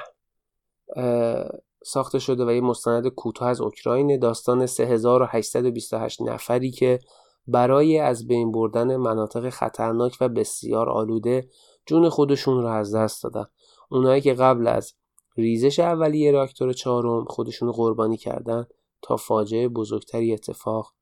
ساخته 1.85 2.19
شده 2.19 2.45
و 2.45 2.51
یه 2.51 2.61
مستند 2.61 3.07
کوتاه 3.07 3.49
از 3.49 3.61
اوکراین 3.61 4.19
داستان 4.19 4.65
3828 4.65 6.21
نفری 6.21 6.71
که 6.71 6.99
برای 7.47 7.99
از 7.99 8.27
بین 8.27 8.51
بردن 8.51 8.95
مناطق 8.95 9.49
خطرناک 9.49 10.17
و 10.21 10.29
بسیار 10.29 10.89
آلوده 10.89 11.49
جون 11.85 12.09
خودشون 12.09 12.61
رو 12.61 12.67
از 12.67 12.95
دست 12.95 13.23
دادن. 13.23 13.45
اونایی 13.89 14.21
که 14.21 14.33
قبل 14.33 14.67
از 14.67 14.93
ریزش 15.37 15.79
اولیه 15.79 16.31
راکتور 16.31 16.73
چهارم 16.73 17.25
خودشون 17.25 17.71
قربانی 17.71 18.17
کردن 18.17 18.65
تا 19.01 19.17
فاجعه 19.17 19.67
بزرگتری 19.67 20.33
اتفاق 20.33 20.93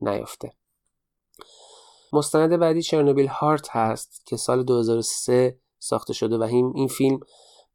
نیفته. 0.00 0.52
مستند 2.12 2.56
بعدی 2.56 2.82
چرنوبیل 2.82 3.26
هارت 3.26 3.68
هست 3.70 4.26
که 4.26 4.36
سال 4.36 4.62
2003 4.62 5.58
ساخته 5.78 6.12
شده 6.12 6.38
و 6.38 6.42
این 6.42 6.88
فیلم 6.88 7.20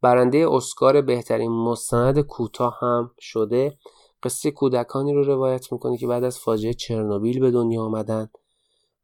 برنده 0.04 0.48
اسکار 0.52 1.02
بهترین 1.02 1.52
مستند 1.52 2.20
کوتاه 2.20 2.78
هم 2.82 3.12
شده. 3.20 3.78
قصه 4.24 4.52
کودکانی 4.52 5.14
رو 5.14 5.24
روایت 5.24 5.72
می‌کنه 5.72 5.98
که 5.98 6.08
بعد 6.08 6.24
از 6.24 6.40
فاجعه 6.40 6.74
چرنوبیل 6.74 7.40
به 7.40 7.52
دنیا 7.52 7.82
آمدن 7.82 8.30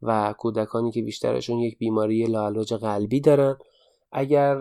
و 0.02 0.34
کودکانی 0.38 0.92
که 0.92 1.02
بیشترشون 1.02 1.60
یک 1.60 1.78
بیماری 1.78 2.26
لاعلاج 2.26 2.74
قلبی 2.74 3.22
دارن. 3.22 3.58
اگر 4.12 4.58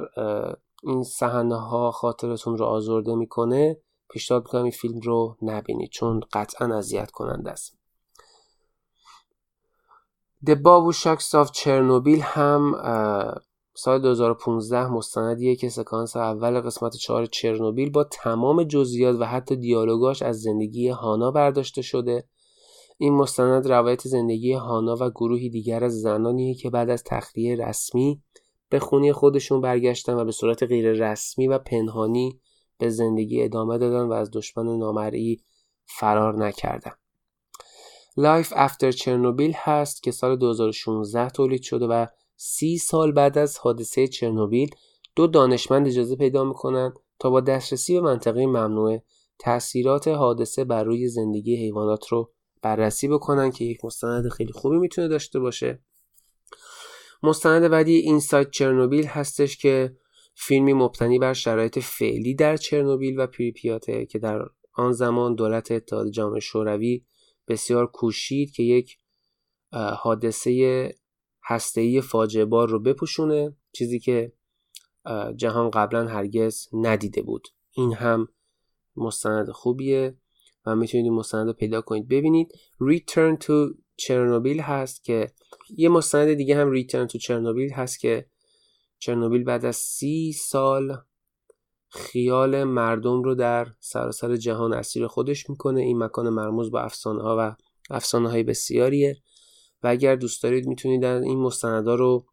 این 0.83 1.03
صحنه 1.03 1.57
ها 1.57 1.91
خاطرتون 1.91 2.59
رو 2.59 2.65
آزرده 2.65 3.15
می‌کنه 3.15 3.81
پیشنهاد 4.11 4.43
می‌کنم 4.43 4.63
این 4.63 4.71
فیلم 4.71 5.01
رو 5.01 5.37
نبینید 5.43 5.91
چون 5.91 6.21
قطعا 6.33 6.77
اذیت 6.77 7.11
کننده 7.11 7.51
است. 7.51 7.79
The 10.47 10.55
Babushaks 10.55 11.45
of 11.45 11.51
چرنوبیل 11.53 12.21
هم 12.21 12.75
سال 13.81 13.99
2015 13.99 14.87
مستندیه 14.87 15.57
که 15.57 15.69
سکانس 15.69 16.17
اول 16.17 16.61
قسمت 16.61 16.97
4 16.97 17.27
چرنوبیل 17.27 17.91
با 17.91 18.05
تمام 18.05 18.63
جزئیات 18.63 19.17
و 19.21 19.25
حتی 19.25 19.57
دیالوگاش 19.57 20.23
از 20.23 20.41
زندگی 20.41 20.89
هانا 20.89 21.31
برداشته 21.31 21.83
شده. 21.83 22.25
این 22.99 23.15
مستند 23.15 23.69
روایت 23.69 24.09
زندگی 24.09 24.53
هانا 24.53 24.97
و 25.01 25.11
گروهی 25.11 25.51
دیگر 25.51 25.85
از 25.85 26.01
زنانیه 26.01 26.55
که 26.55 26.71
بعد 26.71 26.91
از 26.91 27.05
تخلیه 27.05 27.57
رسمی 27.57 28.23
به 28.69 28.79
خونه‌ی 28.79 29.13
خودشون 29.13 29.61
برگشتن 29.61 30.15
و 30.15 30.25
به 30.25 30.33
صورت 30.33 30.63
غیر 30.63 30.93
رسمی 30.93 31.49
و 31.49 31.59
پنهانی 31.59 32.41
به 32.79 32.89
زندگی 32.89 33.43
ادامه 33.43 33.79
دادن 33.79 34.07
و 34.07 34.13
از 34.13 34.31
دشمن 34.33 34.79
نامرئی 34.79 35.41
فرار 35.87 36.47
نکردن. 36.47 36.93
Life 38.17 38.53
After 38.57 38.93
Chernobyl 38.93 39.53
هست 39.57 40.03
که 40.03 40.11
سال 40.11 40.37
2016 40.37 41.31
تولید 41.31 41.63
شده 41.63 41.87
و 41.87 42.07
سی 42.41 42.79
سال 42.79 43.13
بعد 43.13 43.39
از 43.39 43.59
حادثه 43.59 44.07
چرنوبیل 44.07 44.71
دو 45.17 45.27
دانشمند 45.27 45.87
اجازه 45.87 46.17
پیدا 46.17 46.45
می‌کنن 46.45 46.95
تا 47.19 47.31
با 47.31 47.41
دسترسی 47.41 47.95
به 47.95 48.01
منطقه 48.01 48.47
ممنوعه 48.47 49.03
تاثیرات 49.39 50.09
حادثه 50.09 50.65
بر 50.65 50.85
روی 50.85 51.09
زندگی 51.09 51.57
حیوانات 51.57 52.09
رو 52.09 52.33
بررسی 52.63 53.09
بکنن 53.09 53.51
که 53.51 53.65
یک 53.65 53.85
مستند 53.85 54.29
خیلی 54.29 54.53
خوبی 54.53 54.79
می‌تونه 54.79 55.09
داشته 55.09 55.41
باشه. 55.41 55.83
مستند 57.23 57.69
بعدی 57.69 57.97
اینسایت 57.97 58.51
چرنوبیل 58.51 59.07
هستش 59.07 59.57
که 59.57 59.97
فیلمی 60.35 60.73
مبتنی 60.73 61.19
بر 61.19 61.33
شرایط 61.33 61.79
فعلی 61.79 62.35
در 62.35 62.57
چرنوبیل 62.57 63.21
و 63.21 63.27
پریپیاته 63.27 64.07
که 64.07 64.19
در 64.19 64.43
آن 64.73 64.93
زمان 64.93 65.35
دولت 65.35 65.73
اتحاد 65.73 66.11
جامعه 66.11 66.41
شوروی 66.41 67.05
بسیار 67.49 67.87
کوشید 67.87 68.51
که 68.51 68.63
یک 68.63 68.99
حادثه 69.73 70.95
هسته‌ای 71.49 72.01
فاجعه 72.01 72.45
بار 72.45 72.69
رو 72.69 72.81
بپوشونه 72.81 73.57
چیزی 73.73 73.99
که 73.99 74.33
جهان 75.37 75.71
قبلا 75.71 76.07
هرگز 76.07 76.69
ندیده 76.73 77.23
بود. 77.23 77.49
این 77.73 77.93
هم 77.95 78.29
مستند 78.97 79.51
خوبیه 79.51 80.17
و 80.67 80.77
می‌تونید 80.77 81.13
مستند 81.13 81.47
رو 81.47 81.53
پیدا 81.53 81.81
کنید. 81.81 82.09
ببینید 82.09 82.53
Return 82.83 83.45
to 83.45 83.75
چرنوبیل 83.97 84.61
هست 84.61 85.05
که 85.05 85.27
یه 85.77 85.89
مستند 85.89 86.35
دیگه 86.35 86.57
هم 86.57 86.83
Return 86.83 87.13
to 87.13 87.19
چرنوبیل 87.19 87.73
هست 87.73 88.01
که 88.01 88.27
چرنوبیل 88.99 89.45
بعد 89.45 89.65
از 89.65 89.77
سی 89.77 90.33
سال 90.33 90.97
خیال 91.89 92.65
مردم 92.65 93.23
رو 93.23 93.35
در 93.35 93.67
سراسر 93.81 94.37
جهان 94.37 94.73
اسیر 94.73 95.07
خودش 95.07 95.51
می‌کنه. 95.51 95.81
این 95.81 95.99
مکان 95.99 96.29
مرموز 96.29 96.71
با 96.71 96.81
افسانه 96.81 97.23
ها 97.23 97.37
و 97.39 97.57
افسانه 97.91 98.31
های 98.31 98.43
بسیاریه. 98.43 99.17
و 99.83 99.89
اگر 99.89 100.17
دوست 100.17 100.43
دارید 100.43 100.67
می‌تونید 100.67 101.05
این 101.05 101.39
مستندا 101.39 101.95
رو 101.95 102.27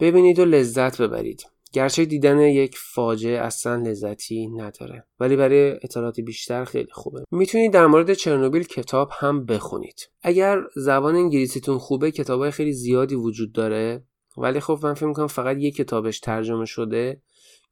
ببینید 0.00 0.38
و 0.38 0.44
لذت 0.44 1.00
ببرید. 1.00 1.46
گرچه 1.72 2.04
دیدن 2.04 2.40
یک 2.40 2.76
فاجعه 2.78 3.38
اصلا 3.38 3.76
لذتی 3.76 4.46
نداره 4.46 5.06
ولی 5.20 5.36
برای 5.36 5.70
اطلاعات 5.70 6.20
بیشتر 6.20 6.64
خیلی 6.64 6.88
خوبه. 6.92 7.24
می‌تونید 7.30 7.72
در 7.72 7.86
مورد 7.86 8.14
چرنوبیل 8.14 8.62
کتاب 8.62 9.10
هم 9.12 9.46
بخونید. 9.46 10.10
اگر 10.22 10.60
زبان 10.76 11.14
انگلیسیتون 11.14 11.78
خوبه 11.78 12.10
کتاب 12.10 12.50
خیلی 12.50 12.72
زیادی 12.72 13.14
وجود 13.14 13.52
داره 13.52 14.04
ولی 14.36 14.60
خب 14.60 14.78
من 14.82 14.94
فکر 14.94 15.06
می‌کنم 15.06 15.26
فقط 15.26 15.56
یک 15.56 15.76
کتابش 15.76 16.20
ترجمه 16.20 16.64
شده 16.64 17.22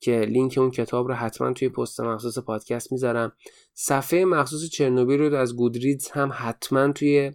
که 0.00 0.20
لینک 0.20 0.58
اون 0.58 0.70
کتاب 0.70 1.08
رو 1.08 1.14
حتما 1.14 1.52
توی 1.52 1.68
پست 1.68 2.00
مخصوص 2.00 2.38
پادکست 2.38 2.92
می‌ذارم. 2.92 3.32
صفحه 3.74 4.24
مخصوص 4.24 4.70
چرنوبیل 4.70 5.20
رو 5.20 5.34
از 5.34 5.56
گودریدز 5.56 6.08
هم 6.08 6.30
حتما 6.34 6.92
توی 6.92 7.32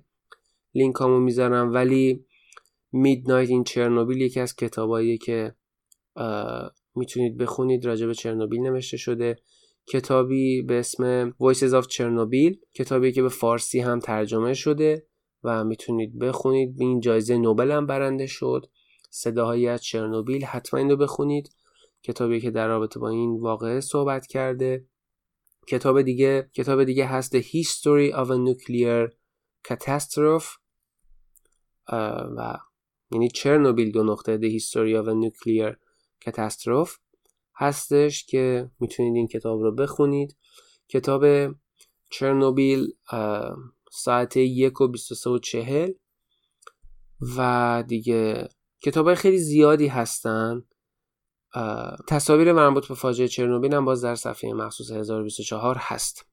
لینک 0.80 0.96
هامو 0.96 1.20
می‌ذارم 1.20 1.74
ولی 1.74 2.26
میدنایت 2.92 3.50
این 3.50 3.64
چرنوبیل 3.64 4.22
یکی 4.22 4.40
از 4.40 4.56
کتاباییه 4.56 5.18
که 5.18 5.56
می‌تونید 6.96 7.38
بخونید. 7.38 7.86
راجع 7.86 8.08
به 8.08 8.14
چرنوبیل 8.14 8.62
نوشته 8.62 8.98
شده. 8.98 9.36
کتابی 9.88 10.62
به 10.62 10.80
اسم 10.80 11.30
Voices 11.30 11.84
of 11.84 11.86
Chernobyl. 11.86 12.58
کتابی 12.74 13.12
که 13.12 13.22
به 13.22 13.30
فارسی 13.30 13.80
هم 13.80 14.00
ترجمه 14.00 14.54
شده 14.54 15.06
و 15.44 15.64
می‌تونید 15.64 16.20
بخونید. 16.20 16.76
این 16.82 17.00
جایزه 17.00 17.38
نوبل 17.38 17.72
هم 17.72 17.86
برنده 17.86 18.28
شد. 18.28 18.66
صداهایی 19.10 19.68
از 19.68 19.84
چرنوبیل 19.84 20.46
حتما 20.46 20.80
این 20.80 20.90
رو 20.90 20.98
بخونید. 20.98 21.50
کتابی 22.04 22.40
که 22.40 22.52
در 22.52 22.68
رابطه 22.68 23.00
با 23.00 23.10
این 23.10 23.40
واقعه 23.40 23.80
صحبت 23.80 24.28
کرده. 24.28 24.86
کتاب 25.68 26.02
دیگه 26.02 26.50
کتاب 26.54 26.84
دیگه 26.84 27.06
هست 27.06 27.38
The 27.38 27.44
History 27.44 28.14
of 28.14 28.28
a 28.28 28.38
Nuclear 28.48 29.12
Catastrophe. 29.68 30.59
و 32.38 32.58
یعنی 33.12 33.30
چرنوبیل 33.30 33.92
دو 33.92 34.04
نقطه 34.04 34.60
History 34.60 35.04
of 35.04 35.08
a 35.08 35.14
Nuclear 35.14 35.76
Catastrophe 36.26 36.92
هستش 37.56 38.26
که 38.26 38.72
می‌تونید 38.80 39.16
این 39.16 39.28
کتاب 39.28 39.62
رو 39.62 39.76
بخونید. 39.76 40.38
کتاب 40.88 41.26
چرنوبیل 42.12 42.88
ساعت 43.92 44.38
یک 44.38 44.82
و 44.82 44.88
23 44.88 45.30
و 45.30 45.40
چهل. 45.40 45.92
و 47.38 47.84
دیگه 47.88 48.50
کتاب 48.82 49.14
خیلی 49.14 49.38
زیادی 49.38 49.88
هستن. 49.88 50.64
تصاویر 52.08 52.52
مربوط 52.54 52.88
به 52.88 52.96
فاجعه 52.96 53.28
چرنوبیل 53.28 53.74
هم 53.74 53.86
باز 53.86 54.04
در 54.04 54.16
صفحه 54.16 54.54
مخصوص 54.54 54.92
1024 54.92 55.76
هست. 55.80 56.26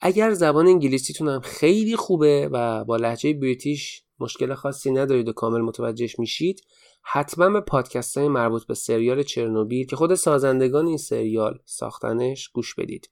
اگر 0.00 0.32
زبان 0.32 0.66
انگلیسیتون 0.66 1.28
هم 1.28 1.40
خیلی 1.40 1.96
خوبه 1.96 2.48
و 2.52 2.84
با 2.84 2.96
لحجه 2.96 3.32
بریتیش 3.32 4.03
مشکل 4.20 4.54
خاصی 4.54 4.90
ندارید 4.90 5.28
و 5.28 5.32
کامل 5.32 5.60
متوجهش 5.60 6.18
میشید 6.18 6.60
حتما 7.02 7.50
به 7.50 7.60
پادکست 7.60 8.18
های 8.18 8.28
مربوط 8.28 8.66
به 8.66 8.74
سریال 8.74 9.22
چرنوبیل 9.22 9.86
که 9.86 9.96
خود 9.96 10.14
سازندگان 10.14 10.86
این 10.86 10.98
سریال 10.98 11.58
ساختنش 11.64 12.48
گوش 12.48 12.74
بدید. 12.74 13.10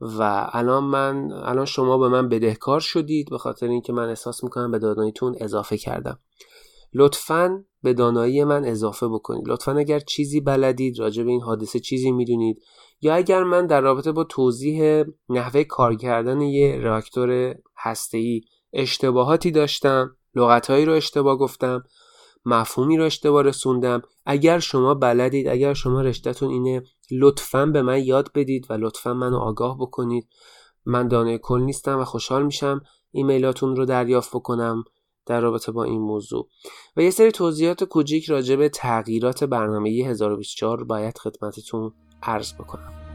و 0.00 0.48
الان 0.52 0.84
من 0.84 1.32
الان 1.32 1.64
شما 1.64 1.98
به 1.98 2.08
من 2.08 2.28
بدهکار 2.28 2.80
شدید 2.80 3.30
به 3.30 3.38
خاطر 3.38 3.66
اینکه 3.66 3.92
من 3.92 4.08
احساس 4.08 4.44
می‌کنم 4.44 4.70
به 4.70 4.78
داناییتون 4.78 5.36
اضافه 5.40 5.76
کردم. 5.76 6.18
لطفا 6.94 7.64
به 7.82 7.94
دانایی 7.94 8.44
من 8.44 8.64
اضافه 8.64 9.08
بکنید. 9.08 9.48
لطفا 9.48 9.72
اگر 9.72 9.98
چیزی 9.98 10.40
بلدید 10.40 10.98
راجع 10.98 11.22
به 11.22 11.30
این 11.30 11.40
حادثه 11.40 11.80
چیزی 11.80 12.12
می‌دونید 12.12 12.62
یا 13.00 13.14
اگر 13.14 13.42
من 13.42 13.66
در 13.66 13.80
رابطه 13.80 14.12
با 14.12 14.24
توضیح 14.24 15.04
نحوه 15.28 15.64
کار 15.64 15.94
کردن 15.94 16.40
یه 16.40 16.76
راکتور 16.76 17.54
هسته‌ای 17.76 18.40
اشتباهاتی 18.76 19.50
داشتم 19.50 20.16
لغتهایی 20.34 20.84
رو 20.84 20.92
اشتباه 20.92 21.36
گفتم 21.36 21.84
مفهومی 22.44 22.96
رو 22.96 23.04
اشتباه 23.04 23.42
رسوندم. 23.42 24.02
اگر 24.26 24.58
شما 24.58 24.94
بلدید 24.94 25.48
اگر 25.48 25.74
شما 25.74 26.00
رشتهتون 26.00 26.50
اینه 26.50 26.82
لطفا 27.10 27.66
به 27.66 27.82
من 27.82 28.04
یاد 28.04 28.30
بدید 28.34 28.66
و 28.70 28.72
لطفا 28.72 29.14
منو 29.14 29.36
آگاه 29.36 29.78
بکنید. 29.78 30.28
من 30.84 31.08
دانه 31.08 31.38
کل 31.38 31.60
نیستم 31.60 31.98
و 31.98 32.04
خوشحال 32.04 32.42
میشم 32.46 32.80
ایمیلاتون 33.12 33.76
رو 33.76 33.84
دریافت 33.84 34.30
بکنم 34.30 34.84
در 35.26 35.40
رابطه 35.40 35.72
با 35.72 35.84
این 35.84 36.00
موضوع. 36.00 36.48
و 36.96 37.02
یه 37.02 37.10
سری 37.10 37.32
توضیحات 37.32 37.84
کوچیک 37.84 38.24
راجع 38.24 38.56
به 38.56 38.68
تغییرات 38.68 39.44
برنامه 39.44 39.90
1024 39.90 40.84
باید 40.84 41.18
خدمتتون 41.18 41.92
عرض 42.22 42.54
بکنم. 42.54 43.05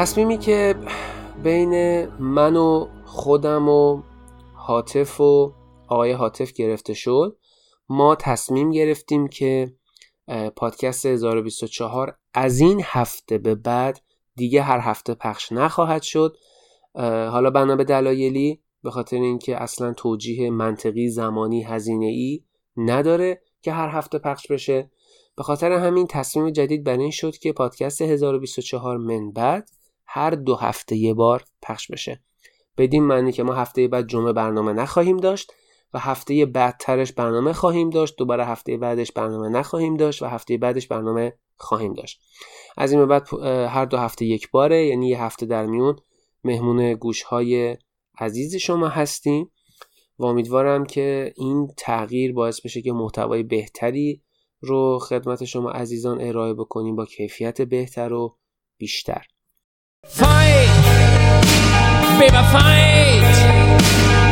تصمیمی 0.00 0.38
که 0.38 0.74
بین 1.42 2.06
من 2.06 2.56
و 2.56 2.88
خودم 3.04 3.68
و 3.68 4.02
حاطف 4.54 5.20
و 5.20 5.52
آقای 5.88 6.12
حاطف 6.12 6.52
گرفته 6.52 6.94
شد 6.94 7.38
ما 7.88 8.14
تصمیم 8.14 8.70
گرفتیم 8.70 9.28
که 9.28 9.74
پادکست 10.56 11.06
1024 11.06 12.18
از 12.34 12.60
این 12.60 12.82
هفته 12.84 13.38
به 13.38 13.54
بعد 13.54 14.00
دیگه 14.36 14.62
هر 14.62 14.78
هفته 14.78 15.14
پخش 15.14 15.52
نخواهد 15.52 16.02
شد. 16.02 16.36
حالا 17.30 17.50
بنا 17.50 17.76
به 17.76 17.84
دلایلی 17.84 18.62
به 18.82 18.90
خاطر 18.90 19.16
اینکه 19.16 19.62
اصلا 19.62 19.92
توجیه 19.92 20.50
منطقی 20.50 21.08
زمانی 21.08 21.62
هزینه 21.62 22.06
ای 22.06 22.44
نداره 22.76 23.42
که 23.62 23.72
هر 23.72 23.88
هفته 23.88 24.18
پخش 24.18 24.46
بشه. 24.46 24.90
به 25.36 25.42
خاطر 25.42 25.72
همین 25.72 26.06
تصمیم 26.06 26.50
جدید 26.50 26.84
بر 26.84 26.98
این 26.98 27.10
شد 27.10 27.36
که 27.36 27.52
پادکست 27.52 28.02
1024 28.02 28.98
من 28.98 29.32
بعد 29.32 29.70
هر 30.12 30.30
دو 30.30 30.56
هفته 30.56 30.96
یه 30.96 31.14
بار 31.14 31.44
پخش 31.62 31.90
بشه. 31.90 32.22
بدین 32.78 33.04
معنی 33.04 33.32
که 33.32 33.42
ما 33.42 33.54
هفته 33.54 33.88
بعد 33.88 34.06
جمعه 34.06 34.32
برنامه 34.32 34.72
نخواهیم 34.72 35.16
داشت 35.16 35.52
و 35.94 35.98
هفته 35.98 36.46
بعدترش 36.46 37.12
برنامه 37.12 37.52
خواهیم 37.52 37.90
داشت 37.90 38.16
دوباره 38.16 38.46
هفته 38.46 38.76
بعدش 38.76 39.12
برنامه 39.12 39.48
نخواهیم 39.48 39.96
داشت 39.96 40.22
و 40.22 40.26
هفته 40.26 40.56
بعدش 40.56 40.86
برنامه 40.86 41.32
خواهیم 41.56 41.92
داشت. 41.92 42.20
از 42.76 42.92
این 42.92 43.06
بعد 43.06 43.28
هر 43.44 43.84
دو 43.84 43.96
هفته 43.96 44.24
یک 44.24 44.50
باره 44.50 44.86
یعنی 44.86 45.08
یه 45.08 45.22
هفته 45.22 45.46
در 45.46 45.66
میون 45.66 45.96
مهمون 46.44 46.94
گوش 46.94 47.22
های 47.22 47.76
عزیز 48.18 48.56
شما 48.56 48.88
هستیم 48.88 49.50
و 50.18 50.24
امیدوارم 50.24 50.84
که 50.84 51.32
این 51.36 51.68
تغییر 51.76 52.32
باعث 52.32 52.60
بشه 52.60 52.82
که 52.82 52.92
محتوای 52.92 53.42
بهتری 53.42 54.22
رو 54.60 54.98
خدمت 54.98 55.44
شما 55.44 55.70
عزیزان 55.70 56.20
ارائه 56.20 56.54
بکنیم 56.54 56.96
با 56.96 57.06
کیفیت 57.06 57.62
بهتر 57.62 58.12
و 58.12 58.36
بیشتر. 58.78 59.26
Fight, 60.06 60.66
baby, 62.18 62.42
fight 62.50 64.29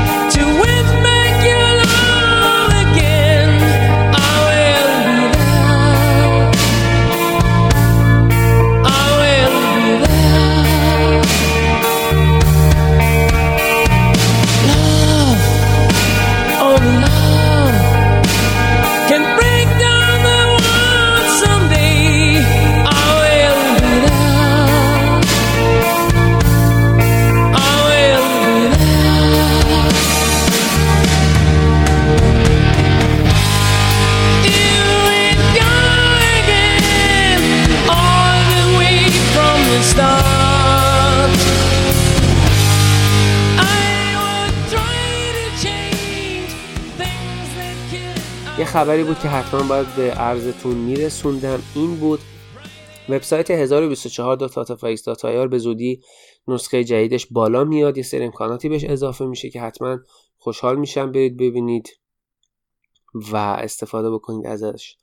یه 48.59 48.65
خبری 48.65 49.05
بود 49.05 49.19
که 49.19 49.29
حتما 49.29 49.69
باید 49.69 49.87
به 49.97 50.03
عرضتون 50.03 50.75
میرسوندم. 50.75 51.63
این 51.75 51.97
بود 51.97 52.21
وبسایت 53.09 53.67
1024.tatafx.ir 53.67 55.49
به 55.51 55.59
زودی 55.59 56.01
نسخه 56.49 56.85
جدیدش 56.85 57.27
بالا 57.31 57.65
میاد. 57.65 57.97
یه 57.97 58.03
سری 58.03 58.25
امکاناتی 58.25 58.69
بهش 58.69 58.85
اضافه 58.85 59.27
میشه 59.27 59.51
که 59.51 59.61
حتما 59.61 59.99
خوشحال 60.39 60.77
میشم 60.77 61.13
برید 61.13 61.37
ببینید 61.37 61.89
و 63.15 63.37
استفاده 63.37 64.11
بکنید 64.11 64.47
ازش. 64.47 64.97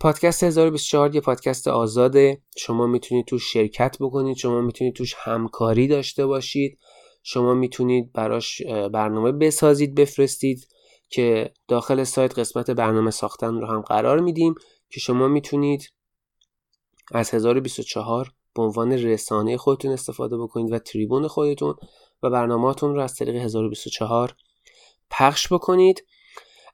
پادکست 0.00 0.42
1024 0.42 1.14
یه 1.14 1.20
پادکست 1.20 1.68
آزاده. 1.68 2.42
شما 2.56 2.86
می‌تونید 2.86 3.26
توش 3.26 3.52
شرکت 3.52 3.96
بکنید. 4.00 4.36
شما 4.36 4.60
می‌تونید 4.60 4.94
توش 4.94 5.14
همکاری 5.18 5.88
داشته 5.88 6.26
باشید. 6.26 6.78
شما 7.22 7.54
می‌تونید 7.54 8.12
براش 8.12 8.62
برنامه 8.92 9.32
بسازید 9.32 9.94
بفرستید. 9.94 10.68
که 11.08 11.52
داخل 11.68 12.04
سایت 12.04 12.38
قسمت 12.38 12.70
برنامه 12.70 13.10
ساختن 13.10 13.54
رو 13.54 13.66
هم 13.66 13.80
قرار 13.80 14.20
میدیم 14.20 14.54
که 14.90 15.00
شما 15.00 15.28
می‌تونید 15.28 15.92
از 17.12 17.34
1024 17.34 18.32
به 18.54 18.62
عنوان 18.62 18.92
رسانه 18.92 19.56
خودتون 19.56 19.90
استفاده 19.90 20.38
بکنید 20.38 20.72
و 20.72 20.78
تریبون 20.78 21.28
خودتون 21.28 21.74
و 22.22 22.30
برنامهاتون 22.30 22.94
رو 22.94 23.00
از 23.00 23.14
طریق 23.14 23.36
1024 23.36 24.36
پخش 25.10 25.52
بکنید. 25.52 26.04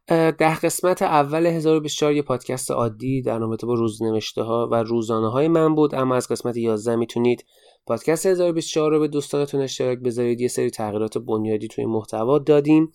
ده 0.09 0.61
قسمت 0.61 1.02
اول 1.02 1.47
1024 1.47 2.15
یه 2.15 2.23
پادکست 2.23 2.70
عادی 2.70 3.23
در 3.23 3.39
رابطه 3.39 3.66
با 3.66 3.74
روزنوشته 3.74 4.43
ها 4.43 4.69
و 4.73 4.74
روزانه 4.74 5.31
های 5.31 5.48
من 5.48 5.74
بود 5.74 5.94
اما 5.94 6.15
از 6.15 6.28
قسمت 6.28 6.56
11 6.56 6.97
می‌تونید 6.97 7.44
پادکست 7.86 8.27
1024 8.27 8.90
رو 8.90 9.01
به 9.01 9.09
دوستانتون 9.09 9.61
اشتراک 9.61 9.98
بذارید. 9.98 10.40
یه 10.40 10.48
سری 10.48 10.70
تغییرات 10.70 11.19
بنیادی 11.19 11.69
توی 11.69 11.85
محتوا 11.85 12.39
دادیم. 12.39 12.93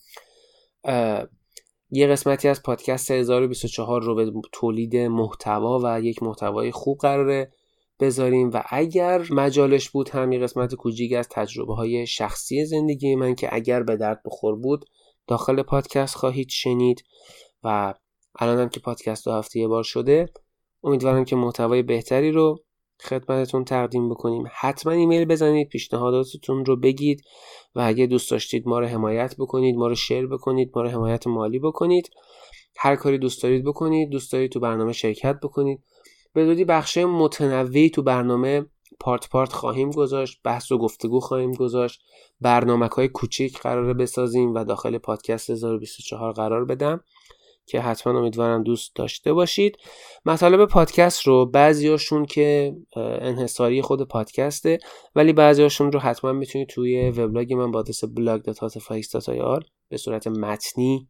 یه 1.92 2.08
قسمتی 2.08 2.48
از 2.48 2.64
پادکست 2.64 3.12
1024 3.12 4.02
رو 4.02 4.16
به 4.16 4.32
تولید 4.52 4.96
محتوا 4.96 5.80
و 5.84 6.02
یک 6.02 6.24
محتوای 6.24 6.72
خوب 6.72 6.98
قراره 6.98 7.52
بذاریم 8.00 8.50
و 8.54 8.64
اگر 8.70 9.26
مجالش 9.32 9.90
بود 9.90 10.10
هم 10.10 10.32
یه 10.32 10.40
قسمت 10.40 10.76
کوچیک 10.76 11.14
از 11.14 11.28
تجربه 11.30 11.76
های 11.76 12.08
شخصی 12.08 12.66
زندگی 12.66 13.16
من 13.16 13.36
که 13.36 13.50
اگر 13.52 13.84
به 13.84 13.96
درد 13.96 14.22
بخور 14.26 14.56
بود 14.56 14.86
داخل 15.28 15.62
پادکست 15.62 16.16
خواهید 16.16 16.50
شنید 16.50 17.04
و 17.64 17.94
الان 18.40 18.60
هم 18.60 18.70
که 18.70 18.80
پادکست 18.80 19.26
دو 19.26 19.32
هفته 19.32 19.60
یه 19.60 19.68
بار 19.68 19.84
شده 19.84 20.30
امیدوارم 20.84 21.26
که 21.26 21.36
محتوای 21.36 21.84
بهتری 21.84 22.32
رو 22.32 22.60
خدمتتون 23.02 23.66
تقدیم 23.66 24.10
بکنیم. 24.10 24.44
حتما 24.54 24.94
ایمیل 24.94 25.26
بزنید 25.26 25.70
پیشنهاداتتون 25.70 26.66
رو 26.66 26.76
بگید 26.76 27.22
و 27.76 27.82
اگه 27.86 28.06
دوست 28.06 28.32
داشتید 28.32 28.68
ما 28.68 28.80
رو 28.80 28.86
حمایت 28.86 29.36
بکنید 29.38 29.76
ما 29.76 29.88
رو 29.88 29.96
شیر 29.96 30.28
بکنید 30.28 30.72
ما 30.76 30.82
رو 30.82 30.90
حمایت 30.90 31.28
مالی 31.28 31.60
بکنید. 31.60 32.10
هر 32.78 32.96
کاری 32.96 33.18
دوست 33.18 33.44
دارید 33.44 33.64
بکنید 33.64 34.10
دوست 34.10 34.32
دارید 34.32 34.52
تو 34.52 34.60
برنامه 34.60 34.94
شرکت 34.94 35.40
بکنید. 35.40 35.84
به 36.34 36.46
زودی 36.46 36.66
بخش 36.66 36.98
متنوعی 36.98 37.90
تو 37.90 38.02
برنامه 38.02 38.66
پارت 39.00 39.30
پارت 39.30 39.54
خواهیم 39.54 39.92
گذاشت 39.92 40.40
بحث 40.44 40.72
و 40.72 40.78
گفتگو 40.78 41.20
خواهیم 41.20 41.52
گذاشت. 41.52 42.02
برنامه 42.42 42.88
های 42.88 43.08
کوچیک 43.08 43.60
قراره 43.60 43.94
بسازیم 43.94 44.54
و 44.54 44.64
داخل 44.64 44.98
پادکست 44.98 45.50
1024 45.50 46.32
قرار 46.32 46.66
بدم. 46.66 47.04
که 47.70 47.82
حتما 47.82 48.20
امیدوارم 48.20 48.64
دوست 48.64 48.96
داشته 48.96 49.34
باشید. 49.34 49.78
مطالب 50.26 50.66
پادکست 50.66 51.28
رو 51.28 51.46
بعضیاشون 51.46 52.26
که 52.26 52.76
انحصاری 52.96 53.82
خود 53.82 54.08
پادکسته 54.08 54.80
ولی 55.16 55.34
بعضیاشون 55.34 55.92
رو 55.92 56.00
حتما 56.00 56.34
می‌تونید 56.34 56.70
توی 56.70 57.10
وبلاگ 57.10 57.54
من 57.54 57.72
با 57.72 57.80
آدرس 57.80 58.06
blog.hatfax.ir 58.06 59.64
به 59.90 59.98
صورت 59.98 60.28
متنی 60.28 61.10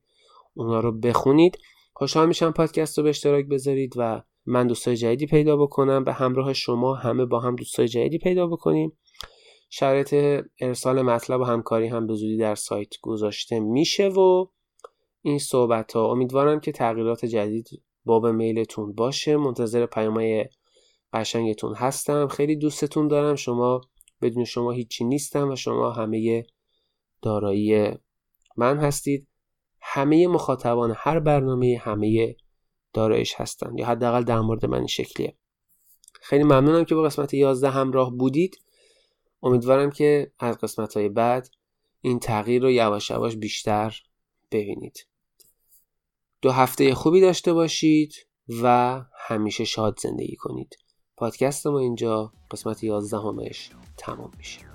اونا 0.53 0.79
رو 0.79 0.91
بخونید. 0.99 1.57
خوشحال 1.93 2.27
میشم 2.27 2.51
پادکست 2.51 2.97
رو 2.97 3.03
به 3.03 3.09
اشتراک 3.09 3.45
بذارید 3.45 3.93
و 3.97 4.21
من 4.45 4.67
دوستای 4.67 4.95
جدیدی 4.95 5.25
پیدا 5.25 5.57
بکنم 5.57 6.03
به 6.03 6.13
همراه 6.13 6.53
شما 6.53 6.95
همه 6.95 7.25
با 7.25 7.39
هم 7.39 7.55
دوستای 7.55 7.87
جدیدی 7.87 8.17
پیدا 8.17 8.47
بکنیم. 8.47 8.97
شرایط 9.69 10.43
ارسال 10.61 11.01
مطلب 11.01 11.41
و 11.41 11.43
همکاری 11.43 11.87
هم 11.87 12.07
به 12.07 12.13
زودی 12.13 12.37
در 12.37 12.55
سایت 12.55 12.89
گذاشته 13.01 13.59
میشه 13.59 14.07
و 14.07 14.45
این 15.21 15.39
صحبت 15.39 15.95
ها 15.95 16.11
امیدوارم 16.11 16.59
که 16.59 16.71
تغییرات 16.71 17.25
جدید 17.25 17.69
باب 18.05 18.27
میلتون 18.27 18.93
باشه. 18.93 19.37
منتظر 19.37 19.85
پیامهای 19.85 20.45
قشنگتون 21.13 21.75
هستم. 21.75 22.27
خیلی 22.27 22.55
دوستتون 22.55 23.07
دارم. 23.07 23.35
شما 23.35 23.81
بدون 24.21 24.43
شما 24.43 24.71
هیچی 24.71 25.03
نیستم 25.03 25.51
و 25.51 25.55
شما 25.55 25.91
همه 25.91 26.43
دارایی 27.21 27.91
من 28.57 28.77
هستید. 28.77 29.27
همه 29.81 30.27
مخاطبان 30.27 30.93
هر 30.97 31.19
برنامه 31.19 31.81
همه 31.81 32.35
دارایش 32.93 33.33
هستن. 33.37 33.77
یا 33.77 33.85
حداقل 33.87 34.23
در 34.23 34.39
مورد 34.39 34.65
من 34.65 34.87
شکلیه. 34.87 35.37
خیلی 36.21 36.43
ممنونم 36.43 36.85
که 36.85 36.95
با 36.95 37.01
قسمت 37.01 37.33
11 37.33 37.69
همراه 37.69 38.11
بودید. 38.17 38.57
امیدوارم 39.43 39.91
که 39.91 40.31
از 40.39 40.57
قسمت 40.57 40.97
های 40.97 41.09
بعد 41.09 41.49
این 42.01 42.19
تغییر 42.19 42.61
رو 42.61 42.71
یواش 42.71 43.09
یواش 43.09 43.35
بیشتر 43.35 44.01
ببینید. 44.51 45.07
دو 46.41 46.51
هفته 46.51 46.93
خوبی 46.95 47.21
داشته 47.21 47.53
باشید 47.53 48.13
و 48.63 49.01
همیشه 49.27 49.63
شاد 49.63 49.99
زندگی 49.99 50.35
کنید. 50.35 50.77
پادکست 51.17 51.67
ما 51.67 51.79
اینجا 51.79 52.33
قسمت 52.51 52.83
11 52.83 53.17
همش 53.17 53.69
تمام 53.97 54.31
میشه. 54.37 54.68